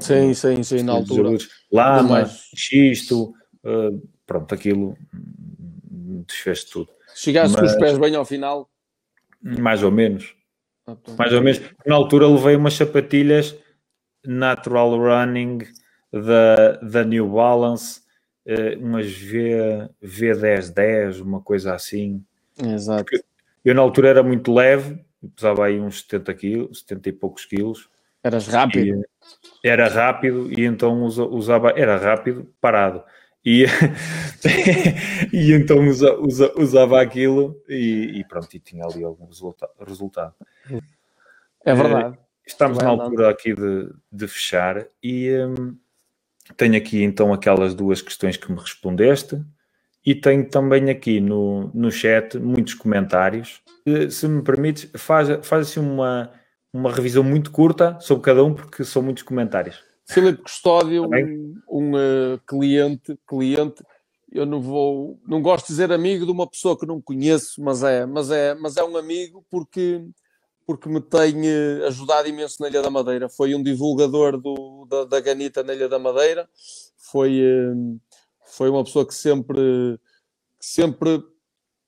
[0.00, 1.24] sim, sim, sim, na altura.
[1.24, 1.48] jabutres.
[1.72, 3.32] lama, xisto
[3.64, 4.96] uh, pronto, aquilo
[6.26, 6.90] desfez tudo.
[7.14, 7.72] Chegaste mas...
[7.72, 8.70] com os pés bem ao final
[9.42, 10.34] mais ou menos.
[10.86, 11.60] Ah, Mais ou menos.
[11.86, 13.56] Na altura levei umas sapatilhas
[14.24, 15.58] Natural Running
[16.12, 18.00] da, da New Balance,
[18.46, 22.22] uh, umas v, V1010, uma coisa assim.
[22.62, 23.10] Exato.
[23.64, 25.02] eu na altura era muito leve,
[25.34, 27.88] pesava aí uns 70 quilos, 70 e poucos quilos.
[28.22, 29.02] Eras rápido?
[29.64, 33.02] E, era rápido e então usava, era rápido, parado.
[33.44, 33.64] E,
[35.32, 40.34] e então usa, usa, usava aquilo e, e, pronto, e tinha ali algum resulta resultado.
[41.64, 42.16] É verdade.
[42.16, 42.98] Uh, estamos é verdade.
[42.98, 45.76] na altura aqui de, de fechar e um,
[46.56, 49.42] tenho aqui então aquelas duas questões que me respondeste
[50.04, 53.62] e tenho também aqui no, no chat muitos comentários.
[53.86, 56.30] Uh, se me permites, faz, faz assim uma,
[56.72, 59.82] uma revisão muito curta sobre cada um, porque são muitos comentários.
[60.06, 63.84] Filipe Custódio, um, um uh, cliente, cliente,
[64.32, 67.82] eu não vou, não gosto de dizer amigo de uma pessoa que não conheço, mas
[67.82, 70.04] é, mas é, mas é um amigo porque
[70.70, 73.28] porque me tem eh, ajudado imenso na Ilha da Madeira.
[73.28, 76.48] Foi um divulgador do, da, da Ganita na Ilha da Madeira.
[76.96, 77.98] Foi, eh,
[78.46, 79.98] foi uma pessoa que sempre,
[80.60, 81.24] que sempre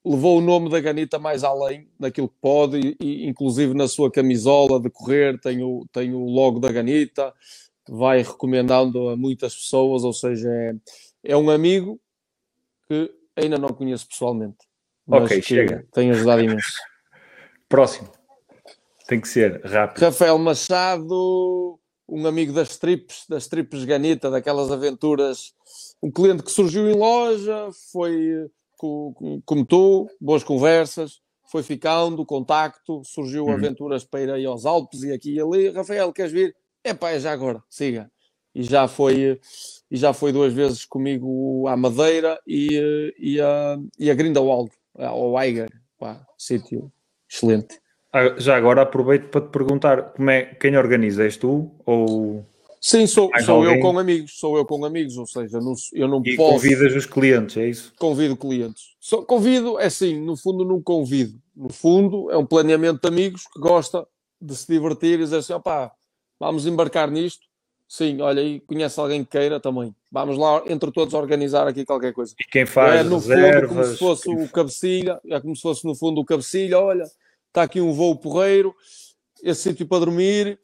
[0.04, 4.80] levou o nome da Ganita mais além daquilo que pode, e, inclusive na sua camisola
[4.80, 7.32] de correr tem o, tem o logo da Ganita
[7.88, 10.74] vai recomendando a muitas pessoas, ou seja, é,
[11.24, 12.00] é um amigo
[12.88, 14.58] que ainda não conheço pessoalmente.
[15.08, 15.86] ok, chega.
[15.92, 16.78] Tem ajudado imenso.
[17.68, 18.10] Próximo.
[19.06, 20.02] Tem que ser rápido.
[20.02, 21.78] Rafael Machado,
[22.08, 25.54] um amigo das trips, das trips Ganita, daquelas aventuras.
[26.02, 28.50] Um cliente que surgiu em loja, foi
[29.44, 33.52] como tu, boas conversas, foi ficando, contacto, surgiu uhum.
[33.52, 35.68] aventuras para ir aí aos Alpes e aqui e ali.
[35.70, 36.56] Rafael, queres vir?
[36.84, 38.10] É pá, já agora, siga.
[38.54, 39.40] E já foi,
[39.90, 45.40] e já foi duas vezes comigo à Madeira e, e, a, e a Grindelwald, ao
[45.40, 46.92] Eiger, pá, sítio
[47.30, 47.80] excelente.
[48.12, 51.24] Ah, já agora aproveito para te perguntar como é, quem organiza?
[51.24, 52.44] És tu ou...
[52.78, 56.20] Sim, sou, sou eu com amigos, sou eu com amigos, ou seja, não, eu não
[56.24, 56.54] e posso...
[56.54, 57.92] convidas os clientes, é isso?
[57.96, 58.96] Convido clientes.
[59.00, 61.40] Só, convido, é assim, no fundo não convido.
[61.56, 64.06] No fundo é um planeamento de amigos que gosta
[64.40, 65.92] de se divertir e dizer assim, opá,
[66.42, 67.46] vamos embarcar nisto.
[67.88, 69.94] Sim, olha, e conhece alguém que queira também.
[70.10, 72.34] Vamos lá, entre todos, organizar aqui qualquer coisa.
[72.40, 73.60] E quem faz é, no reservas...
[73.60, 77.04] fundo, como se fosse o cabecilha, é como se fosse no fundo o cabecilha, olha,
[77.48, 78.74] está aqui um voo porreiro,
[79.42, 80.58] esse sítio para dormir,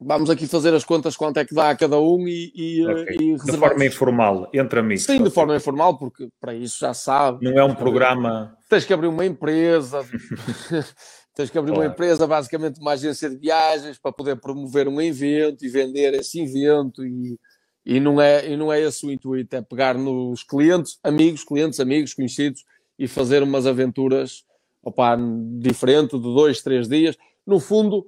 [0.00, 3.16] vamos aqui fazer as contas quanto é que dá a cada um e, e, okay.
[3.20, 5.04] e De forma informal, entre amigos.
[5.04, 7.48] Sim, de forma informal, porque para isso já sabe.
[7.48, 8.58] Não é um programa...
[8.68, 10.04] Tens que abrir uma empresa...
[11.34, 11.86] Tens que abrir claro.
[11.86, 16.40] uma empresa, basicamente uma agência de viagens, para poder promover um evento e vender esse
[16.40, 17.04] evento.
[17.04, 17.38] E,
[17.84, 21.80] e, não, é, e não é esse o intuito, é pegar nos clientes, amigos, clientes,
[21.80, 22.64] amigos, conhecidos
[22.98, 24.44] e fazer umas aventuras
[24.82, 25.16] opa,
[25.58, 27.16] diferente de dois, três dias.
[27.46, 28.06] No fundo,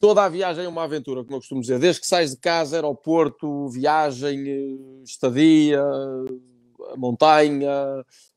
[0.00, 1.78] toda a viagem é uma aventura, como eu costumo dizer.
[1.78, 5.82] Desde que sais de casa, aeroporto, viagem, estadia,
[6.96, 7.70] montanha,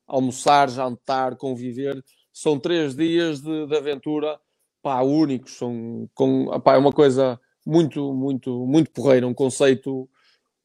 [0.06, 2.02] almoçar, jantar, conviver
[2.36, 4.38] são três dias de, de aventura.
[4.82, 10.08] Pá, únicos, são com, pá, é uma coisa muito, muito, muito porreira, um conceito,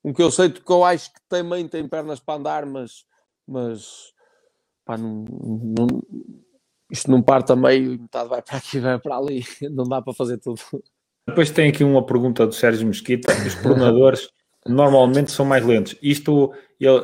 [0.03, 3.05] um conceito que eu acho que também tem pernas para andar, mas,
[3.47, 4.13] mas
[4.85, 5.87] pá, não, não,
[6.91, 10.13] isto não parte a meio, metade vai para aqui, vai para ali, não dá para
[10.13, 10.61] fazer tudo.
[11.25, 14.29] Depois tem aqui uma pergunta do Sérgio Mesquita, os pronadores
[14.67, 15.95] normalmente são mais lentos.
[16.01, 16.53] Isto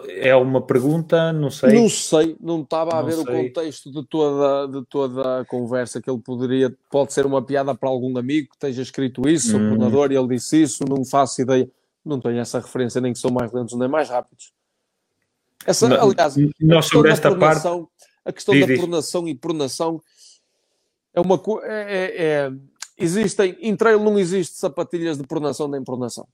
[0.08, 1.74] é uma pergunta, não sei.
[1.74, 3.24] Não sei, não estava a não ver sei.
[3.24, 6.76] o contexto de toda, de toda a conversa que ele poderia.
[6.90, 9.66] Pode ser uma piada para algum amigo que esteja escrito isso, hum.
[9.66, 11.70] o coordenador, e ele disse isso, não faço ideia.
[12.06, 14.54] Não tenho essa referência, nem que são mais lentos nem mais rápidos.
[15.66, 17.68] Essa, não, aliás, nós sobre esta parte.
[18.24, 20.02] A questão diz, da pronação e pronação
[21.14, 21.68] é uma coisa.
[21.68, 22.52] É, é, é,
[22.98, 26.28] existem, em trail não existe sapatilhas de pronação nem pronação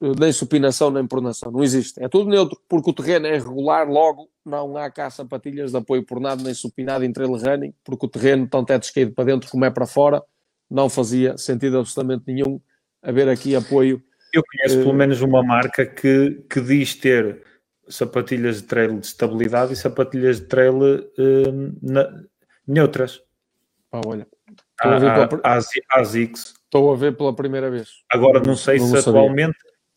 [0.00, 2.02] nem supinação nem pronação, não existe.
[2.02, 6.04] É tudo neutro, porque o terreno é regular, logo não há cá sapatilhas de apoio
[6.04, 9.64] pronado nem supinado em trail running, porque o terreno, tanto é descaído para dentro como
[9.64, 10.22] é para fora,
[10.70, 12.60] não fazia sentido absolutamente nenhum
[13.02, 14.02] haver aqui apoio.
[14.32, 17.42] Eu conheço uh, pelo menos uma marca que, que diz ter
[17.88, 22.08] sapatilhas de trail de estabilidade e sapatilhas de trail uh, na,
[22.66, 23.20] neutras.
[23.90, 24.26] Ah, olha.
[24.80, 25.42] Estou a, a, pela...
[25.44, 25.58] a,
[26.00, 28.04] Estou a ver pela primeira vez.
[28.10, 29.56] Agora não sei não se atualmente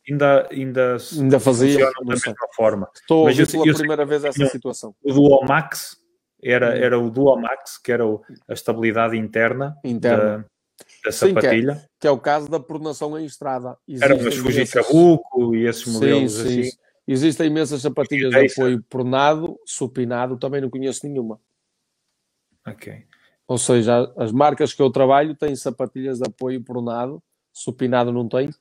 [0.09, 2.89] ainda, ainda, ainda fazia da mesma forma.
[2.95, 4.95] Estou Mas a ver pela eu, primeira eu, vez essa situação.
[5.03, 5.97] O Duomax
[6.43, 6.83] era, hum.
[6.83, 10.39] era o Duomax, que era o, a estabilidade interna, interna.
[10.39, 10.45] Da,
[11.05, 11.75] da sapatilha.
[11.75, 13.77] Sim, que, é, que, é, o caso da pronação em estrada.
[13.87, 16.61] Existem era umas Fuji Kabuko e esses modelos sim, sim.
[16.61, 16.77] assim.
[17.07, 21.39] Existem imensas sapatilhas de apoio pronado, supinado, também não conheço nenhuma.
[22.65, 23.05] Ok.
[23.47, 27.21] Ou seja, as marcas que eu trabalho têm sapatilhas de apoio pronado,
[27.51, 28.51] supinado não tem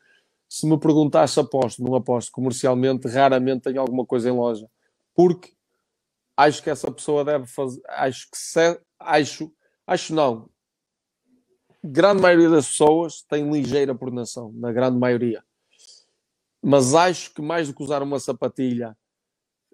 [0.51, 4.68] se me perguntasse aposto, não aposto comercialmente, raramente tenho alguma coisa em loja.
[5.14, 5.52] Porque
[6.36, 9.55] acho que essa pessoa deve fazer, acho que se, acho,
[9.86, 10.51] acho não.
[11.85, 15.44] Grande maioria das pessoas tem ligeira pronação, na grande maioria.
[16.60, 18.98] Mas acho que mais do que usar uma sapatilha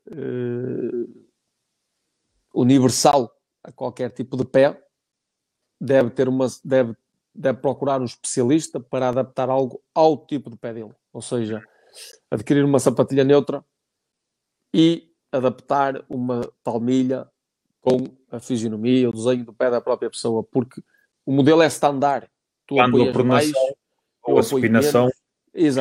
[0.08, 1.26] uh,
[2.54, 3.34] universal
[3.64, 4.78] a qualquer tipo de pé,
[5.80, 6.94] deve ter uma deve
[7.36, 10.92] deve procurar um especialista para adaptar algo ao tipo de pé dele.
[11.12, 11.62] Ou seja,
[12.30, 13.64] adquirir uma sapatilha neutra
[14.72, 17.28] e adaptar uma palmilha
[17.80, 20.82] com a fisionomia, o desenho do pé da própria pessoa, porque
[21.24, 22.28] o modelo é standard.
[22.66, 23.76] Tu Quando a pronação
[24.22, 25.08] ou a supinação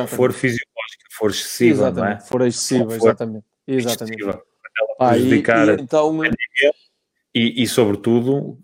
[0.06, 1.96] for fisiológica, for excessiva, exatamente.
[1.96, 2.20] não é?
[2.20, 3.46] For excessiva, for exatamente.
[3.66, 4.22] exatamente.
[4.22, 4.42] Excessiva,
[4.98, 5.42] ah, e, e,
[5.80, 6.24] então,
[7.34, 8.58] e, e, sobretudo,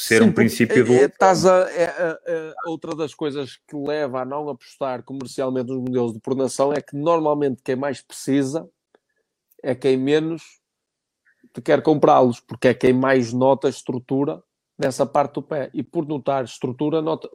[0.00, 0.92] ser Sim, um princípio do.
[0.92, 5.68] É, estás a, é, é, é, outra das coisas que leva a não apostar comercialmente
[5.68, 8.68] nos modelos de pronação é que normalmente quem mais precisa
[9.62, 10.60] é quem menos
[11.52, 14.42] te quer comprá-los, porque é quem mais nota a estrutura
[14.78, 15.70] nessa parte do pé.
[15.74, 17.28] E por notar estrutura, nota,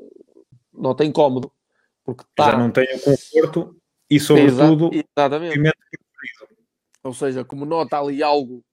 [0.73, 1.51] nota incómodo.
[2.03, 2.51] Porque tá...
[2.51, 3.75] Já não tem o conforto
[4.09, 5.59] e, sobretudo, Exatamente.
[7.03, 8.63] Ou seja, como nota ali algo.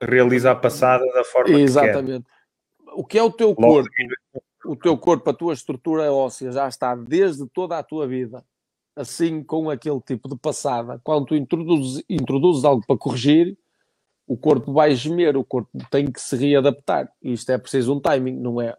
[0.00, 2.24] Realiza a passada da forma Exatamente.
[2.24, 2.39] que quer
[2.94, 3.90] o que é o teu corpo?
[4.64, 8.44] O teu corpo, a tua estrutura óssea já está desde toda a tua vida
[9.00, 11.00] assim com aquele tipo de passada.
[11.02, 13.56] Quando tu introduzes, introduzes algo para corrigir,
[14.26, 17.10] o corpo vai gemer, o corpo tem que se readaptar.
[17.22, 18.76] E isto é preciso um timing, não é?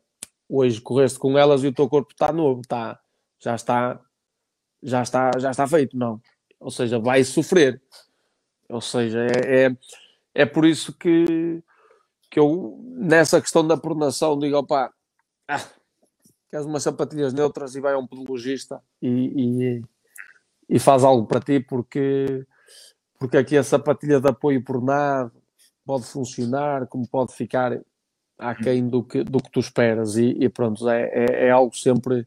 [0.47, 2.99] Hoje correste com elas e o teu corpo está novo, está,
[3.39, 3.99] já está,
[4.83, 6.21] já está, já está feito, não.
[6.59, 7.81] Ou seja, vai sofrer.
[8.69, 9.77] Ou seja, é, é,
[10.35, 11.61] é por isso que
[12.31, 14.89] que eu, nessa questão da pronação, digo, opá,
[15.49, 15.61] ah,
[16.49, 19.81] queres umas sapatilhas neutras e vai a um pedologista e, e,
[20.69, 22.45] e, faz algo para ti, porque,
[23.19, 25.33] porque aqui a sapatilha de apoio pronado
[25.85, 27.77] pode funcionar, como pode ficar
[28.39, 32.25] aquém do que, do que tu esperas, e, e pronto, é, é, é algo sempre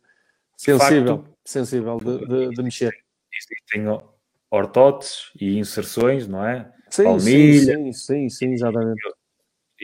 [0.55, 2.94] sensível, facto, sensível de, de, de mexer.
[3.32, 3.86] existem
[4.51, 6.70] ortóteses e inserções, não é?
[6.90, 9.01] Sim, Palmilha, sim, sim, sim, exatamente.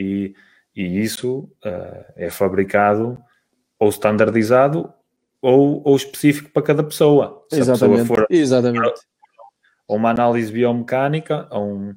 [0.00, 0.34] E,
[0.74, 3.18] e isso uh, é fabricado
[3.78, 4.92] ou standardizado
[5.42, 7.44] ou, ou específico para cada pessoa.
[7.50, 9.00] Se exatamente, pessoa for exatamente.
[9.88, 11.96] Ou uma análise biomecânica, ou um,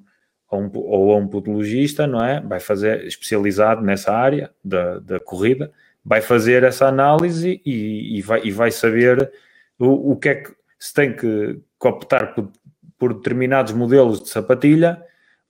[0.49, 2.41] ou, um, ou um podologista, não é?
[2.41, 5.71] Vai fazer, especializado nessa área da, da corrida,
[6.03, 9.31] vai fazer essa análise e, e, vai, e vai saber
[9.77, 12.51] o, o que é que se tem que, que optar por,
[12.97, 15.01] por determinados modelos de sapatilha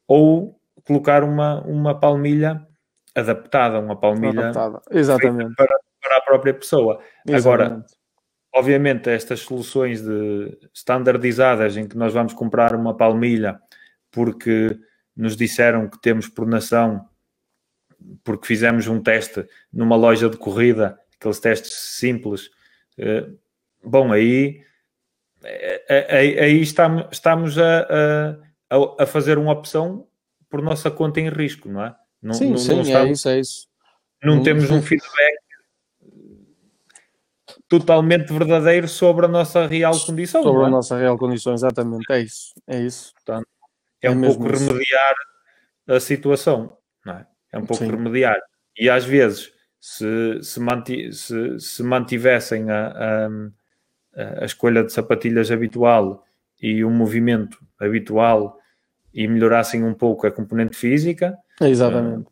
[0.07, 2.65] ou colocar uma, uma palmilha
[3.15, 4.81] adaptada, uma palmilha adaptada.
[4.91, 5.55] Exatamente.
[5.55, 6.99] Para, para a própria pessoa.
[7.27, 7.37] Exatamente.
[7.37, 7.85] Agora,
[8.53, 13.59] obviamente, estas soluções de standardizadas em que nós vamos comprar uma palmilha
[14.11, 14.77] porque
[15.15, 17.07] nos disseram que temos pronação,
[18.23, 22.49] porque fizemos um teste numa loja de corrida, aqueles testes simples.
[22.97, 23.27] Eh,
[23.83, 24.61] bom, aí,
[25.43, 28.37] eh, eh, aí, aí estamos, estamos a,
[28.69, 30.07] a, a fazer uma opção
[30.53, 31.95] por nossa conta em risco, não é?
[32.21, 33.67] Não, sim, não, sim, não é estamos, é isso, é isso.
[34.23, 35.39] Não, não temos um feedback
[37.67, 40.43] totalmente verdadeiro sobre a nossa real condição.
[40.43, 40.65] Sobre é?
[40.67, 43.13] a nossa real condição, exatamente, é isso, é isso.
[43.15, 43.47] Portanto,
[43.99, 44.67] é, é um pouco isso.
[44.67, 45.15] remediar
[45.88, 47.27] a situação, não é?
[47.51, 47.89] É um pouco Sim.
[47.89, 48.39] remediar.
[48.77, 55.49] E às vezes, se, se, manti, se, se mantivessem a, a, a, escolha de sapatilhas
[55.49, 56.23] habitual
[56.61, 58.59] e o movimento habitual
[59.14, 62.27] e melhorassem um pouco a componente física, exatamente.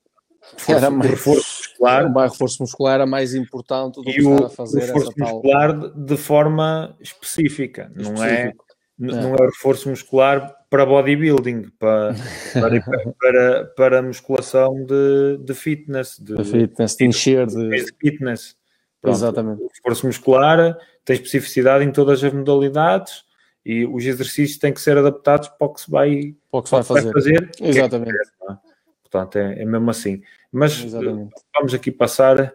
[0.68, 2.12] Uh, era mais, reforço muscular.
[2.12, 6.06] O reforço muscular era mais importante do que estar a fazer o reforço muscular de,
[6.06, 8.18] de forma específica, específico.
[8.18, 8.53] não é?
[8.98, 12.14] Não é reforço muscular para bodybuilding, para,
[12.53, 18.56] para, para, para musculação de, de fitness, de, de fitness, de encher de, de fitness.
[19.02, 19.64] Pronto, Exatamente.
[19.64, 23.24] O esforço muscular tem especificidade em todas as modalidades
[23.65, 26.75] e os exercícios têm que ser adaptados para o que se vai, para que se
[26.75, 27.13] vai fazer.
[27.13, 28.17] fazer Exatamente.
[28.17, 28.57] É, é?
[29.01, 30.21] Portanto, é, é, mesmo assim.
[30.51, 31.33] Mas Exatamente.
[31.55, 32.53] vamos aqui passar.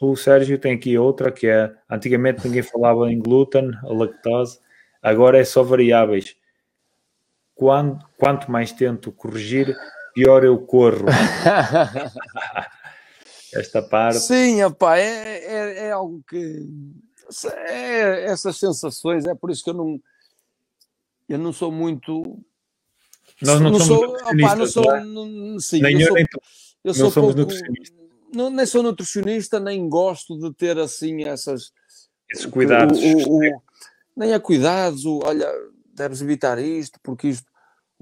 [0.00, 4.60] O Sérgio tem aqui outra que é antigamente ninguém falava em glúten, a lactose,
[5.02, 6.36] agora é só variáveis
[7.58, 9.76] quando, quanto mais tento corrigir,
[10.14, 11.06] pior eu corro.
[13.52, 14.20] Esta parte.
[14.20, 16.68] Sim, opa, é, é, é algo que.
[17.66, 20.00] É, essas sensações, é por isso que eu não.
[21.28, 22.42] Eu não sou muito.
[23.42, 25.04] Nós não, não somos sou, opa, não sou, é?
[25.04, 26.16] não, sim, nem eu, sou,
[26.84, 27.52] eu sou somos pouco,
[28.34, 31.72] não, nem sou nutricionista, nem gosto de ter assim essas.
[32.30, 32.98] Esses cuidados.
[32.98, 33.62] O, o, o,
[34.16, 35.48] nem a cuidados, o, olha,
[35.94, 37.46] deves evitar isto, porque isto,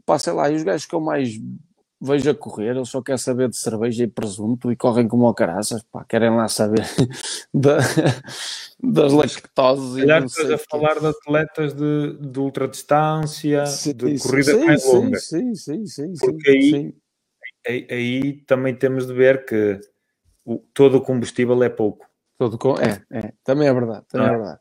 [0.05, 1.39] pá, sei lá, e os gajos que eu mais
[2.01, 5.82] vejo a correr, eles só querem saber de cerveja e presunto e correm como caraças,
[5.82, 6.85] pá, querem lá saber
[7.52, 7.78] da,
[8.82, 9.97] das lactoses.
[9.97, 15.18] Calhar estás a falar de atletas de, de ultradistância, sim, de corrida sim, mais longa.
[15.18, 16.12] Sim, sim, sim.
[16.18, 16.93] Porque aí, sim.
[17.66, 19.81] Aí, aí, também temos de ver que
[20.44, 22.06] o, todo o combustível é pouco.
[22.39, 22.74] Todo com...
[22.78, 24.60] É, é, também é verdade, também é, é verdade.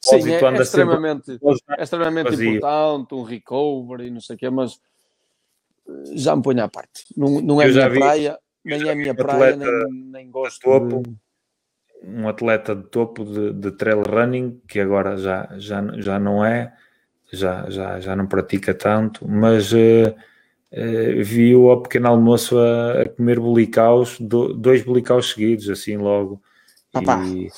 [0.00, 1.38] Sim, é, é extremamente,
[1.76, 4.80] é extremamente importante, um recovery, não sei o quê, mas
[6.14, 7.04] já me ponho à parte.
[7.16, 10.62] Não, não é a minha vi, praia, nem é a minha praia, nem, nem gosto
[10.62, 11.16] topo, de...
[12.04, 16.72] Um atleta de topo de, de, trail running, que agora já, já, já não é,
[17.32, 19.76] já, já, já não pratica tanto, mas uh,
[20.72, 26.40] uh, viu ao pequeno almoço a, a comer bolicaus, do, dois bolicaus seguidos, assim logo.
[26.92, 27.24] Papá.
[27.26, 27.48] E,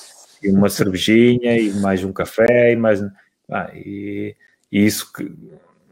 [0.41, 3.01] e uma cervejinha e mais um café e mais
[3.49, 4.35] ah, e,
[4.71, 5.31] e, isso que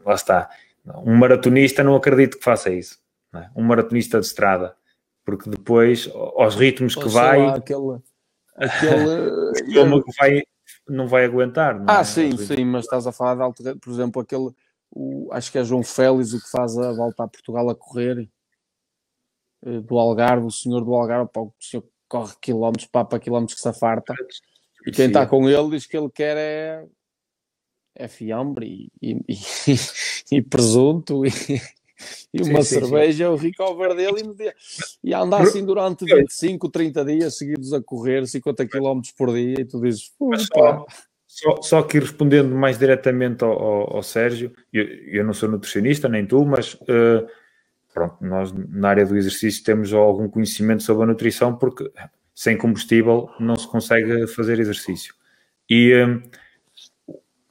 [0.04, 0.50] lá está
[0.86, 2.98] um maratonista não acredito que faça isso
[3.34, 3.48] é?
[3.54, 4.76] um maratonista de estrada
[5.24, 7.98] porque depois aos ritmos que vai lá, aquele,
[8.56, 10.42] aquele que vai
[10.88, 12.04] não vai aguentar não ah é?
[12.04, 14.50] sim sim mas estás a falar de alto por exemplo aquele
[14.92, 18.28] o, acho que é João Félix o que faz a volta a Portugal a correr
[19.64, 23.78] eh, do Algarve o senhor do Algarve o senhor corre quilómetros, papa quilómetros que se
[23.78, 24.12] farta.
[24.84, 26.86] E quem está com ele diz que ele quer é,
[28.00, 29.34] é fiambre e, e,
[29.68, 29.76] e,
[30.36, 31.30] e presunto e,
[32.32, 33.32] e uma sim, cerveja, sim.
[33.32, 34.22] o recover dele
[35.02, 39.60] e, e anda assim durante 25, 30 dias seguidos a correr 50 km por dia
[39.60, 40.12] e tu dizes,
[40.52, 40.86] só,
[41.26, 46.08] só, só que respondendo mais diretamente ao, ao, ao Sérgio, eu, eu, não sou nutricionista,
[46.08, 47.26] nem tu, mas uh,
[47.92, 51.90] pronto, nós na área do exercício temos algum conhecimento sobre a nutrição porque
[52.34, 55.14] sem combustível não se consegue fazer exercício.
[55.68, 56.22] E hum,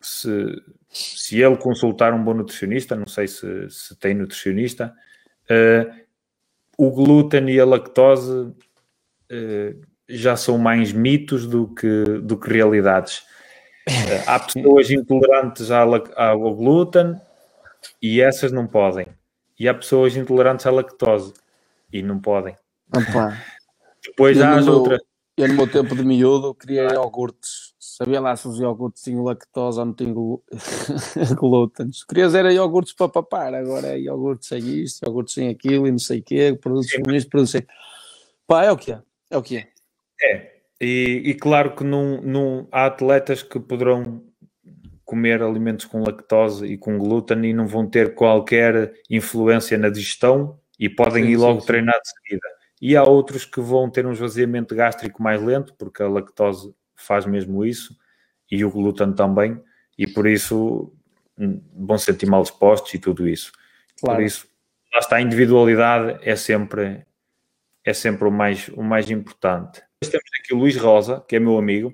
[0.10, 4.94] se, se ele consultar um bom nutricionista, não sei se, se tem nutricionista,
[5.50, 6.00] uh,
[6.78, 13.20] o glúten e a lactose uh, já são mais mitos do que, do que realidades.
[13.88, 17.20] Uh, há pessoas intolerantes ao, ao glúten
[18.02, 19.08] e essas não podem.
[19.60, 21.34] E há pessoas intolerantes à lactose
[21.92, 22.56] e não podem.
[22.96, 23.38] Opa.
[24.04, 25.02] Depois eu há as meu, outras.
[25.38, 27.69] Eu, no meu tempo de miúdo, queria iogurtes.
[28.02, 30.14] Sabia lá se os iogurtes tinham lactose ou não tinham
[31.36, 31.90] glúten.
[32.08, 33.54] Queria era iogurtes para papar.
[33.54, 37.04] Agora é iogurtes sem isto, iogurtes sem aquilo e não sei o quê, produtos sem
[37.14, 37.68] isto, produtos sem...
[38.48, 39.02] Pá, é o que é.
[39.30, 39.68] É o que é.
[40.24, 40.60] É.
[40.80, 44.24] E, e claro que não, não, há atletas que poderão
[45.04, 50.58] comer alimentos com lactose e com glúten e não vão ter qualquer influência na digestão
[50.80, 52.48] e podem sim, ir logo sim, treinar de seguida.
[52.82, 57.26] E há outros que vão ter um esvaziamento gástrico mais lento, porque a lactose faz
[57.26, 57.98] mesmo isso,
[58.50, 59.62] e o glúten também,
[59.98, 60.94] e por isso
[61.38, 63.52] hum, vão sentir mal dispostos e tudo isso.
[64.00, 64.18] Claro.
[64.18, 64.48] Por isso,
[64.94, 67.06] lá está, a individualidade é sempre,
[67.84, 69.82] é sempre o, mais, o mais importante.
[70.00, 71.94] Temos aqui o Luís Rosa, que é meu amigo,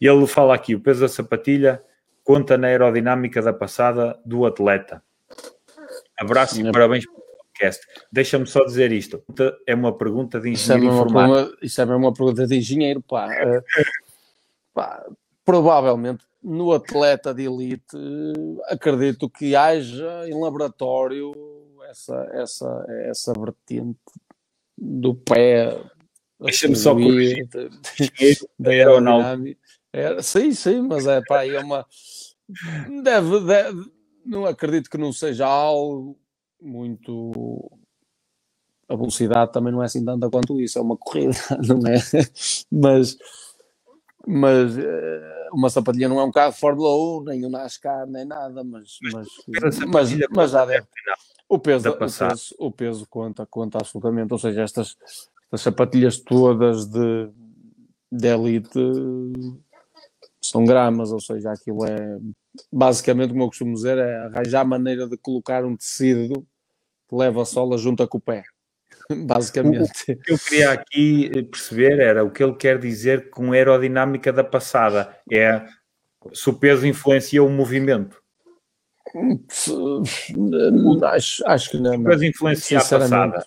[0.00, 1.82] e ele fala aqui: o peso da sapatilha
[2.24, 5.02] conta na aerodinâmica da passada do atleta.
[6.18, 7.86] Abraço e parabéns pelo podcast.
[8.10, 9.22] Deixa-me só dizer isto:
[9.66, 13.28] é uma pergunta de engenheiro isso é isso é uma pergunta de engenheiro, pá.
[14.78, 15.04] Pá
[15.44, 17.96] provavelmente no atleta de elite,
[18.66, 21.32] acredito que haja em laboratório
[21.90, 23.98] essa, essa, essa vertente
[24.76, 25.76] do pé
[26.40, 27.48] Deixa-me só corrigir.
[28.56, 29.60] Da aerodinâmica.
[29.92, 31.84] É, sim, sim, mas é pá, é uma.
[33.02, 33.90] Deve, deve,
[34.24, 36.16] não acredito que não seja algo
[36.62, 37.68] muito.
[38.88, 41.34] A velocidade também não é assim tanta quanto isso, é uma corrida,
[41.66, 41.98] não é?
[42.70, 43.16] Mas,
[44.28, 48.26] mas eh, uma sapatilha não é um carro de Fórmula 1, nem um NASCAR, nem
[48.26, 49.28] nada, mas, mas,
[49.88, 50.86] mas, mas já deve.
[51.48, 54.30] O peso, o peso, o peso conta, conta absolutamente.
[54.30, 54.96] Ou seja, estas,
[55.50, 57.30] as sapatilhas todas de,
[58.12, 58.78] de elite
[60.42, 62.18] são gramas, ou seja, aquilo é
[62.70, 66.46] basicamente, como eu costumo dizer, é arranjar a maneira de colocar um tecido
[67.08, 68.44] que leva a sola junto com o pé.
[69.26, 70.12] Basicamente.
[70.12, 74.44] O que eu queria aqui perceber era o que ele quer dizer com aerodinâmica da
[74.44, 75.16] passada.
[75.30, 75.64] É
[76.32, 78.20] se o peso influencia o movimento.
[81.04, 81.94] Acho, acho que não.
[81.94, 83.46] O peso influencia a passada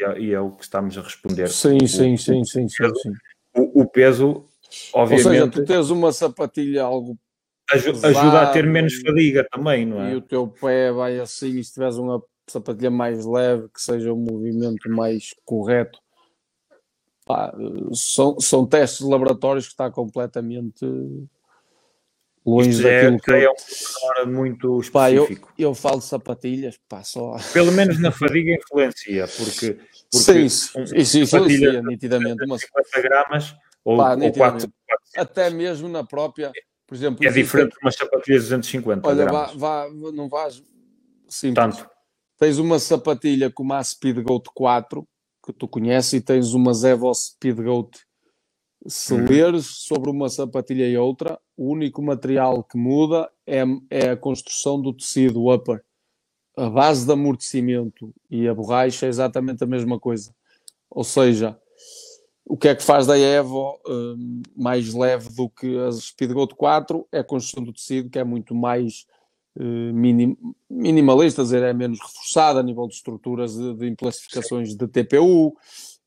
[0.00, 1.48] é, e é o que estamos a responder.
[1.48, 3.12] Sim, o, sim, sim, sim, sim, sim.
[3.54, 4.46] O, o, peso,
[4.92, 5.26] obviamente.
[5.26, 7.18] Ou seja, tu tens uma sapatilha algo.
[7.70, 10.12] Ajuda a ter menos fadiga também, não é?
[10.12, 14.12] E o teu pé vai assim, e se tiveres uma sapatilha mais leve, que seja
[14.12, 15.98] um movimento mais correto.
[17.24, 17.54] Pá,
[17.94, 20.84] são, são testes de laboratórios que está completamente
[22.44, 25.48] longe Isto é daquilo é, que é um pormenor muito específico.
[25.48, 27.36] Pá, eu, eu falo de sapatilhas, pá, só...
[27.52, 29.74] Pelo menos na fadiga influencia, porque...
[29.74, 32.44] porque Sim, isso, um, isso influencia nitidamente.
[32.44, 32.58] Uma...
[32.58, 34.72] 50 gramas ou, pá, ou 4,
[35.16, 36.50] Até mesmo na própria...
[36.86, 39.54] Por exemplo, é diferente de umas sapatilhas de 250 Olha, gramas.
[39.54, 40.62] Vá, vá, não vais...
[41.28, 41.54] Simples.
[41.54, 41.91] Tanto.
[42.42, 45.06] Tens uma sapatilha como a Speed Goat 4,
[45.46, 48.00] que tu conheces, e tens uma Zevo Speed Goat
[48.84, 49.24] se uhum.
[49.26, 54.82] leres sobre uma sapatilha e outra, o único material que muda é, é a construção
[54.82, 55.84] do tecido upper.
[56.56, 60.34] A base de amortecimento e a borracha é exatamente a mesma coisa.
[60.90, 61.56] Ou seja,
[62.44, 67.06] o que é que faz da Evo um, mais leve do que a Speedgoat 4
[67.12, 69.06] é a construção do tecido, que é muito mais
[69.58, 70.36] minim,
[70.68, 75.54] minimalista, dizer, é menos reforçada a nível de estruturas de, de de TPU,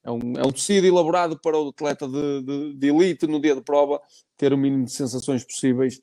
[0.04, 3.56] é um, é um tecido elaborado para o atleta de, de, de elite no dia
[3.56, 4.00] de prova
[4.38, 6.00] ter o mínimo de sensações possíveis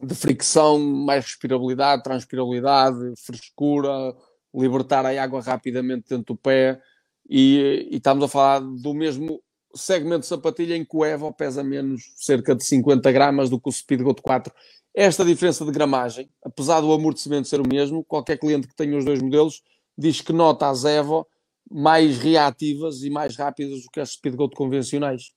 [0.00, 4.16] de fricção, mais respirabilidade, transpirabilidade, frescura,
[4.52, 6.80] libertar a água rapidamente dentro do pé.
[7.28, 9.40] E, e, estamos a falar do mesmo
[9.74, 13.68] segmento de sapatilha em que o Evo pesa menos cerca de 50 gramas do que
[13.68, 14.52] o Speedgoat 4.
[14.94, 19.04] Esta diferença de gramagem, apesar do amortecimento ser o mesmo, qualquer cliente que tenha os
[19.06, 19.62] dois modelos
[19.96, 21.26] diz que nota as Evo
[21.70, 25.32] mais reativas e mais rápidas do que as speedgoat convencionais.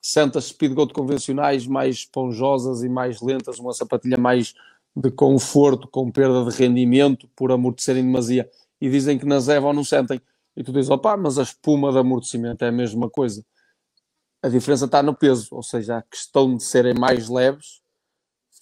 [0.00, 4.54] Sente as speedgoat convencionais mais esponjosas e mais lentas, uma sapatilha mais
[4.96, 8.48] de conforto, com perda de rendimento por amortecerem demasia.
[8.80, 10.18] E dizem que nas Evo não sentem.
[10.56, 13.44] E tu dizes, opá, mas a espuma de amortecimento é a mesma coisa.
[14.42, 17.82] A diferença está no peso, ou seja, a questão de serem mais leves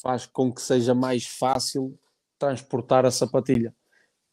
[0.00, 1.98] faz com que seja mais fácil
[2.38, 3.74] transportar a sapatilha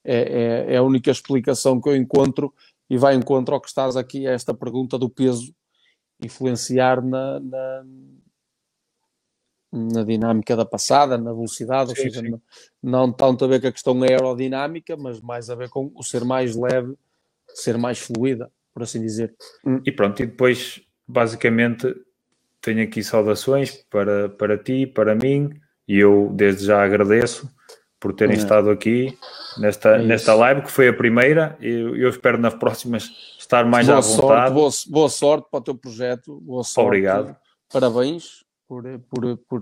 [0.06, 2.54] é, é, é, a única explicação que eu encontro
[2.88, 5.52] e vai encontro ao que estás aqui, a esta pergunta do peso
[6.24, 7.84] influenciar na, na,
[9.72, 12.42] na dinâmica da passada, na velocidade, sim, ou seja, não,
[12.82, 16.24] não tanto a ver com a questão aerodinâmica, mas mais a ver com o ser
[16.24, 16.96] mais leve,
[17.48, 19.36] ser mais fluida, por assim dizer.
[19.84, 21.88] E pronto, e depois basicamente
[22.66, 25.52] tenho aqui saudações para, para ti, para mim,
[25.88, 27.48] e eu desde já agradeço
[28.00, 28.40] por terem é.
[28.40, 29.18] estado aqui
[29.58, 31.56] nesta, é nesta live, que foi a primeira.
[31.62, 33.10] Eu, eu espero nas próximas
[33.40, 34.22] estar mais boa à vontade.
[34.22, 36.42] Sorte, boa, boa, sorte para o teu projeto.
[36.42, 36.88] Boa sorte.
[36.88, 37.36] Obrigado.
[37.72, 39.62] Parabéns por, por, por,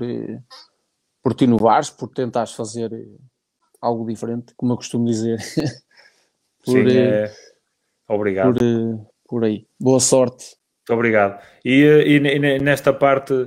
[1.21, 2.89] por te inovares, por tentares fazer
[3.81, 5.39] algo diferente, como eu costumo dizer.
[6.65, 7.33] por, Sim, é...
[8.07, 8.53] Obrigado.
[8.53, 9.67] Por, por aí.
[9.77, 10.55] Boa sorte.
[10.83, 11.41] Muito obrigado.
[11.63, 13.45] E, e, e nesta parte,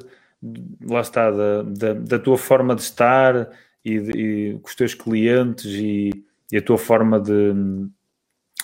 [0.82, 3.50] lá está, da, da, da tua forma de estar
[3.84, 6.24] e, de, e com os teus clientes e,
[6.56, 7.52] a tua forma de,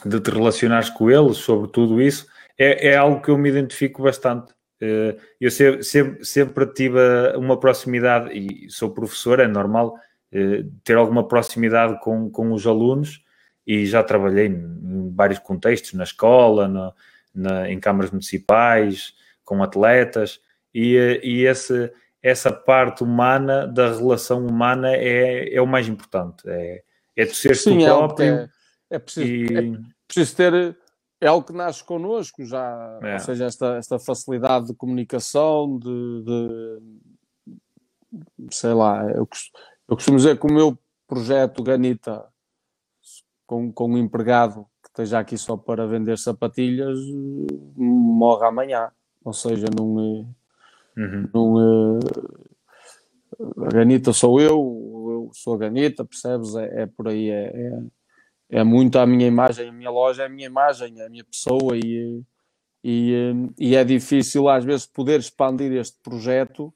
[0.06, 2.26] de te relacionares com eles sobre tudo isso,
[2.58, 4.54] é, é algo que eu me identifico bastante.
[4.80, 6.98] Eh, eu sempre, sempre, sempre tive
[7.36, 9.94] uma proximidade, e sou professor, é normal
[10.32, 13.22] eh, ter alguma proximidade com, com os alunos
[13.64, 16.92] e já trabalhei em vários contextos, na escola, no,
[17.34, 19.14] na, em câmaras municipais,
[19.44, 20.40] com atletas,
[20.74, 21.92] e, e esse,
[22.22, 26.48] essa parte humana da relação humana é, é o mais importante.
[26.48, 26.82] É,
[27.16, 28.34] é tu seres Sim, tu é próprio.
[28.34, 28.48] É,
[28.90, 29.56] é, preciso, e...
[29.56, 30.76] é preciso ter.
[31.20, 33.14] É algo que nasce connosco já, é.
[33.14, 36.78] ou seja, esta, esta facilidade de comunicação, de, de
[38.50, 39.28] sei lá, eu,
[39.88, 40.76] eu costumo dizer que o meu
[41.06, 42.26] projeto Ganita
[43.46, 46.98] com, com um empregado esteja aqui só para vender sapatilhas
[47.77, 48.90] morre amanhã.
[49.24, 50.27] Ou seja, não,
[50.97, 51.28] Uhum.
[51.32, 51.98] Não, uh,
[53.64, 56.55] a Ganita sou eu, eu sou a Ganita, percebes?
[56.55, 57.82] É, é por aí, é, é,
[58.51, 61.24] é, muito a minha imagem, a minha loja é a minha imagem, é a minha
[61.24, 62.23] pessoa e,
[62.85, 66.73] e, e é difícil às vezes poder expandir este projeto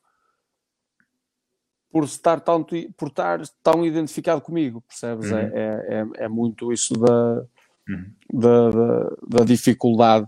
[1.91, 5.31] por estar tão, por estar tão identificado comigo, percebes?
[5.31, 5.39] Uhum.
[5.39, 7.47] É, é, é, muito isso da,
[7.89, 8.13] uhum.
[8.33, 10.27] da, da, da, dificuldade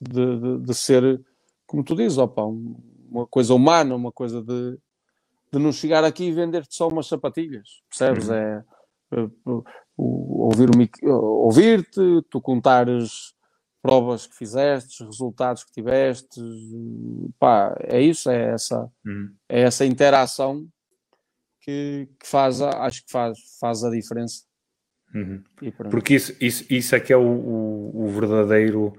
[0.00, 1.24] de, de, de, ser,
[1.66, 2.76] como tu dizes, opa, um,
[3.10, 4.78] uma coisa humana, uma coisa de,
[5.52, 8.28] de não chegar aqui e vender-te só umas sapatilhas, percebes?
[8.28, 8.34] Uhum.
[8.34, 8.64] É,
[9.12, 9.28] é
[9.96, 11.88] ouvir-te, ouvir
[12.28, 13.34] tu contares
[13.84, 16.40] provas que fizeste, resultados que tiveste,
[17.38, 19.30] pá, é isso, é essa, uhum.
[19.46, 20.66] é essa interação
[21.60, 24.44] que, que, faz, acho que faz, faz a diferença.
[25.14, 25.42] Uhum.
[25.90, 28.92] Porque isso, isso, isso é que é o, o, o verdadeiro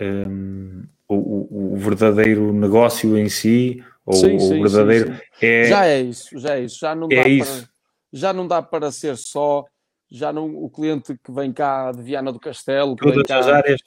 [0.00, 5.14] um, o, o, verdadeiro negócio em si, ou sim, o sim, verdadeiro.
[5.14, 5.64] Sim, é...
[5.64, 6.78] Já é isso, já é isso.
[6.78, 7.62] Já não, é dá isso.
[7.62, 7.70] Para,
[8.12, 9.64] já não dá para ser só.
[10.10, 12.96] Já não, o cliente que vem cá de Viana do Castelo.
[12.96, 13.80] Que Todas cá, as áreas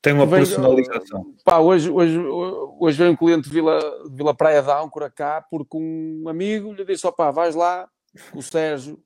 [0.00, 1.34] têm uma vem, personalização.
[1.44, 5.44] Pá, hoje, hoje, hoje vem um cliente de Vila, de Vila Praia de Âncora cá,
[5.50, 7.88] porque um amigo lhe disse: opá, vais lá,
[8.32, 8.98] o Sérgio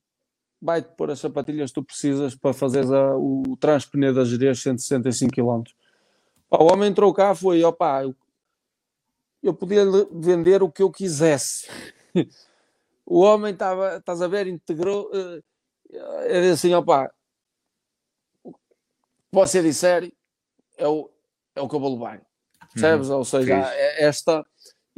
[0.61, 5.33] vai-te pôr as sapatilhas que tu precisas para fazeres a, o transpneu da Jerez 165
[5.33, 5.63] km
[6.51, 8.15] o homem entrou cá, foi, opá, eu,
[9.43, 11.69] eu podia vender o que eu quisesse.
[13.05, 15.43] o homem estava, estás a ver, integrou, uh,
[16.27, 17.11] é assim, opá,
[19.31, 20.11] você disser
[20.79, 21.11] é o,
[21.55, 22.23] é o que eu vou levar.
[22.73, 23.09] Percebes?
[23.09, 23.19] Uhum.
[23.19, 24.45] Ou seja, é esta.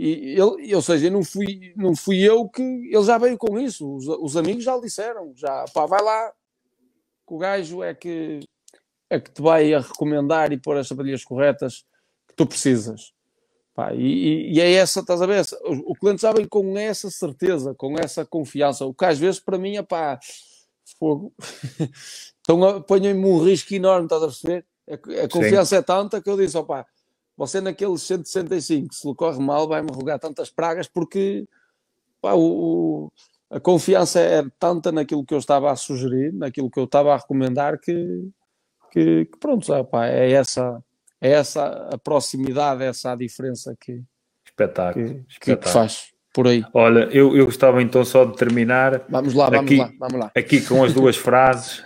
[0.02, 2.62] E ele, ou seja, não fui, não fui eu que.
[2.62, 3.96] Ele já veio com isso.
[3.96, 5.34] Os, os amigos já lhe disseram.
[5.36, 6.32] Já, pá, vai lá.
[7.28, 8.40] Que o gajo é que
[9.10, 11.84] é que te vai a recomendar e pôr as sapatilhas corretas
[12.26, 13.12] que tu precisas.
[13.74, 15.44] Pá, e, e, é essa, estás a ver?
[15.64, 18.86] O, o cliente já vem com essa certeza, com essa confiança.
[18.86, 20.18] O que às vezes para mim é pá,
[20.98, 21.34] fogo.
[22.40, 24.66] então ponho-me um risco enorme, estás a perceber?
[24.88, 25.76] A, a confiança Sim.
[25.76, 26.86] é tanta que eu disse, opá,
[27.40, 31.46] você naqueles 165, se lhe corre mal, vai-me rogar tantas pragas porque
[32.20, 32.40] pá, o,
[33.08, 33.12] o,
[33.48, 37.16] a confiança é tanta naquilo que eu estava a sugerir, naquilo que eu estava a
[37.16, 38.28] recomendar que
[38.92, 40.84] que, que pronto, opa, é essa
[41.18, 44.02] é essa a proximidade, essa a diferença que,
[44.44, 45.60] espetáculo, que, espetáculo.
[45.62, 46.62] que faz por aí.
[46.74, 50.30] Olha, eu, eu gostava então só de terminar vamos lá, vamos aqui, lá, vamos lá.
[50.36, 51.82] aqui com as duas frases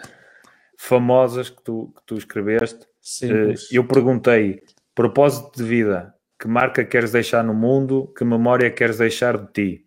[0.77, 2.89] famosas que tu, que tu escreveste.
[3.01, 4.65] Sim, uh, eu perguntei
[4.95, 9.87] propósito de vida, que marca queres deixar no mundo, que memória queres deixar de ti?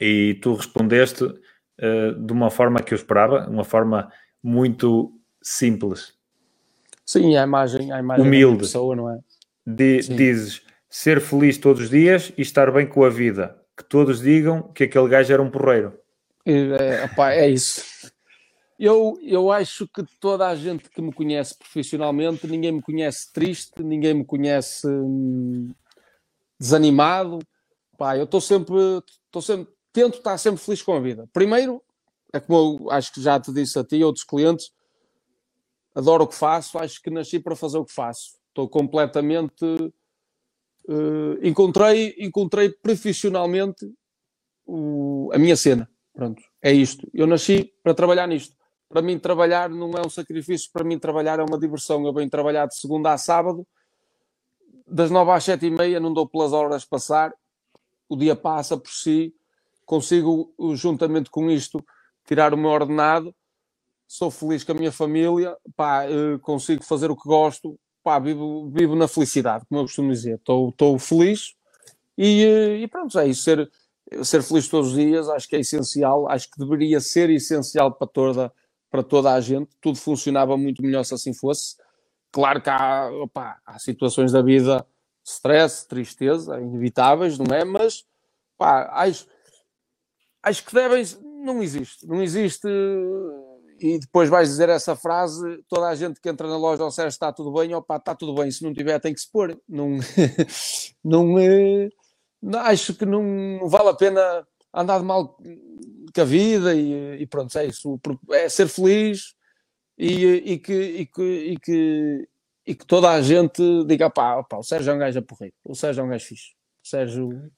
[0.00, 4.10] E tu respondeste uh, de uma forma que eu esperava, uma forma
[4.42, 5.12] muito
[5.42, 6.14] simples.
[7.04, 8.56] Sim, a imagem, a imagem humilde.
[8.56, 9.18] Da pessoa, não é?
[9.66, 13.56] De, dizes ser feliz todos os dias e estar bem com a vida.
[13.76, 15.98] Que todos digam que aquele gajo era um porreiro.
[16.44, 18.11] É, opa, é isso.
[18.84, 23.80] Eu, eu acho que toda a gente que me conhece profissionalmente, ninguém me conhece triste,
[23.80, 25.72] ninguém me conhece hum,
[26.58, 27.38] desanimado.
[27.96, 28.74] Pá, eu estou sempre,
[29.40, 31.28] sempre, tento estar sempre feliz com a vida.
[31.32, 31.80] Primeiro,
[32.32, 34.72] é como eu acho que já te disse a ti e outros clientes,
[35.94, 38.32] adoro o que faço, acho que nasci para fazer o que faço.
[38.48, 43.88] Estou completamente uh, encontrei, encontrei profissionalmente
[44.66, 45.88] o, a minha cena.
[46.12, 47.08] Pronto, é isto.
[47.14, 48.60] Eu nasci para trabalhar nisto.
[48.92, 52.04] Para mim, trabalhar não é um sacrifício, para mim, trabalhar é uma diversão.
[52.04, 53.66] Eu venho trabalhar de segunda a sábado,
[54.86, 57.32] das nove às sete e meia, não dou pelas horas passar,
[58.06, 59.34] o dia passa por si,
[59.86, 61.82] consigo, juntamente com isto,
[62.26, 63.34] tirar o meu ordenado,
[64.06, 68.68] sou feliz com a minha família, pá, eh, consigo fazer o que gosto, pá, vivo,
[68.68, 70.34] vivo na felicidade, como eu costumo dizer.
[70.34, 71.54] Estou feliz
[72.18, 73.42] e, eh, e pronto, é isso.
[73.42, 73.70] Ser,
[74.22, 78.06] ser feliz todos os dias acho que é essencial, acho que deveria ser essencial para
[78.06, 78.52] toda,
[78.92, 79.70] para toda a gente.
[79.80, 81.76] Tudo funcionava muito melhor se assim fosse.
[82.30, 84.86] Claro que há, opa, há situações da vida,
[85.24, 87.64] stress, tristeza, inevitáveis, não é?
[87.64, 88.04] Mas
[88.58, 89.26] pá, acho,
[90.42, 91.04] acho que devem.
[91.42, 92.06] Não existe.
[92.06, 92.68] Não existe.
[93.80, 97.08] E depois vais dizer essa frase: toda a gente que entra na loja ao Sérgio
[97.08, 98.50] está tudo bem, opá, está tudo bem.
[98.50, 99.58] Se não tiver, tem que se pôr.
[99.66, 99.98] Não,
[101.02, 101.88] não, eh,
[102.40, 105.36] não, acho que não vale a pena andar de mal
[106.12, 108.00] com a vida e, e pronto, é isso.
[108.30, 109.34] É ser feliz
[109.98, 112.28] e, e, que, e, que, e, que,
[112.66, 115.52] e que toda a gente diga: pá, pá, o Sérgio é um gajo a porrer,
[115.64, 116.52] o Sérgio é um gajo fixe.
[116.84, 117.52] O Sérgio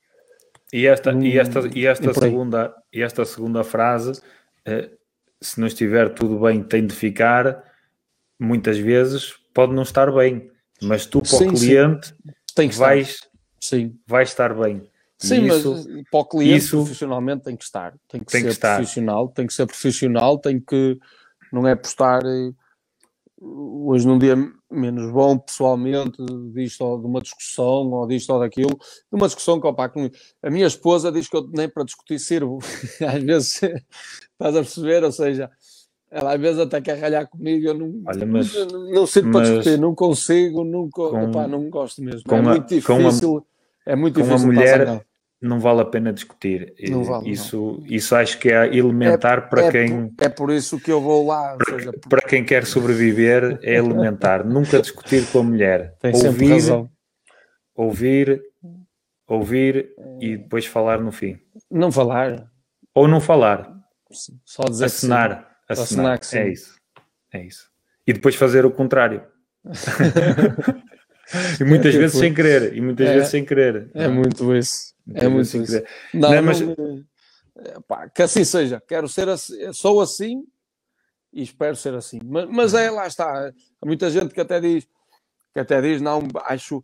[0.74, 4.20] e esta, hum, e esta, e esta, segunda, e esta segunda frase,
[4.64, 4.90] eh,
[5.40, 7.62] se não estiver tudo bem, tem de ficar,
[8.40, 10.50] muitas vezes pode não estar bem,
[10.82, 12.12] mas tu para sim, o cliente
[12.56, 13.20] Tem que vais,
[13.60, 13.96] sim.
[14.04, 14.82] vais estar bem.
[15.18, 18.54] Sim, isso, mas para o cliente isso, profissionalmente tem que estar, tem que tem ser
[18.54, 20.98] que profissional, tem que ser profissional, tem que
[21.52, 22.52] não é postar eh,
[23.40, 24.36] hoje num dia
[24.70, 26.18] menos bom pessoalmente
[26.52, 29.92] disto ou de uma discussão ou disto ou daquilo, de uma discussão que opa,
[30.42, 32.58] a minha esposa diz que eu nem para discutir sirvo,
[33.06, 35.50] às vezes estás a perceber, ou seja,
[36.10, 39.42] ela às vezes até quer ralhar comigo, eu não, Olha, mas, não, não sirvo para
[39.42, 43.44] discutir, não consigo, nunca, com, opa, não gosto mesmo, é muito difícil,
[43.86, 45.04] é muito difícil mulher
[45.44, 46.74] não vale a pena discutir.
[47.04, 47.86] Vale, isso, não.
[47.86, 50.08] isso acho que é elementar é, para é quem.
[50.08, 51.56] Por, é por isso que eu vou lá.
[51.56, 54.44] Para, seja, para quem quer sobreviver, é elementar.
[54.48, 55.94] Nunca discutir com a mulher.
[56.00, 56.90] Tem ouvir, razão.
[57.74, 58.42] Ouvir,
[59.28, 59.90] ouvir
[60.20, 61.38] e depois falar no fim.
[61.70, 62.46] Não falar.
[62.94, 63.70] Ou não falar.
[64.44, 65.56] Só dizer assinar.
[65.68, 66.14] Assinar.
[66.14, 66.80] assinar é isso.
[67.32, 67.68] É isso.
[68.06, 69.22] E depois fazer o contrário.
[71.60, 72.76] e muitas é vezes sem querer.
[72.76, 73.90] E muitas é, vezes sem querer.
[73.94, 74.94] É muito isso.
[75.14, 75.82] É muito assim isso.
[76.12, 76.60] Não, não, mas...
[76.60, 77.04] Não,
[77.86, 78.82] pá, que assim seja.
[78.86, 80.44] Quero ser assim, sou assim
[81.32, 82.20] e espero ser assim.
[82.24, 83.48] Mas, mas é, lá está.
[83.80, 84.86] Há muita gente que até diz,
[85.52, 86.82] que até diz, não, acho,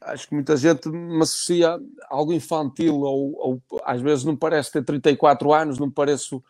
[0.00, 1.78] acho que muita gente me associa
[2.08, 6.42] algo infantil ou, ou às vezes não parece ter 34 anos, não pareço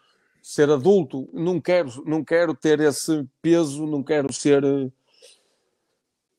[0.42, 4.64] ser adulto, não quero, não quero ter esse peso, não quero ser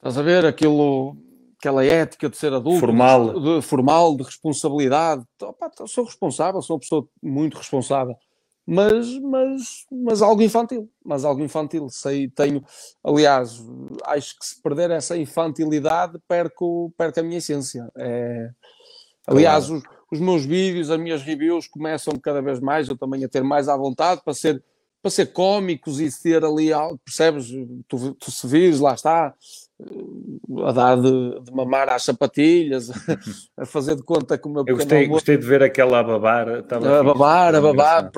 [0.04, 1.16] estás a ver aquilo
[1.58, 5.24] aquela ética de ser adulto, formal, de, formal, de responsabilidade.
[5.42, 8.18] Opa, sou responsável, sou uma pessoa muito responsável,
[8.68, 11.88] mas, mas, mas algo infantil, mas algo infantil.
[11.88, 12.62] Sei, tenho,
[13.02, 13.66] aliás,
[14.04, 17.90] acho que se perder essa infantilidade perco, perco a minha essência.
[17.96, 18.50] É,
[19.26, 19.84] aliás, claro.
[20.12, 23.42] os, os meus vídeos, as minhas reviews começam cada vez mais, eu também a ter
[23.42, 24.62] mais à vontade para ser
[25.04, 26.70] para ser cómicos e ter ali
[27.04, 27.50] percebes?
[27.90, 29.36] Tu, tu se vires, lá está,
[30.66, 32.90] a dar de, de, mamar às sapatilhas,
[33.58, 36.48] a fazer de conta que o meu Eu gostei, gostei de ver aquela a babar.
[36.50, 38.12] A babar, a babar,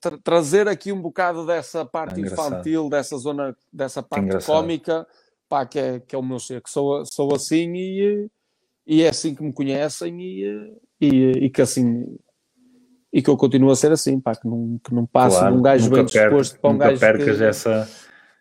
[0.00, 5.06] tra trazer aqui um bocado dessa parte é infantil, dessa zona, dessa parte cómica,
[5.48, 8.30] pá, que, é, que é o meu ser, que sou, sou assim e,
[8.86, 12.04] e é assim que me conhecem e, e, e que assim
[13.14, 15.58] e que eu continuo a ser assim, pá, que não, que não passo claro, de
[15.60, 17.88] um gajo bem disposto para um gajo percas que, essa,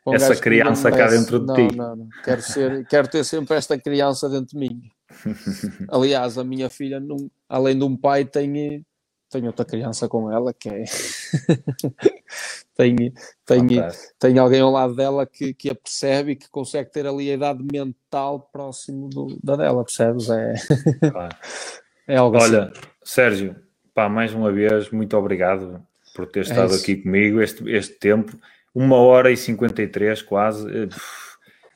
[0.05, 1.75] um essa criança cá dentro de não, ti.
[1.75, 4.81] Não, não, quero, ser, quero ter sempre esta criança dentro de mim.
[5.89, 8.85] Aliás, a minha filha, não, além de um pai, tem,
[9.29, 10.83] tem outra criança com ela, que é...
[12.75, 13.13] tem,
[13.45, 13.67] tem,
[14.19, 17.35] tem alguém ao lado dela que, que a percebe e que consegue ter ali a
[17.35, 20.29] idade mental próximo do, da dela, percebes?
[20.29, 20.53] É,
[21.11, 21.35] claro.
[22.07, 22.81] é algo Olha, assim.
[23.03, 23.55] Sérgio,
[23.93, 25.81] Pá, mais uma vez, muito obrigado
[26.15, 28.37] por ter é estado é aqui comigo este, este tempo.
[28.73, 30.67] Uma hora e 53 quase.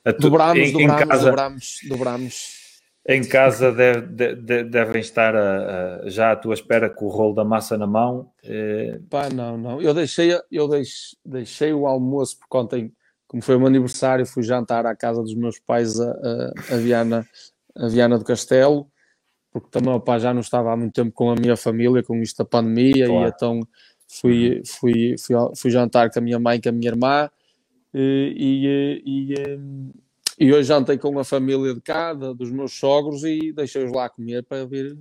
[0.03, 2.67] A tu, dobramos, em, dobramos, em casa, dobramos, dobramos.
[3.09, 4.01] Em casa deve,
[4.35, 7.87] deve, devem estar a, a, já à tua espera com o rolo da massa na
[7.87, 8.31] mão.
[8.43, 8.99] Eh...
[9.09, 9.81] Pá, não, não.
[9.81, 12.93] Eu deixei, eu deixei, deixei o almoço, porque ontem,
[13.27, 16.77] como foi o meu aniversário, fui jantar à casa dos meus pais a, a, a
[16.77, 17.27] Viana,
[17.75, 18.89] a Viana do Castelo
[19.59, 22.37] porque também opa, já não estava há muito tempo com a minha família, com isto
[22.37, 23.25] da pandemia, claro.
[23.25, 23.59] e então
[24.07, 27.29] fui, fui, fui, fui jantar com a minha mãe, com a minha irmã,
[27.93, 29.35] e, e, e,
[30.39, 34.43] E hoje jantei com a família de cada, dos meus sogros, e deixei-os lá comer
[34.43, 34.97] para vir,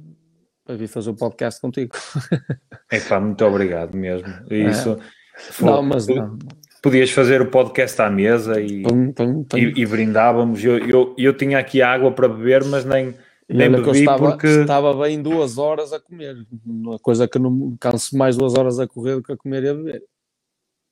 [0.65, 1.95] para vir fazer o podcast contigo.
[2.89, 4.29] É pá, muito obrigado mesmo.
[4.49, 4.93] Isso.
[4.93, 5.65] É.
[5.65, 6.39] Não, mas não.
[6.81, 9.59] Podias fazer o podcast à mesa e, pum, pum, pum.
[9.59, 10.63] e, e, brindávamos.
[10.63, 13.13] Eu, eu, eu tinha aqui água para beber, mas nem,
[13.49, 14.47] nem bebi estava, porque...
[14.47, 16.37] estava bem duas horas a comer.
[16.65, 19.69] Uma coisa que não canso mais duas horas a correr do que a comer e
[19.69, 20.03] a beber.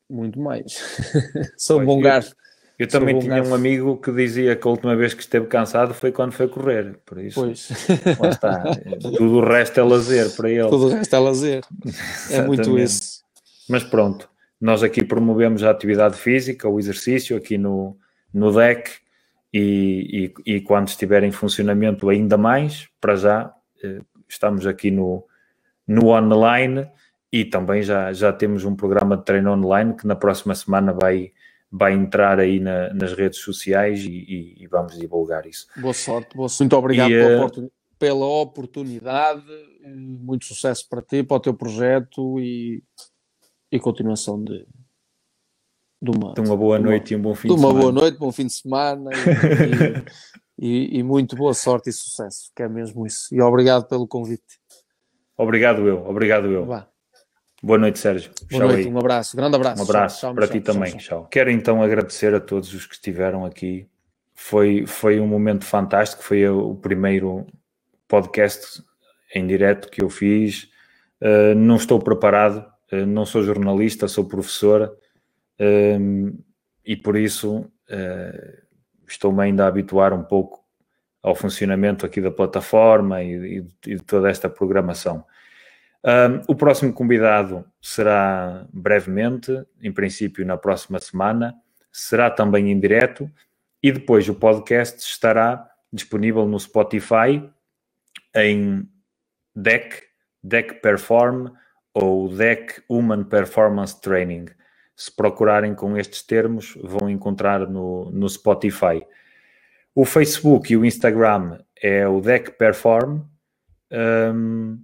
[0.09, 0.79] Muito mais.
[1.59, 2.35] Sou um bom garfo.
[2.79, 6.11] Eu também tinha um amigo que dizia que a última vez que esteve cansado foi
[6.11, 6.99] quando foi correr.
[7.07, 7.69] Por isso, pois.
[8.19, 8.63] lá está.
[9.01, 10.69] Tudo o resto é lazer para ele.
[10.69, 11.65] Tudo o resto é lazer.
[12.31, 13.23] é muito isso.
[13.69, 14.29] Mas pronto,
[14.61, 17.97] nós aqui promovemos a atividade física, o exercício aqui no,
[18.33, 19.04] no deck
[19.57, 23.55] e, e, e quando estiver em funcionamento ainda mais, para já
[23.85, 25.25] eh, estamos aqui no,
[25.87, 26.91] no online
[27.33, 31.33] e também já, já temos um programa de treino online que na próxima semana vai
[31.77, 35.67] vai entrar aí na, nas redes sociais e, e, vamos divulgar isso.
[35.77, 36.61] Boa sorte, boa sorte.
[36.61, 37.69] Muito obrigado pela, oportun...
[37.99, 39.45] pela, oportunidade,
[39.85, 42.81] muito sucesso para ti, para o teu projeto e,
[43.73, 44.65] e continuação de,
[46.05, 47.75] de, uma, de uma boa noite uma, e um bom fim de, de semana.
[47.75, 49.11] De uma boa noite, bom fim de semana
[50.59, 53.35] e, e, muito boa sorte e sucesso, que é mesmo isso.
[53.35, 54.61] E obrigado pelo convite.
[55.37, 56.67] Obrigado eu, obrigado eu.
[56.67, 56.87] Vá.
[57.63, 58.31] Boa noite, Sérgio.
[58.51, 59.81] Boa noite, um abraço, grande abraço.
[59.81, 60.97] Um abraço tchau, para tchau, ti tchau, também.
[60.99, 61.29] Tchau.
[61.31, 63.89] Quero então agradecer a todos os que estiveram aqui.
[64.35, 67.47] Foi, foi um momento fantástico, foi o primeiro
[68.07, 68.83] podcast
[69.35, 70.69] em direto que eu fiz.
[71.23, 74.93] Uh, não estou preparado, uh, não sou jornalista, sou professora
[75.61, 76.45] uh,
[76.85, 77.71] e por isso
[79.07, 80.65] estou-me ainda a habituar um pouco
[81.23, 85.25] ao funcionamento aqui da plataforma e, e, e de toda esta programação.
[86.05, 89.51] Um, o próximo convidado será brevemente,
[89.81, 91.55] em princípio na próxima semana,
[91.91, 93.31] será também em direto
[93.83, 97.51] e depois o podcast estará disponível no Spotify
[98.37, 98.87] em
[99.57, 100.03] DEC,
[100.43, 101.49] DEC Perform
[101.95, 104.47] ou DEC Human Performance Training.
[104.97, 109.05] Se procurarem com estes termos, vão encontrar no, no Spotify.
[109.95, 113.21] O Facebook e o Instagram é o DEC Perform.
[113.91, 114.79] Um,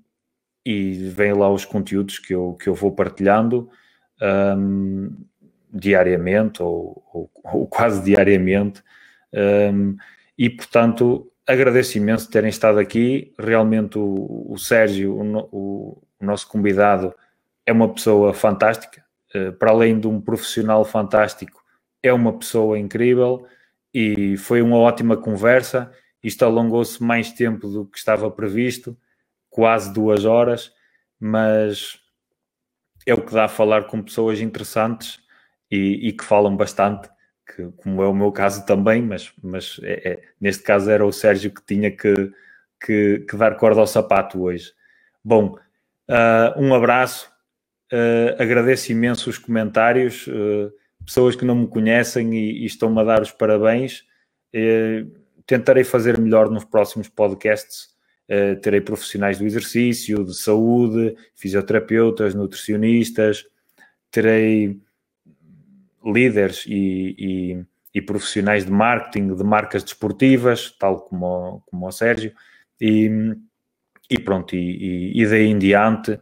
[0.64, 3.70] e vêm lá os conteúdos que eu, que eu vou partilhando
[4.56, 5.16] um,
[5.72, 8.82] diariamente ou, ou, ou, quase diariamente.
[9.32, 9.96] Um,
[10.36, 13.32] e, portanto, agradeço imenso terem estado aqui.
[13.38, 17.14] Realmente, o, o Sérgio, o, o, nosso convidado,
[17.64, 18.99] é uma pessoa fantástica.
[19.34, 21.62] Uh, para além de um profissional fantástico,
[22.02, 23.46] é uma pessoa incrível
[23.92, 25.92] e foi uma ótima conversa.
[26.22, 28.96] Isto alongou-se mais tempo do que estava previsto
[29.48, 30.72] quase duas horas,
[31.18, 31.98] mas
[33.06, 35.20] é o que dá a falar com pessoas interessantes
[35.70, 37.08] e, e que falam bastante,
[37.46, 41.12] que, como é o meu caso também, mas, mas é, é, neste caso era o
[41.12, 42.14] Sérgio que tinha que,
[42.84, 44.72] que, que dar corda ao sapato hoje.
[45.24, 45.56] Bom,
[46.08, 47.30] uh, um abraço,
[47.92, 50.72] uh, agradeço imenso os comentários, uh,
[51.04, 54.04] pessoas que não me conhecem e, e estão-me a dar os parabéns.
[55.46, 57.90] tentarei fazer melhor nos próximos podcasts.
[58.28, 63.44] Uh, terei profissionais do exercício, de saúde, fisioterapeutas, nutricionistas,
[64.08, 64.80] terei
[66.04, 71.92] líderes e, e, e, profissionais de marketing de marcas desportivas, tal como o, como o
[71.92, 72.32] Sérgio,
[72.80, 76.20] e, pronto, e, daí em diante uh,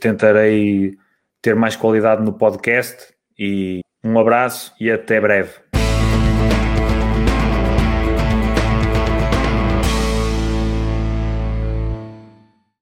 [0.00, 0.96] tentarei
[1.42, 5.69] ter mais qualidade no podcast e um abraço e até breve.